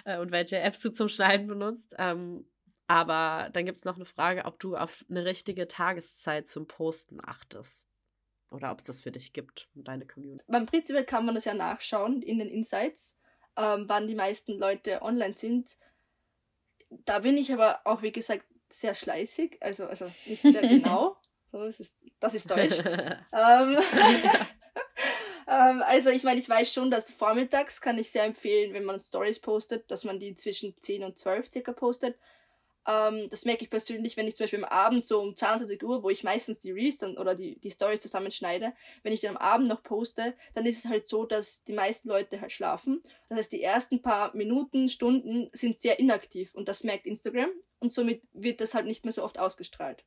äh, 0.04 0.18
und 0.18 0.32
welche 0.32 0.58
Apps 0.58 0.80
du 0.80 0.90
zum 0.90 1.08
Schneiden 1.08 1.46
benutzt. 1.46 1.94
Ähm, 1.98 2.46
aber 2.86 3.50
dann 3.52 3.66
gibt 3.66 3.78
es 3.78 3.84
noch 3.84 3.96
eine 3.96 4.04
Frage, 4.04 4.44
ob 4.44 4.58
du 4.58 4.76
auf 4.76 5.04
eine 5.10 5.24
richtige 5.24 5.66
Tageszeit 5.66 6.48
zum 6.48 6.66
Posten 6.66 7.18
achtest. 7.22 7.86
Oder 8.50 8.70
ob 8.70 8.78
es 8.78 8.84
das 8.84 9.00
für 9.02 9.10
dich 9.10 9.32
gibt 9.32 9.68
und 9.74 9.88
deine 9.88 10.06
Community. 10.06 10.44
Beim 10.46 10.66
prinzipiell 10.66 11.04
kann 11.04 11.26
man 11.26 11.34
das 11.34 11.44
ja 11.44 11.52
nachschauen 11.52 12.22
in 12.22 12.38
den 12.38 12.48
Insights, 12.48 13.16
ähm, 13.56 13.84
wann 13.88 14.06
die 14.06 14.14
meisten 14.14 14.58
Leute 14.58 15.02
online 15.02 15.36
sind. 15.36 15.76
Da 16.88 17.20
bin 17.20 17.36
ich 17.36 17.52
aber 17.52 17.80
auch, 17.84 18.02
wie 18.02 18.12
gesagt, 18.12 18.44
sehr 18.68 18.94
schleißig, 18.94 19.58
also, 19.60 19.86
also 19.86 20.10
nicht 20.26 20.42
sehr 20.42 20.60
genau. 20.62 21.16
Das, 21.52 21.80
ist, 21.80 21.96
das 22.20 22.34
ist 22.34 22.50
Deutsch. 22.50 22.78
ähm, 22.84 23.78
ähm, 25.48 25.82
also 25.82 26.10
ich 26.10 26.22
meine, 26.22 26.40
ich 26.40 26.48
weiß 26.48 26.72
schon, 26.72 26.90
dass 26.90 27.10
vormittags 27.10 27.80
kann 27.80 27.98
ich 27.98 28.10
sehr 28.10 28.24
empfehlen, 28.24 28.74
wenn 28.74 28.84
man 28.84 29.00
Stories 29.00 29.40
postet, 29.40 29.90
dass 29.90 30.04
man 30.04 30.20
die 30.20 30.34
zwischen 30.34 30.76
10 30.80 31.04
und 31.04 31.18
12 31.18 31.50
circa 31.50 31.72
postet. 31.72 32.18
Ähm, 32.86 33.28
das 33.30 33.44
merke 33.44 33.64
ich 33.64 33.70
persönlich, 33.70 34.16
wenn 34.16 34.28
ich 34.28 34.36
zum 34.36 34.44
Beispiel 34.44 34.64
am 34.64 34.70
Abend 34.70 35.04
so 35.04 35.20
um 35.20 35.34
22 35.34 35.82
Uhr, 35.82 36.02
wo 36.02 36.10
ich 36.10 36.22
meistens 36.22 36.60
die 36.60 36.70
Reels 36.70 36.98
dann 36.98 37.18
oder 37.18 37.34
die, 37.34 37.58
die 37.58 37.70
Stories 37.70 38.00
zusammenschneide, 38.00 38.72
wenn 39.02 39.12
ich 39.12 39.20
dann 39.20 39.36
am 39.36 39.42
Abend 39.42 39.68
noch 39.68 39.82
poste, 39.82 40.34
dann 40.54 40.66
ist 40.66 40.84
es 40.84 40.90
halt 40.90 41.08
so, 41.08 41.24
dass 41.24 41.64
die 41.64 41.72
meisten 41.72 42.08
Leute 42.08 42.40
halt 42.40 42.52
schlafen. 42.52 43.00
Das 43.28 43.38
heißt, 43.38 43.52
die 43.52 43.62
ersten 43.62 44.02
paar 44.02 44.34
Minuten, 44.36 44.88
Stunden 44.88 45.50
sind 45.52 45.80
sehr 45.80 45.98
inaktiv 45.98 46.54
und 46.54 46.68
das 46.68 46.84
merkt 46.84 47.06
Instagram 47.06 47.50
und 47.80 47.92
somit 47.92 48.22
wird 48.32 48.60
das 48.60 48.74
halt 48.74 48.86
nicht 48.86 49.04
mehr 49.04 49.12
so 49.12 49.24
oft 49.24 49.38
ausgestrahlt. 49.38 50.04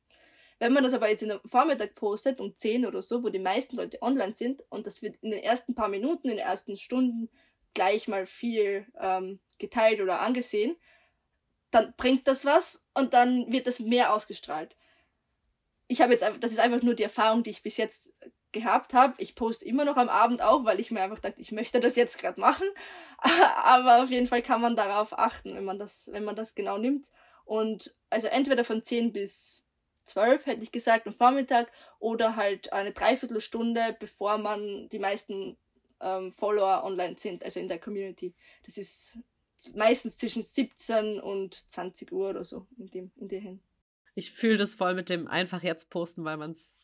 Wenn 0.58 0.74
man 0.74 0.84
das 0.84 0.92
aber 0.92 1.08
jetzt 1.08 1.22
in 1.22 1.28
der 1.28 1.40
Vormittag 1.46 1.94
postet, 1.94 2.38
um 2.38 2.54
10 2.54 2.86
oder 2.86 3.00
so, 3.00 3.22
wo 3.24 3.30
die 3.30 3.38
meisten 3.38 3.76
Leute 3.76 4.00
online 4.02 4.34
sind 4.34 4.62
und 4.68 4.86
das 4.86 5.00
wird 5.00 5.16
in 5.22 5.30
den 5.30 5.42
ersten 5.42 5.74
paar 5.74 5.88
Minuten, 5.88 6.28
in 6.28 6.36
den 6.36 6.46
ersten 6.46 6.76
Stunden 6.76 7.30
gleich 7.72 8.08
mal 8.08 8.26
viel 8.26 8.86
ähm, 9.00 9.40
geteilt 9.58 10.00
oder 10.00 10.20
angesehen, 10.20 10.76
dann 11.70 11.94
bringt 11.96 12.26
das 12.26 12.44
was 12.44 12.86
und 12.94 13.14
dann 13.14 13.50
wird 13.52 13.66
das 13.66 13.80
mehr 13.80 14.12
ausgestrahlt. 14.12 14.76
Ich 15.88 16.00
habe 16.00 16.12
jetzt 16.12 16.22
einfach, 16.22 16.40
das 16.40 16.52
ist 16.52 16.60
einfach 16.60 16.82
nur 16.82 16.94
die 16.94 17.02
Erfahrung, 17.02 17.42
die 17.42 17.50
ich 17.50 17.62
bis 17.62 17.76
jetzt 17.76 18.14
gehabt 18.52 18.94
habe. 18.94 19.14
Ich 19.18 19.34
poste 19.34 19.64
immer 19.64 19.84
noch 19.84 19.96
am 19.96 20.08
Abend 20.08 20.42
auch, 20.42 20.64
weil 20.64 20.80
ich 20.80 20.90
mir 20.90 21.02
einfach 21.02 21.18
dachte, 21.18 21.40
ich 21.40 21.52
möchte 21.52 21.80
das 21.80 21.96
jetzt 21.96 22.18
gerade 22.18 22.40
machen. 22.40 22.66
Aber 23.64 24.02
auf 24.02 24.10
jeden 24.10 24.26
Fall 24.26 24.42
kann 24.42 24.60
man 24.60 24.76
darauf 24.76 25.18
achten, 25.18 25.54
wenn 25.54 25.64
man 25.64 25.78
das, 25.78 26.10
wenn 26.12 26.24
man 26.24 26.36
das 26.36 26.54
genau 26.54 26.78
nimmt. 26.78 27.08
Und 27.44 27.94
also 28.10 28.28
entweder 28.28 28.64
von 28.64 28.82
10 28.82 29.12
bis 29.12 29.64
zwölf, 30.04 30.46
hätte 30.46 30.62
ich 30.62 30.72
gesagt, 30.72 31.06
am 31.06 31.12
Vormittag 31.12 31.70
oder 31.98 32.36
halt 32.36 32.72
eine 32.72 32.92
Dreiviertelstunde, 32.92 33.96
bevor 33.98 34.38
man 34.38 34.88
die 34.88 34.98
meisten 34.98 35.56
ähm, 36.00 36.32
Follower 36.32 36.84
online 36.84 37.16
sind, 37.18 37.44
also 37.44 37.60
in 37.60 37.68
der 37.68 37.78
Community. 37.78 38.34
Das 38.64 38.76
ist 38.76 39.18
meistens 39.74 40.16
zwischen 40.16 40.42
17 40.42 41.20
und 41.20 41.54
20 41.54 42.12
Uhr 42.12 42.30
oder 42.30 42.44
so 42.44 42.66
in 42.78 42.90
dem 42.90 43.10
in 43.16 43.28
der 43.28 43.40
hin. 43.40 43.60
Ich 44.14 44.32
fühle 44.32 44.56
das 44.56 44.74
voll 44.74 44.94
mit 44.94 45.08
dem 45.08 45.28
einfach 45.28 45.62
jetzt 45.62 45.90
posten, 45.90 46.24
weil 46.24 46.36
man 46.36 46.52
es 46.52 46.74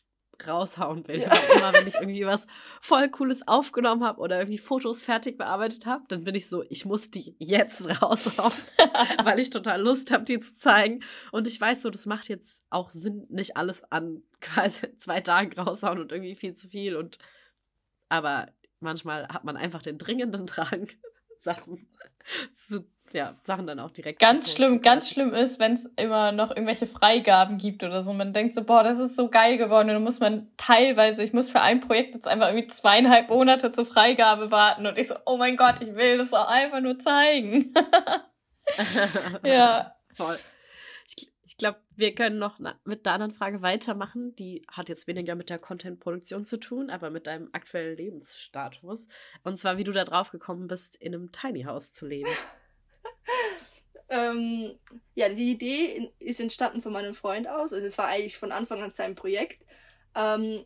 raushauen 0.45 1.07
will. 1.07 1.21
Ja. 1.21 1.33
Immer, 1.55 1.73
wenn 1.73 1.87
ich 1.87 1.95
irgendwie 1.95 2.25
was 2.25 2.45
voll 2.81 3.09
Cooles 3.09 3.47
aufgenommen 3.47 4.03
habe 4.03 4.19
oder 4.19 4.37
irgendwie 4.37 4.57
Fotos 4.57 5.03
fertig 5.03 5.37
bearbeitet 5.37 5.85
habe, 5.85 6.03
dann 6.07 6.23
bin 6.23 6.35
ich 6.35 6.47
so, 6.47 6.63
ich 6.69 6.85
muss 6.85 7.09
die 7.09 7.35
jetzt 7.39 7.81
raushauen, 8.01 8.53
weil 9.23 9.39
ich 9.39 9.49
total 9.49 9.81
Lust 9.81 10.11
habe, 10.11 10.25
die 10.25 10.39
zu 10.39 10.57
zeigen. 10.57 11.03
Und 11.31 11.47
ich 11.47 11.59
weiß 11.59 11.81
so, 11.81 11.89
das 11.89 12.05
macht 12.05 12.27
jetzt 12.29 12.63
auch 12.69 12.89
Sinn, 12.89 13.25
nicht 13.29 13.57
alles 13.57 13.83
an 13.91 14.23
quasi 14.41 14.95
zwei 14.97 15.21
Tagen 15.21 15.59
raushauen 15.59 15.99
und 15.99 16.11
irgendwie 16.11 16.35
viel 16.35 16.55
zu 16.55 16.67
viel. 16.67 16.95
Und 16.95 17.17
aber 18.09 18.47
manchmal 18.79 19.27
hat 19.27 19.43
man 19.43 19.57
einfach 19.57 19.81
den 19.81 19.97
dringenden 19.97 20.45
Drang, 20.45 20.87
Sachen 21.39 21.87
zu 22.55 22.85
ja, 23.13 23.35
Sachen 23.43 23.67
dann 23.67 23.79
auch 23.79 23.91
direkt. 23.91 24.19
Ganz 24.19 24.51
schlimm, 24.51 24.81
ganz 24.81 25.09
schlimm 25.09 25.33
ist, 25.33 25.59
wenn 25.59 25.73
es 25.73 25.85
immer 25.95 26.31
noch 26.31 26.49
irgendwelche 26.49 26.87
Freigaben 26.87 27.57
gibt 27.57 27.83
oder 27.83 28.03
so. 28.03 28.11
Man 28.11 28.33
denkt 28.33 28.55
so, 28.55 28.63
boah, 28.63 28.83
das 28.83 28.99
ist 28.99 29.15
so 29.15 29.29
geil 29.29 29.57
geworden. 29.57 29.87
Und 29.87 29.95
dann 29.95 30.03
muss 30.03 30.19
man 30.19 30.51
teilweise, 30.57 31.23
ich 31.23 31.31
muss 31.33 31.49
für 31.49 31.61
ein 31.61 31.79
Projekt 31.79 32.15
jetzt 32.15 32.27
einfach 32.27 32.49
irgendwie 32.49 32.67
zweieinhalb 32.67 33.29
Monate 33.29 33.71
zur 33.71 33.85
Freigabe 33.85 34.51
warten. 34.51 34.85
Und 34.85 34.97
ich 34.97 35.07
so, 35.07 35.15
oh 35.25 35.37
mein 35.37 35.55
Gott, 35.55 35.75
ich 35.81 35.95
will 35.95 36.17
das 36.17 36.33
auch 36.33 36.49
einfach 36.49 36.81
nur 36.81 36.99
zeigen. 36.99 37.73
ja. 39.43 39.95
Voll. 40.13 40.37
Ich, 41.57 41.59
glaube, 41.59 41.79
wir 41.95 42.13
können 42.13 42.37
noch 42.37 42.59
mit 42.85 43.07
der 43.07 43.13
anderen 43.13 43.33
Frage 43.33 43.63
weitermachen. 43.63 44.35
Die 44.35 44.61
hat 44.71 44.89
jetzt 44.89 45.07
weniger 45.07 45.33
mit 45.33 45.49
der 45.49 45.57
Content-Produktion 45.57 46.45
zu 46.45 46.57
tun, 46.57 46.91
aber 46.91 47.09
mit 47.09 47.25
deinem 47.25 47.49
aktuellen 47.51 47.97
Lebensstatus. 47.97 49.07
Und 49.41 49.57
zwar, 49.57 49.79
wie 49.79 49.83
du 49.83 49.91
da 49.91 50.03
drauf 50.03 50.29
gekommen 50.29 50.67
bist, 50.67 50.97
in 50.97 51.15
einem 51.15 51.31
Tiny 51.31 51.63
House 51.63 51.91
zu 51.91 52.05
leben. 52.05 52.29
ähm, 54.09 54.77
ja, 55.15 55.29
die 55.29 55.49
Idee 55.49 56.11
ist 56.19 56.39
entstanden 56.39 56.83
von 56.83 56.93
meinem 56.93 57.15
Freund 57.15 57.47
aus. 57.47 57.73
Also 57.73 57.87
es 57.87 57.97
war 57.97 58.05
eigentlich 58.05 58.37
von 58.37 58.51
Anfang 58.51 58.83
an 58.83 58.91
sein 58.91 59.15
Projekt. 59.15 59.65
Ähm, 60.13 60.63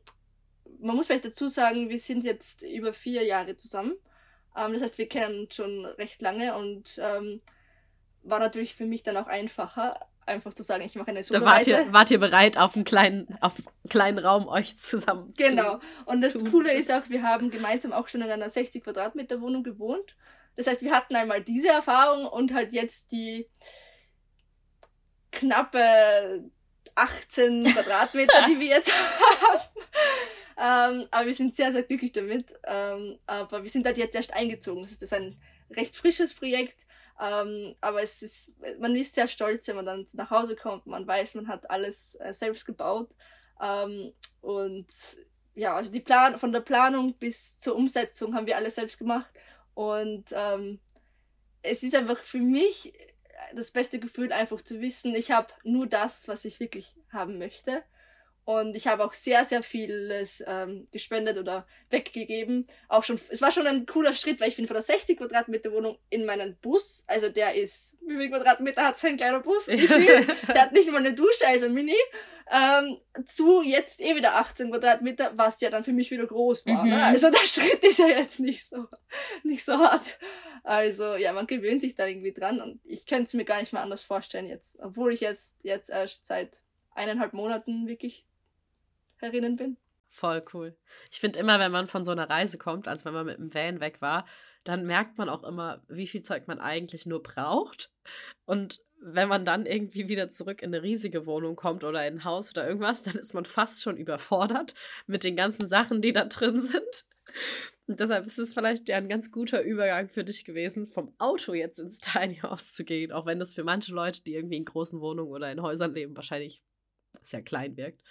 man 0.81 0.97
muss 0.97 1.07
vielleicht 1.07 1.23
dazu 1.23 1.47
sagen, 1.47 1.89
wir 1.89 1.99
sind 1.99 2.25
jetzt 2.25 2.63
über 2.63 2.91
vier 2.91 3.23
Jahre 3.23 3.55
zusammen. 3.55 3.95
Ähm, 4.57 4.73
das 4.73 4.81
heißt, 4.81 4.97
wir 4.97 5.07
kennen 5.07 5.49
schon 5.51 5.85
recht 5.85 6.21
lange 6.21 6.53
und 6.57 6.99
ähm, 7.01 7.39
war 8.23 8.39
natürlich 8.39 8.75
für 8.75 8.85
mich 8.85 9.03
dann 9.03 9.15
auch 9.15 9.27
einfacher, 9.27 10.11
einfach 10.26 10.53
zu 10.53 10.63
sagen, 10.63 10.84
ich 10.84 10.95
mache 10.95 11.09
eine 11.09 11.24
Solo 11.24 11.39
Da 11.39 11.45
wart 11.45 11.67
ihr, 11.67 11.91
wart 11.91 12.11
ihr 12.11 12.19
bereit, 12.19 12.57
auf 12.57 12.76
einen 12.76 12.86
kleinen, 12.86 13.38
auf 13.41 13.55
einen 13.55 13.89
kleinen 13.89 14.19
Raum 14.19 14.47
euch 14.47 14.78
zusammen 14.78 15.32
Genau. 15.38 15.80
Und 16.05 16.22
das 16.22 16.34
tun. 16.34 16.51
Coole 16.51 16.74
ist 16.74 16.91
auch, 16.91 17.09
wir 17.09 17.24
haben 17.24 17.51
gemeinsam 17.51 17.93
auch 17.93 18.07
schon 18.07 18.22
in 18.22 18.30
einer 18.30 18.49
60 18.49 18.84
Quadratmeter 18.84 19.41
Wohnung 19.41 19.63
gewohnt. 19.63 20.15
Das 20.55 20.67
heißt, 20.67 20.82
wir 20.82 20.91
hatten 20.91 21.15
einmal 21.15 21.41
diese 21.41 21.69
Erfahrung 21.69 22.26
und 22.26 22.53
halt 22.53 22.74
jetzt 22.74 23.11
die 23.11 23.47
knappe 25.32 26.49
18 26.95 27.63
Quadratmeter, 27.74 28.45
die 28.47 28.59
wir 28.59 28.67
jetzt 28.67 28.93
haben. 28.93 29.61
Ähm, 30.57 31.07
aber 31.09 31.26
wir 31.26 31.34
sind 31.34 31.55
sehr, 31.55 31.72
sehr 31.72 31.84
glücklich 31.84 32.11
damit. 32.11 32.53
Ähm, 32.65 33.17
aber 33.26 33.63
wir 33.63 33.69
sind 33.69 33.86
halt 33.86 33.97
jetzt 33.97 34.15
erst 34.15 34.34
eingezogen. 34.34 34.82
Das 34.82 34.91
ist 34.91 35.13
ein 35.13 35.41
recht 35.72 35.95
frisches 35.95 36.34
Projekt. 36.34 36.86
Ähm, 37.20 37.76
aber 37.82 38.01
es 38.01 38.22
ist, 38.22 38.53
man 38.80 38.95
ist 38.95 39.16
sehr 39.16 39.28
stolz, 39.28 39.68
wenn 39.68 39.76
man 39.76 39.86
dann 39.86 40.05
nach 40.14 40.30
Hause 40.30 40.55
kommt. 40.55 40.86
Man 40.86 41.07
weiß, 41.07 41.36
man 41.36 41.47
hat 41.47 41.70
alles 41.70 42.16
äh, 42.20 42.34
selbst 42.34 42.66
gebaut. 42.66 43.09
Ähm, 43.62 44.14
und 44.41 44.88
ja, 45.53 45.76
also 45.76 45.91
die 45.91 45.99
Plan 45.99 46.38
von 46.38 46.51
der 46.51 46.62
Planung 46.62 47.18
bis 47.18 47.59
zur 47.59 47.76
Umsetzung 47.76 48.36
haben 48.36 48.47
wir 48.47 48.57
alles 48.57 48.76
selbst 48.76 48.97
gemacht. 48.97 49.30
Und 49.74 50.26
ähm, 50.32 50.80
es 51.62 51.84
ist 51.84 51.95
einfach 51.95 52.20
für 52.24 52.39
mich 52.39 52.93
das 53.53 53.72
beste 53.72 53.99
Gefühl, 53.99 54.32
einfach 54.32 54.62
zu 54.62 54.82
wissen, 54.82 55.16
ich 55.16 55.32
habe 55.32 55.53
nur 55.64 55.88
das, 55.88 56.28
was 56.28 56.45
ich 56.45 56.59
wirklich 56.59 56.95
haben 57.12 57.38
möchte. 57.38 57.84
Und 58.59 58.75
ich 58.75 58.87
habe 58.87 59.05
auch 59.05 59.13
sehr, 59.13 59.45
sehr 59.45 59.63
vieles 59.63 60.43
ähm, 60.45 60.87
gespendet 60.91 61.37
oder 61.37 61.65
weggegeben. 61.89 62.67
Auch 62.89 63.03
schon, 63.03 63.19
es 63.29 63.41
war 63.41 63.51
schon 63.51 63.65
ein 63.65 63.85
cooler 63.85 64.13
Schritt, 64.13 64.41
weil 64.41 64.49
ich 64.49 64.57
bin 64.57 64.67
von 64.67 64.73
der 64.73 64.83
60 64.83 65.17
Quadratmeter 65.17 65.71
Wohnung 65.71 65.97
in 66.09 66.25
meinen 66.25 66.57
Bus, 66.57 67.05
also 67.07 67.29
der 67.29 67.55
ist, 67.55 67.97
wie 68.05 68.17
viel 68.17 68.29
Quadratmeter 68.29 68.83
hat 68.83 68.97
so 68.97 69.07
ein 69.07 69.17
kleiner 69.17 69.39
Bus? 69.39 69.67
Wie 69.67 69.87
viel? 69.87 70.25
der 70.47 70.63
hat 70.63 70.73
nicht 70.73 70.91
mal 70.91 70.97
eine 70.97 71.13
Dusche, 71.13 71.47
also 71.47 71.69
mini, 71.69 71.95
ähm, 72.51 72.97
zu 73.25 73.61
jetzt 73.61 74.01
eh 74.01 74.15
wieder 74.15 74.35
18 74.35 74.69
Quadratmeter, 74.69 75.31
was 75.35 75.61
ja 75.61 75.69
dann 75.69 75.83
für 75.83 75.93
mich 75.93 76.11
wieder 76.11 76.27
groß 76.27 76.65
war. 76.65 76.83
Ne? 76.83 76.91
Mhm. 76.91 76.97
Ne? 76.97 77.05
Also 77.05 77.31
der 77.31 77.37
Schritt 77.45 77.83
ist 77.83 77.99
ja 77.99 78.07
jetzt 78.07 78.39
nicht 78.41 78.65
so, 78.65 78.87
nicht 79.43 79.63
so 79.63 79.77
hart. 79.77 80.19
Also 80.63 81.15
ja, 81.15 81.31
man 81.31 81.47
gewöhnt 81.47 81.81
sich 81.81 81.95
da 81.95 82.05
irgendwie 82.05 82.33
dran 82.33 82.59
und 82.59 82.81
ich 82.83 83.05
könnte 83.05 83.23
es 83.23 83.33
mir 83.33 83.45
gar 83.45 83.61
nicht 83.61 83.71
mehr 83.71 83.81
anders 83.81 84.03
vorstellen 84.03 84.47
jetzt, 84.47 84.77
obwohl 84.81 85.13
ich 85.13 85.21
jetzt, 85.21 85.63
jetzt 85.63 85.89
erst 85.89 86.27
seit 86.27 86.59
eineinhalb 86.93 87.33
Monaten 87.33 87.87
wirklich 87.87 88.25
herinnen 89.22 89.55
bin. 89.55 89.78
Voll 90.09 90.43
cool. 90.53 90.76
Ich 91.09 91.19
finde 91.19 91.39
immer, 91.39 91.59
wenn 91.59 91.72
man 91.72 91.88
von 91.88 92.03
so 92.03 92.11
einer 92.11 92.30
Reise 92.30 92.57
kommt, 92.57 92.88
als 92.88 93.05
wenn 93.05 93.13
man 93.13 93.26
mit 93.26 93.38
dem 93.38 93.53
Van 93.53 93.80
weg 93.80 94.01
war, 94.01 94.26
dann 94.63 94.86
merkt 94.86 95.17
man 95.17 95.30
auch 95.30 95.43
immer, 95.43 95.82
wie 95.88 96.07
viel 96.07 96.22
Zeug 96.22 96.47
man 96.47 96.59
eigentlich 96.59 97.05
nur 97.05 97.24
braucht. 97.24 97.91
Und 98.45 98.82
wenn 99.01 99.30
man 99.30 99.45
dann 99.45 99.65
irgendwie 99.65 100.09
wieder 100.09 100.30
zurück 100.30 100.61
in 100.61 100.74
eine 100.74 100.84
riesige 100.84 101.26
Wohnung 101.26 101.55
kommt 101.55 101.84
oder 101.84 102.05
in 102.05 102.15
ein 102.15 102.24
Haus 102.24 102.51
oder 102.51 102.67
irgendwas, 102.67 103.01
dann 103.03 103.15
ist 103.15 103.34
man 103.34 103.45
fast 103.45 103.82
schon 103.82 103.97
überfordert 103.97 104.76
mit 105.07 105.24
den 105.24 105.36
ganzen 105.36 105.67
Sachen, 105.67 106.01
die 106.01 106.13
da 106.13 106.26
drin 106.26 106.61
sind. 106.61 107.05
Und 107.88 107.99
deshalb 107.99 108.26
ist 108.26 108.38
es 108.38 108.53
vielleicht 108.53 108.88
ja 108.89 108.97
ein 108.97 109.09
ganz 109.09 109.32
guter 109.32 109.61
Übergang 109.63 110.07
für 110.09 110.24
dich 110.24 110.45
gewesen, 110.45 110.86
vom 110.86 111.13
Auto 111.17 111.53
jetzt 111.53 111.80
ins 111.80 111.99
Tiny 111.99 112.38
House 112.38 112.74
zu 112.74 112.84
gehen, 112.84 113.11
auch 113.11 113.26
wenn 113.26 113.39
das 113.39 113.53
für 113.53 113.63
manche 113.63 113.93
Leute, 113.93 114.24
die 114.24 114.36
irgendwie 114.36 114.57
in 114.57 114.65
großen 114.65 115.01
Wohnungen 115.01 115.32
oder 115.32 115.51
in 115.51 115.61
Häusern 115.61 115.93
leben, 115.93 116.15
wahrscheinlich 116.15 116.61
sehr 117.22 117.41
klein 117.41 117.76
wirkt. 117.78 118.01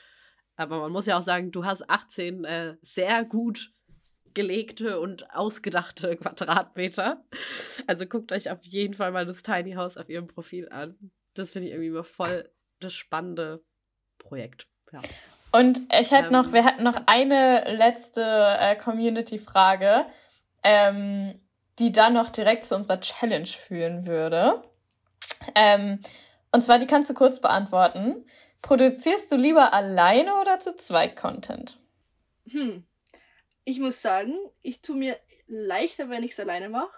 Aber 0.57 0.81
man 0.81 0.93
muss 0.93 1.07
ja 1.07 1.19
auch 1.19 1.23
sagen, 1.23 1.51
du 1.51 1.65
hast 1.65 1.89
18 1.89 2.45
äh, 2.45 2.77
sehr 2.83 3.25
gut 3.25 3.73
gelegte 4.35 5.01
und 5.01 5.35
ausgedachte 5.35 6.17
Quadratmeter. 6.21 7.25
Also 7.87 8.07
guckt 8.07 8.33
euch 8.33 8.51
auf 8.51 8.65
jeden 8.65 8.95
Fall 8.95 9.13
mal 9.13 9.27
das 9.27 9.43
Tiny 9.43 9.73
House 9.73 9.97
auf 9.97 10.09
ihrem 10.09 10.27
Profil 10.27 10.69
an. 10.71 10.97
Das 11.35 11.53
finde 11.53 11.69
ich 11.69 11.75
irgendwie 11.75 11.91
immer 11.91 12.05
voll 12.05 12.51
das 12.81 12.95
spannende 12.95 13.63
Projekt. 14.19 14.67
Ja. 14.93 15.01
Und 15.53 15.81
ich 15.99 16.11
hätte 16.11 16.27
ähm, 16.27 16.33
noch, 16.33 16.53
wir 16.53 16.65
hätten 16.65 16.85
noch 16.85 16.97
eine 17.07 17.65
letzte 17.75 18.23
äh, 18.23 18.77
Community-Frage, 18.77 20.07
ähm, 20.63 21.41
die 21.79 21.93
dann 21.93 22.15
noch 22.15 22.29
direkt 22.29 22.65
zu 22.65 22.77
unserer 22.77 23.01
Challenge 23.01 23.47
führen 23.47 24.07
würde. 24.07 24.63
Ähm, 25.55 26.01
und 26.53 26.63
zwar, 26.63 26.79
die 26.79 26.87
kannst 26.87 27.11
du 27.11 27.15
kurz 27.15 27.41
beantworten. 27.41 28.25
Produzierst 28.63 29.33
du 29.33 29.37
lieber 29.37 29.73
alleine 29.73 30.41
oder 30.41 30.61
zu 30.61 30.77
zweit 30.77 31.17
Content? 31.17 31.79
Hm. 32.49 32.85
Ich 33.65 33.79
muss 33.79 34.03
sagen, 34.03 34.35
ich 34.63 34.81
tue 34.81 34.97
mir 34.97 35.17
leichter, 35.47 36.09
wenn 36.09 36.23
ich 36.23 36.33
es 36.33 36.41
alleine 36.41 36.69
mache, 36.69 36.93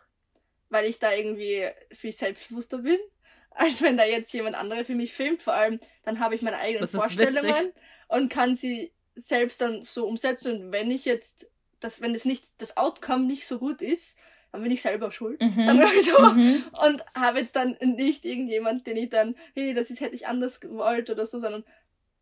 weil 0.69 0.87
ich 0.87 0.99
da 0.99 1.13
irgendwie 1.13 1.69
viel 1.91 2.13
selbstbewusster 2.13 2.79
bin, 2.79 2.99
als 3.51 3.83
wenn 3.83 3.97
da 3.97 4.05
jetzt 4.05 4.33
jemand 4.33 4.57
andere 4.57 4.85
für 4.85 4.95
mich 4.95 5.13
filmt. 5.13 5.43
Vor 5.43 5.55
allem, 5.55 5.81
dann 6.05 6.19
habe 6.21 6.35
ich 6.35 6.43
meine 6.43 6.59
eigenen 6.59 6.89
Vorstellungen 6.89 7.73
und 8.09 8.29
kann 8.29 8.55
sie 8.55 8.93
selbst 9.15 9.61
dann 9.61 9.83
so 9.83 10.07
umsetzen. 10.07 10.65
Und 10.65 10.73
wenn 10.73 10.91
ich 10.91 11.05
jetzt, 11.05 11.47
das, 11.81 12.01
wenn 12.01 12.15
es 12.15 12.25
nicht, 12.25 12.61
das 12.61 12.77
Outcome 12.77 13.25
nicht 13.25 13.47
so 13.47 13.59
gut 13.59 13.83
ist, 13.83 14.17
dann 14.53 14.63
bin 14.63 14.71
ich 14.71 14.83
selber 14.83 15.11
schuld, 15.11 15.43
mhm. 15.43 15.65
sagen 15.65 15.79
wir 15.79 15.87
mal 15.87 16.01
so. 16.01 16.21
Mhm. 16.35 16.65
Und 16.87 17.05
habe 17.15 17.39
jetzt 17.41 17.57
dann 17.57 17.77
nicht 17.81 18.25
irgendjemand, 18.27 18.87
den 18.87 18.99
ich 18.99 19.09
dann, 19.09 19.35
hey, 19.55 19.73
das 19.73 19.91
ist, 19.91 20.01
hätte 20.01 20.15
ich 20.15 20.27
anders 20.27 20.61
gewollt 20.61 21.11
oder 21.11 21.25
so, 21.25 21.39
sondern 21.39 21.65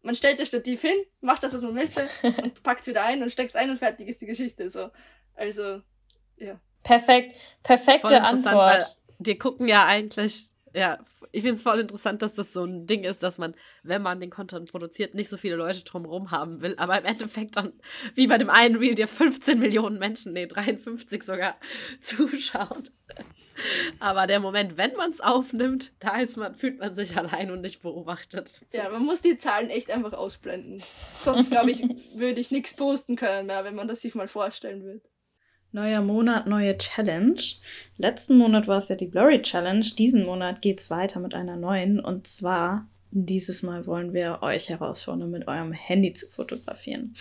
man 0.02 0.14
stellt 0.14 0.38
das 0.38 0.48
Stativ 0.48 0.80
hin, 0.80 0.96
macht 1.20 1.42
das, 1.42 1.52
was 1.52 1.62
man 1.62 1.74
möchte 1.74 2.08
und 2.22 2.62
packt 2.62 2.82
es 2.82 2.86
wieder 2.86 3.04
ein 3.04 3.22
und 3.22 3.32
steckt 3.32 3.50
es 3.50 3.56
ein 3.56 3.70
und 3.70 3.78
fertig 3.78 4.08
ist 4.08 4.20
die 4.20 4.26
Geschichte. 4.26 4.68
So. 4.70 4.90
Also, 5.34 5.82
ja. 6.36 6.58
Perfekt. 6.84 7.36
Perfekte 7.62 8.22
Antwort. 8.22 8.96
Die 9.18 9.36
gucken 9.36 9.68
ja 9.68 9.84
eigentlich, 9.84 10.46
ja, 10.74 10.98
ich 11.32 11.42
finde 11.42 11.56
es 11.56 11.62
voll 11.62 11.80
interessant, 11.80 12.22
dass 12.22 12.34
das 12.34 12.52
so 12.52 12.64
ein 12.64 12.86
Ding 12.86 13.04
ist, 13.04 13.22
dass 13.22 13.38
man, 13.38 13.54
wenn 13.82 14.02
man 14.02 14.20
den 14.20 14.30
Content 14.30 14.70
produziert, 14.70 15.14
nicht 15.14 15.28
so 15.28 15.36
viele 15.36 15.56
Leute 15.56 15.84
drumherum 15.84 16.30
haben 16.30 16.60
will, 16.60 16.74
aber 16.76 16.98
im 16.98 17.04
Endeffekt 17.04 17.56
dann, 17.56 17.72
wie 18.14 18.26
bei 18.26 18.38
dem 18.38 18.50
einen 18.50 18.76
Reel, 18.76 18.94
dir 18.94 19.08
15 19.08 19.58
Millionen 19.58 19.98
Menschen, 19.98 20.32
nee, 20.32 20.46
53 20.46 21.22
sogar, 21.22 21.56
zuschauen. 22.00 22.90
Aber 23.98 24.26
der 24.26 24.40
Moment, 24.40 24.78
wenn 24.78 24.94
man 24.94 25.10
es 25.10 25.20
aufnimmt, 25.20 25.92
da 26.00 26.18
ist 26.20 26.36
man, 26.36 26.54
fühlt 26.54 26.78
man 26.78 26.94
sich 26.94 27.16
allein 27.16 27.50
und 27.50 27.60
nicht 27.60 27.82
beobachtet. 27.82 28.62
Ja, 28.72 28.88
man 28.88 29.04
muss 29.04 29.22
die 29.22 29.36
Zahlen 29.36 29.68
echt 29.68 29.90
einfach 29.90 30.14
ausblenden. 30.14 30.82
Sonst, 31.20 31.50
glaube 31.50 31.72
ich, 31.72 31.82
würde 32.14 32.40
ich 32.40 32.50
nichts 32.50 32.74
posten 32.74 33.16
können 33.16 33.46
mehr, 33.46 33.64
wenn 33.64 33.74
man 33.74 33.88
das 33.88 34.00
sich 34.00 34.14
mal 34.14 34.28
vorstellen 34.28 34.82
würde. 34.82 35.02
Neuer 35.72 36.02
Monat, 36.02 36.48
neue 36.48 36.76
Challenge. 36.76 37.40
Letzten 37.96 38.36
Monat 38.36 38.66
war 38.66 38.78
es 38.78 38.88
ja 38.88 38.96
die 38.96 39.06
Blurry 39.06 39.40
Challenge. 39.40 39.86
Diesen 39.96 40.24
Monat 40.24 40.62
geht 40.62 40.80
es 40.80 40.90
weiter 40.90 41.20
mit 41.20 41.32
einer 41.34 41.56
neuen. 41.56 42.00
Und 42.00 42.26
zwar 42.26 42.88
dieses 43.12 43.62
Mal 43.62 43.86
wollen 43.86 44.12
wir 44.12 44.42
euch 44.42 44.68
herausfordern, 44.68 45.30
mit 45.30 45.46
eurem 45.46 45.72
Handy 45.72 46.12
zu 46.12 46.26
fotografieren. 46.26 47.14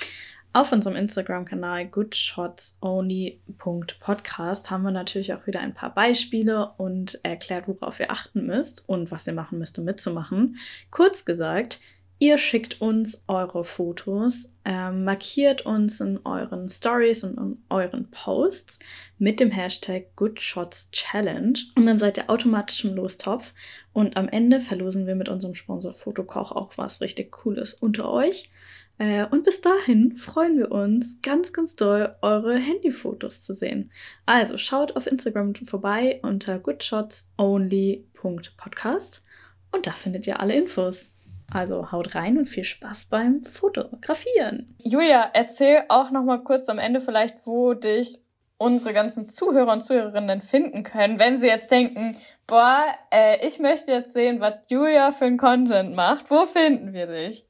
Auf 0.52 0.72
unserem 0.72 0.96
Instagram-Kanal 0.96 1.90
goodshotsonly.podcast 1.90 4.72
haben 4.72 4.82
wir 4.82 4.90
natürlich 4.90 5.36
auch 5.36 5.46
wieder 5.46 5.60
ein 5.60 5.76
paar 5.76 5.94
Beispiele 5.94 6.72
und 6.78 7.20
erklärt, 7.22 7.68
worauf 7.68 8.00
ihr 8.00 8.10
achten 8.10 8.48
müsst 8.48 8.90
und 8.90 9.12
was 9.12 9.28
ihr 9.28 9.34
machen 9.34 9.60
müsst, 9.60 9.78
um 9.78 9.86
mitzumachen. 9.86 10.58
Kurz 10.90 11.24
gesagt, 11.24 11.82
Ihr 12.22 12.38
schickt 12.38 12.82
uns 12.82 13.24
eure 13.30 13.64
Fotos, 13.64 14.54
äh, 14.66 14.92
markiert 14.92 15.66
uns 15.66 16.02
in 16.02 16.20
euren 16.26 16.68
Stories 16.68 17.24
und 17.24 17.38
in 17.38 17.64
euren 17.70 18.12
Posts 18.12 18.80
mit 19.18 19.40
dem 19.40 19.52
Hashtag 19.52 20.14
GoodShotsChallenge 20.18 21.60
und 21.76 21.86
dann 21.86 21.98
seid 21.98 22.18
ihr 22.18 22.30
automatisch 22.30 22.84
im 22.84 22.94
Lostopf 22.94 23.54
und 23.94 24.18
am 24.18 24.28
Ende 24.28 24.60
verlosen 24.60 25.08
wir 25.08 25.16
mit 25.16 25.30
unserem 25.30 25.56
Sponsor 25.56 25.94
Fotokoch 25.94 26.52
auch 26.52 26.78
was 26.78 27.00
richtig 27.00 27.32
Cooles 27.32 27.74
unter 27.74 28.12
euch. 28.12 28.50
Äh, 28.98 29.26
und 29.28 29.46
bis 29.46 29.62
dahin 29.62 30.18
freuen 30.18 30.58
wir 30.58 30.74
uns 30.74 31.22
ganz, 31.22 31.54
ganz 31.54 31.78
doll, 31.78 32.18
eure 32.22 32.58
Handyfotos 32.58 33.44
zu 33.44 33.56
sehen. 33.56 33.92
Also 34.26 34.58
schaut 34.58 34.98
auf 34.98 35.08
Instagram 35.08 35.56
vorbei 35.56 36.20
unter 36.22 36.60
goodshotsonly.podcast 36.60 39.24
und 39.72 39.88
da 39.88 39.92
findet 39.92 40.28
ihr 40.28 40.42
alle 40.42 40.56
Infos. 40.56 41.14
Also 41.52 41.92
haut 41.92 42.16
rein 42.16 42.38
und 42.38 42.48
viel 42.48 42.64
Spaß 42.64 43.06
beim 43.06 43.44
Fotografieren. 43.44 44.76
Julia, 44.84 45.30
erzähl 45.34 45.84
auch 45.90 46.12
noch 46.12 46.24
mal 46.24 46.44
kurz 46.44 46.70
am 46.70 46.80
Ende 46.80 47.02
vielleicht, 47.02 47.48
wo 47.48 47.74
dich 47.74 48.20
unsere 48.58 48.94
ganzen 48.94 49.30
Zuhörer 49.30 49.72
und 49.72 49.82
Zuhörerinnen 49.82 50.42
finden 50.42 50.84
können, 50.84 51.18
wenn 51.18 51.38
sie 51.38 51.48
jetzt 51.48 51.72
denken, 51.72 52.18
boah, 52.46 52.84
äh, 53.10 53.48
ich 53.48 53.60
möchte 53.60 53.92
jetzt 53.92 54.14
sehen, 54.14 54.42
was 54.42 54.56
Julia 54.68 55.12
für 55.12 55.26
ein 55.26 55.38
Content 55.38 55.96
macht. 55.96 56.30
Wo 56.30 56.46
finden 56.46 56.94
wir 56.94 57.08
dich? 57.08 57.46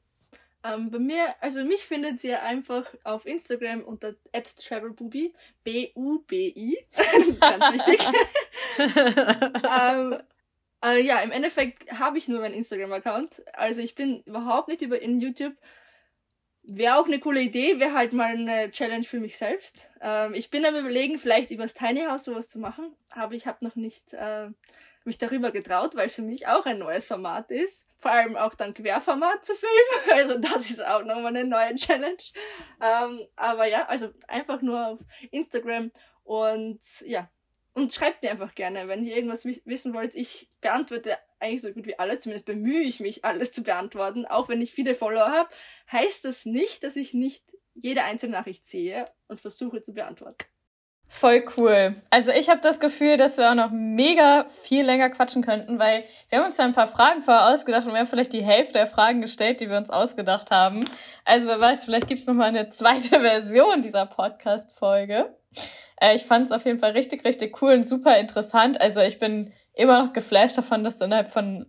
Ähm, 0.62 0.90
bei 0.90 0.98
mir, 0.98 1.34
also 1.40 1.64
mich 1.64 1.84
findet 1.84 2.22
ihr 2.22 2.42
einfach 2.42 2.84
auf 3.02 3.24
Instagram 3.26 3.82
unter 3.82 4.14
@travelbubi, 4.32 5.34
B-U-B-I, 5.64 6.78
ganz 7.40 7.72
wichtig. 7.72 8.06
ähm, 9.80 10.18
äh, 10.84 11.00
ja, 11.00 11.20
im 11.20 11.32
Endeffekt 11.32 11.92
habe 11.98 12.18
ich 12.18 12.28
nur 12.28 12.40
meinen 12.40 12.54
Instagram-Account. 12.54 13.42
Also 13.54 13.80
ich 13.80 13.94
bin 13.94 14.22
überhaupt 14.22 14.68
nicht 14.68 14.82
über 14.82 15.00
in 15.00 15.20
YouTube. 15.20 15.54
Wäre 16.62 16.98
auch 16.98 17.06
eine 17.06 17.18
coole 17.18 17.40
Idee, 17.40 17.80
wäre 17.80 17.94
halt 17.94 18.12
mal 18.12 18.32
eine 18.32 18.70
Challenge 18.70 19.04
für 19.04 19.18
mich 19.18 19.38
selbst. 19.38 19.90
Ähm, 20.00 20.34
ich 20.34 20.50
bin 20.50 20.64
am 20.64 20.76
überlegen, 20.76 21.18
vielleicht 21.18 21.50
übers 21.50 21.74
Tiny 21.74 22.02
House 22.02 22.24
sowas 22.24 22.48
zu 22.48 22.58
machen, 22.58 22.94
aber 23.08 23.34
ich 23.34 23.46
habe 23.46 23.64
noch 23.64 23.76
nicht 23.76 24.12
äh, 24.12 24.50
mich 25.04 25.18
darüber 25.18 25.50
getraut, 25.50 25.94
weil 25.94 26.06
es 26.06 26.14
für 26.14 26.22
mich 26.22 26.46
auch 26.46 26.66
ein 26.66 26.78
neues 26.78 27.06
Format 27.06 27.50
ist. 27.50 27.86
Vor 27.96 28.10
allem 28.10 28.36
auch 28.36 28.54
dann 28.54 28.74
Querformat 28.74 29.44
zu 29.44 29.54
filmen. 29.54 29.74
Also 30.12 30.38
das 30.38 30.70
ist 30.70 30.84
auch 30.84 31.02
nochmal 31.04 31.28
eine 31.28 31.44
neue 31.44 31.74
Challenge. 31.74 32.22
Ähm, 32.80 33.26
aber 33.36 33.66
ja, 33.66 33.86
also 33.86 34.10
einfach 34.28 34.60
nur 34.60 34.86
auf 34.88 35.00
Instagram 35.30 35.90
und 36.24 36.80
ja, 37.06 37.30
und 37.74 37.92
schreibt 37.92 38.22
mir 38.22 38.30
einfach 38.30 38.54
gerne, 38.54 38.88
wenn 38.88 39.04
ihr 39.04 39.14
irgendwas 39.14 39.44
wissen 39.44 39.94
wollt. 39.94 40.14
Ich 40.14 40.50
beantworte 40.60 41.16
eigentlich 41.38 41.62
so 41.62 41.72
gut 41.72 41.86
wie 41.86 41.98
alles, 41.98 42.20
zumindest 42.20 42.46
bemühe 42.46 42.82
ich 42.82 43.00
mich, 43.00 43.24
alles 43.24 43.52
zu 43.52 43.62
beantworten. 43.62 44.26
Auch 44.26 44.48
wenn 44.48 44.60
ich 44.60 44.72
viele 44.72 44.94
Follower 44.94 45.30
habe, 45.30 45.48
heißt 45.90 46.24
das 46.24 46.44
nicht, 46.44 46.84
dass 46.84 46.96
ich 46.96 47.14
nicht 47.14 47.42
jede 47.74 48.02
einzelne 48.02 48.32
Nachricht 48.32 48.66
sehe 48.66 49.06
und 49.28 49.40
versuche 49.40 49.82
zu 49.82 49.94
beantworten. 49.94 50.44
Voll 51.12 51.44
cool. 51.56 51.96
Also 52.10 52.30
ich 52.30 52.48
habe 52.48 52.60
das 52.60 52.78
Gefühl, 52.78 53.16
dass 53.16 53.36
wir 53.36 53.50
auch 53.50 53.56
noch 53.56 53.72
mega 53.72 54.46
viel 54.62 54.84
länger 54.84 55.10
quatschen 55.10 55.42
könnten, 55.42 55.80
weil 55.80 56.04
wir 56.28 56.38
haben 56.38 56.46
uns 56.46 56.56
ja 56.56 56.64
ein 56.64 56.72
paar 56.72 56.86
Fragen 56.86 57.22
vorher 57.22 57.48
ausgedacht 57.48 57.84
und 57.84 57.92
wir 57.92 57.98
haben 57.98 58.06
vielleicht 58.06 58.32
die 58.32 58.44
Hälfte 58.44 58.74
der 58.74 58.86
Fragen 58.86 59.20
gestellt, 59.20 59.60
die 59.60 59.68
wir 59.68 59.76
uns 59.76 59.90
ausgedacht 59.90 60.52
haben. 60.52 60.84
Also 61.24 61.48
wer 61.48 61.60
weiß, 61.60 61.84
vielleicht 61.84 62.06
gibt's 62.06 62.26
noch 62.26 62.34
mal 62.34 62.44
eine 62.44 62.68
zweite 62.70 63.20
Version 63.20 63.82
dieser 63.82 64.06
Podcast-Folge. 64.06 65.34
Äh, 66.00 66.14
ich 66.14 66.24
fand 66.24 66.46
es 66.46 66.52
auf 66.52 66.64
jeden 66.64 66.78
Fall 66.78 66.92
richtig, 66.92 67.24
richtig 67.24 67.62
cool 67.62 67.74
und 67.74 67.86
super 67.86 68.18
interessant. 68.18 68.80
Also 68.80 69.00
ich 69.00 69.18
bin 69.18 69.52
immer 69.74 70.02
noch 70.02 70.12
geflasht 70.12 70.58
davon, 70.58 70.82
dass 70.82 70.98
du 70.98 71.04
innerhalb 71.04 71.30
von 71.30 71.66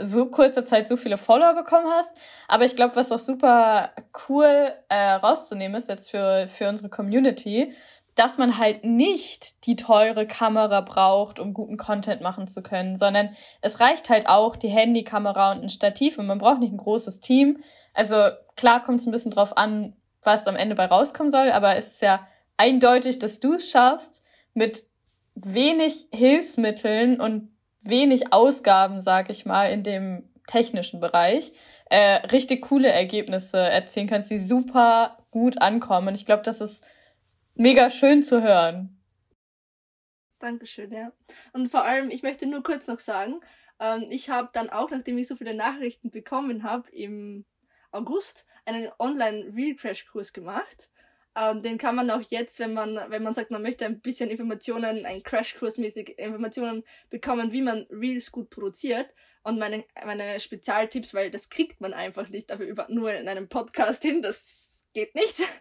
so 0.00 0.26
kurzer 0.26 0.64
Zeit 0.64 0.88
so 0.88 0.96
viele 0.96 1.18
Follower 1.18 1.54
bekommen 1.54 1.86
hast. 1.88 2.12
Aber 2.48 2.64
ich 2.64 2.76
glaube, 2.76 2.96
was 2.96 3.12
auch 3.12 3.18
super 3.18 3.90
cool 4.28 4.72
äh, 4.88 5.12
rauszunehmen 5.12 5.76
ist 5.76 5.88
jetzt 5.88 6.10
für, 6.10 6.46
für 6.48 6.68
unsere 6.68 6.88
Community, 6.88 7.72
dass 8.14 8.38
man 8.38 8.58
halt 8.58 8.84
nicht 8.84 9.66
die 9.66 9.76
teure 9.76 10.26
Kamera 10.26 10.80
braucht, 10.80 11.40
um 11.40 11.52
guten 11.52 11.76
Content 11.76 12.20
machen 12.20 12.46
zu 12.46 12.62
können, 12.62 12.96
sondern 12.96 13.30
es 13.60 13.80
reicht 13.80 14.08
halt 14.08 14.28
auch 14.28 14.56
die 14.56 14.68
Handykamera 14.68 15.52
und 15.52 15.62
ein 15.62 15.68
Stativ 15.68 16.18
und 16.18 16.26
man 16.26 16.38
braucht 16.38 16.60
nicht 16.60 16.72
ein 16.72 16.78
großes 16.78 17.20
Team. 17.20 17.60
Also 17.92 18.16
klar 18.56 18.84
kommt 18.84 19.00
es 19.00 19.06
ein 19.06 19.12
bisschen 19.12 19.32
drauf 19.32 19.56
an, 19.56 19.96
was 20.22 20.46
am 20.46 20.56
Ende 20.56 20.74
bei 20.74 20.86
rauskommen 20.86 21.30
soll, 21.30 21.50
aber 21.50 21.76
es 21.76 21.92
ist 21.92 22.02
ja 22.02 22.26
eindeutig, 22.56 23.18
dass 23.18 23.40
du 23.40 23.54
es 23.54 23.70
schaffst, 23.70 24.22
mit 24.54 24.86
wenig 25.34 26.06
Hilfsmitteln 26.14 27.20
und 27.20 27.50
wenig 27.82 28.32
Ausgaben, 28.32 29.02
sag 29.02 29.30
ich 29.30 29.44
mal, 29.44 29.70
in 29.70 29.82
dem 29.82 30.28
technischen 30.46 31.00
Bereich, 31.00 31.52
äh, 31.90 32.26
richtig 32.26 32.62
coole 32.62 32.88
Ergebnisse 32.88 33.58
erzielen 33.58 34.06
kannst, 34.06 34.30
die 34.30 34.38
super 34.38 35.18
gut 35.30 35.60
ankommen. 35.60 36.08
Und 36.08 36.14
ich 36.14 36.26
glaube, 36.26 36.42
das 36.42 36.60
ist 36.60 36.84
mega 37.54 37.90
schön 37.90 38.22
zu 38.22 38.42
hören. 38.42 39.00
Dankeschön, 40.38 40.92
ja. 40.92 41.12
Und 41.52 41.70
vor 41.70 41.84
allem, 41.84 42.10
ich 42.10 42.22
möchte 42.22 42.46
nur 42.46 42.62
kurz 42.62 42.86
noch 42.86 43.00
sagen, 43.00 43.40
ähm, 43.80 44.06
ich 44.10 44.30
habe 44.30 44.50
dann 44.52 44.70
auch, 44.70 44.90
nachdem 44.90 45.18
ich 45.18 45.26
so 45.26 45.36
viele 45.36 45.54
Nachrichten 45.54 46.10
bekommen 46.10 46.62
habe, 46.62 46.90
im 46.90 47.44
August 47.92 48.44
einen 48.64 48.90
Online-Real-Crash-Kurs 48.98 50.32
gemacht. 50.32 50.90
Ähm, 51.36 51.62
den 51.62 51.78
kann 51.78 51.96
man 51.96 52.10
auch 52.10 52.22
jetzt, 52.28 52.60
wenn 52.60 52.74
man, 52.74 53.00
wenn 53.08 53.22
man 53.22 53.34
sagt, 53.34 53.50
man 53.50 53.62
möchte 53.62 53.84
ein 53.86 54.00
bisschen 54.00 54.30
Informationen, 54.30 55.04
ein 55.04 55.22
Crashkurs-mäßig 55.22 56.16
Informationen 56.18 56.84
bekommen, 57.10 57.52
wie 57.52 57.62
man 57.62 57.86
Reels 57.90 58.30
gut 58.30 58.50
produziert 58.50 59.08
und 59.42 59.58
meine, 59.58 59.84
meine 60.04 60.38
Spezialtipps, 60.38 61.12
weil 61.12 61.30
das 61.30 61.50
kriegt 61.50 61.80
man 61.80 61.92
einfach 61.92 62.28
nicht 62.28 62.50
dafür 62.50 62.66
über, 62.66 62.86
nur 62.88 63.12
in 63.12 63.28
einem 63.28 63.48
Podcast 63.48 64.02
hin, 64.02 64.22
das 64.22 64.88
geht 64.94 65.14
nicht. 65.14 65.42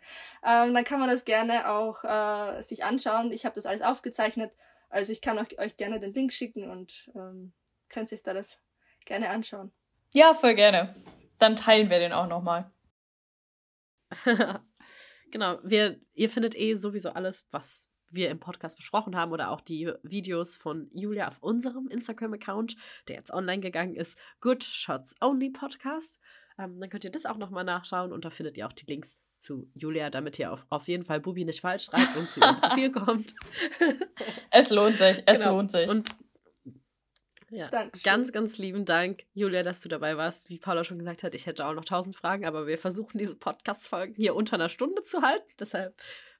Ähm, 0.45 0.73
dann 0.73 0.83
kann 0.83 0.99
man 0.99 1.07
das 1.07 1.23
gerne 1.23 1.71
auch 1.71 2.03
äh, 2.03 2.61
sich 2.61 2.83
anschauen. 2.83 3.31
Ich 3.31 3.45
habe 3.45 3.55
das 3.55 3.65
alles 3.65 3.81
aufgezeichnet, 3.81 4.51
also 4.89 5.13
ich 5.13 5.21
kann 5.21 5.39
euch, 5.39 5.57
euch 5.57 5.77
gerne 5.77 6.01
den 6.01 6.11
Link 6.13 6.33
schicken 6.33 6.69
und 6.69 7.09
ähm, 7.15 7.53
könnt 7.87 8.09
sich 8.09 8.23
da 8.23 8.33
das 8.33 8.59
gerne 9.05 9.29
anschauen. 9.29 9.71
Ja, 10.13 10.33
voll 10.33 10.55
gerne. 10.55 10.93
Dann 11.39 11.55
teilen 11.55 11.89
wir 11.89 11.99
den 11.99 12.11
auch 12.11 12.27
nochmal. 12.27 12.69
Genau, 15.33 15.57
wir, 15.63 15.99
ihr 16.13 16.29
findet 16.29 16.55
eh 16.55 16.75
sowieso 16.75 17.09
alles, 17.09 17.47
was 17.49 17.89
wir 18.11 18.29
im 18.29 18.39
Podcast 18.39 18.77
besprochen 18.77 19.15
haben 19.15 19.31
oder 19.31 19.49
auch 19.49 19.61
die 19.61 19.91
Videos 20.03 20.55
von 20.55 20.91
Julia 20.93 21.27
auf 21.27 21.41
unserem 21.41 21.87
Instagram-Account, 21.87 22.75
der 23.07 23.15
jetzt 23.15 23.33
online 23.33 23.59
gegangen 23.59 23.95
ist, 23.95 24.15
Good 24.41 24.63
Shots 24.63 25.15
Only 25.21 25.49
Podcast. 25.49 26.21
Ähm, 26.59 26.79
dann 26.79 26.87
könnt 26.91 27.03
ihr 27.03 27.09
das 27.09 27.25
auch 27.25 27.37
nochmal 27.37 27.63
nachschauen 27.63 28.13
und 28.13 28.25
da 28.25 28.29
findet 28.29 28.59
ihr 28.59 28.67
auch 28.67 28.73
die 28.73 28.85
Links 28.85 29.17
zu 29.37 29.67
Julia, 29.73 30.11
damit 30.11 30.37
ihr 30.37 30.53
auf, 30.53 30.67
auf 30.69 30.87
jeden 30.87 31.03
Fall 31.03 31.19
Bubi 31.19 31.45
nicht 31.45 31.61
falsch 31.61 31.85
schreibt 31.85 32.15
und 32.15 32.29
zu 32.29 32.39
ihrem 32.39 32.55
Profil 32.61 32.91
kommt. 32.91 33.33
es 34.51 34.69
lohnt 34.69 34.99
sich, 34.99 35.23
es 35.25 35.39
genau. 35.39 35.55
lohnt 35.55 35.71
sich. 35.71 35.89
Und 35.89 36.15
ja, 37.53 37.69
Dankeschön. 37.69 38.03
ganz, 38.03 38.31
ganz 38.31 38.57
lieben 38.57 38.85
Dank, 38.85 39.23
Julia, 39.33 39.63
dass 39.63 39.79
du 39.79 39.89
dabei 39.89 40.17
warst. 40.17 40.49
Wie 40.49 40.59
Paula 40.59 40.83
schon 40.83 40.99
gesagt 40.99 41.23
hat, 41.23 41.35
ich 41.35 41.45
hätte 41.45 41.65
auch 41.65 41.73
noch 41.73 41.85
tausend 41.85 42.15
Fragen, 42.15 42.45
aber 42.45 42.67
wir 42.67 42.77
versuchen 42.77 43.17
diese 43.17 43.35
Podcast-Folgen 43.35 44.15
hier 44.15 44.35
unter 44.35 44.55
einer 44.55 44.69
Stunde 44.69 45.03
zu 45.03 45.21
halten. 45.21 45.49
Deshalb 45.59 45.95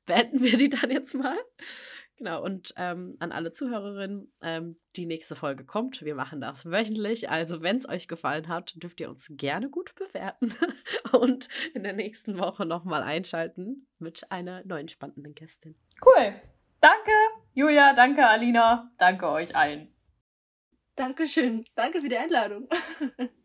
beenden 0.06 0.42
wir 0.42 0.58
die 0.58 0.70
dann 0.70 0.92
jetzt 0.92 1.14
mal. 1.14 1.38
Genau, 2.18 2.44
und 2.44 2.74
ähm, 2.78 3.16
an 3.20 3.32
alle 3.32 3.52
Zuhörerinnen, 3.52 4.32
ähm, 4.44 4.78
die 4.96 5.06
nächste 5.06 5.36
Folge 5.36 5.66
kommt. 5.66 6.04
Wir 6.04 6.16
machen 6.16 6.42
das 6.42 6.66
wöchentlich. 6.66 7.30
Also, 7.30 7.62
wenn 7.62 7.78
es 7.78 7.90
euch 7.90 8.08
gefallen 8.08 8.48
hat, 8.48 8.74
dürft 8.82 9.02
ihr 9.02 9.10
uns 9.10 9.28
gerne 9.32 9.70
gut 9.70 9.96
bewerten 9.96 10.54
und 11.12 11.50
in 11.74 11.84
der 11.84 11.94
nächsten 11.94 12.38
Woche 12.38 12.66
nochmal 12.66 13.02
einschalten 13.02 13.88
mit 13.98 14.32
einer 14.32 14.64
neuen 14.66 14.88
spannenden 14.88 15.34
Gästin. 15.34 15.76
Cool. 16.06 16.36
Danke, 16.80 17.12
Julia. 17.54 17.94
Danke, 17.94 18.28
Alina. 18.28 18.92
Danke 18.98 19.30
euch 19.30 19.56
allen. 19.56 19.93
Dankeschön. 20.96 21.66
Danke 21.76 22.02
für 22.02 22.10
die 22.10 22.18
Einladung. 22.18 22.68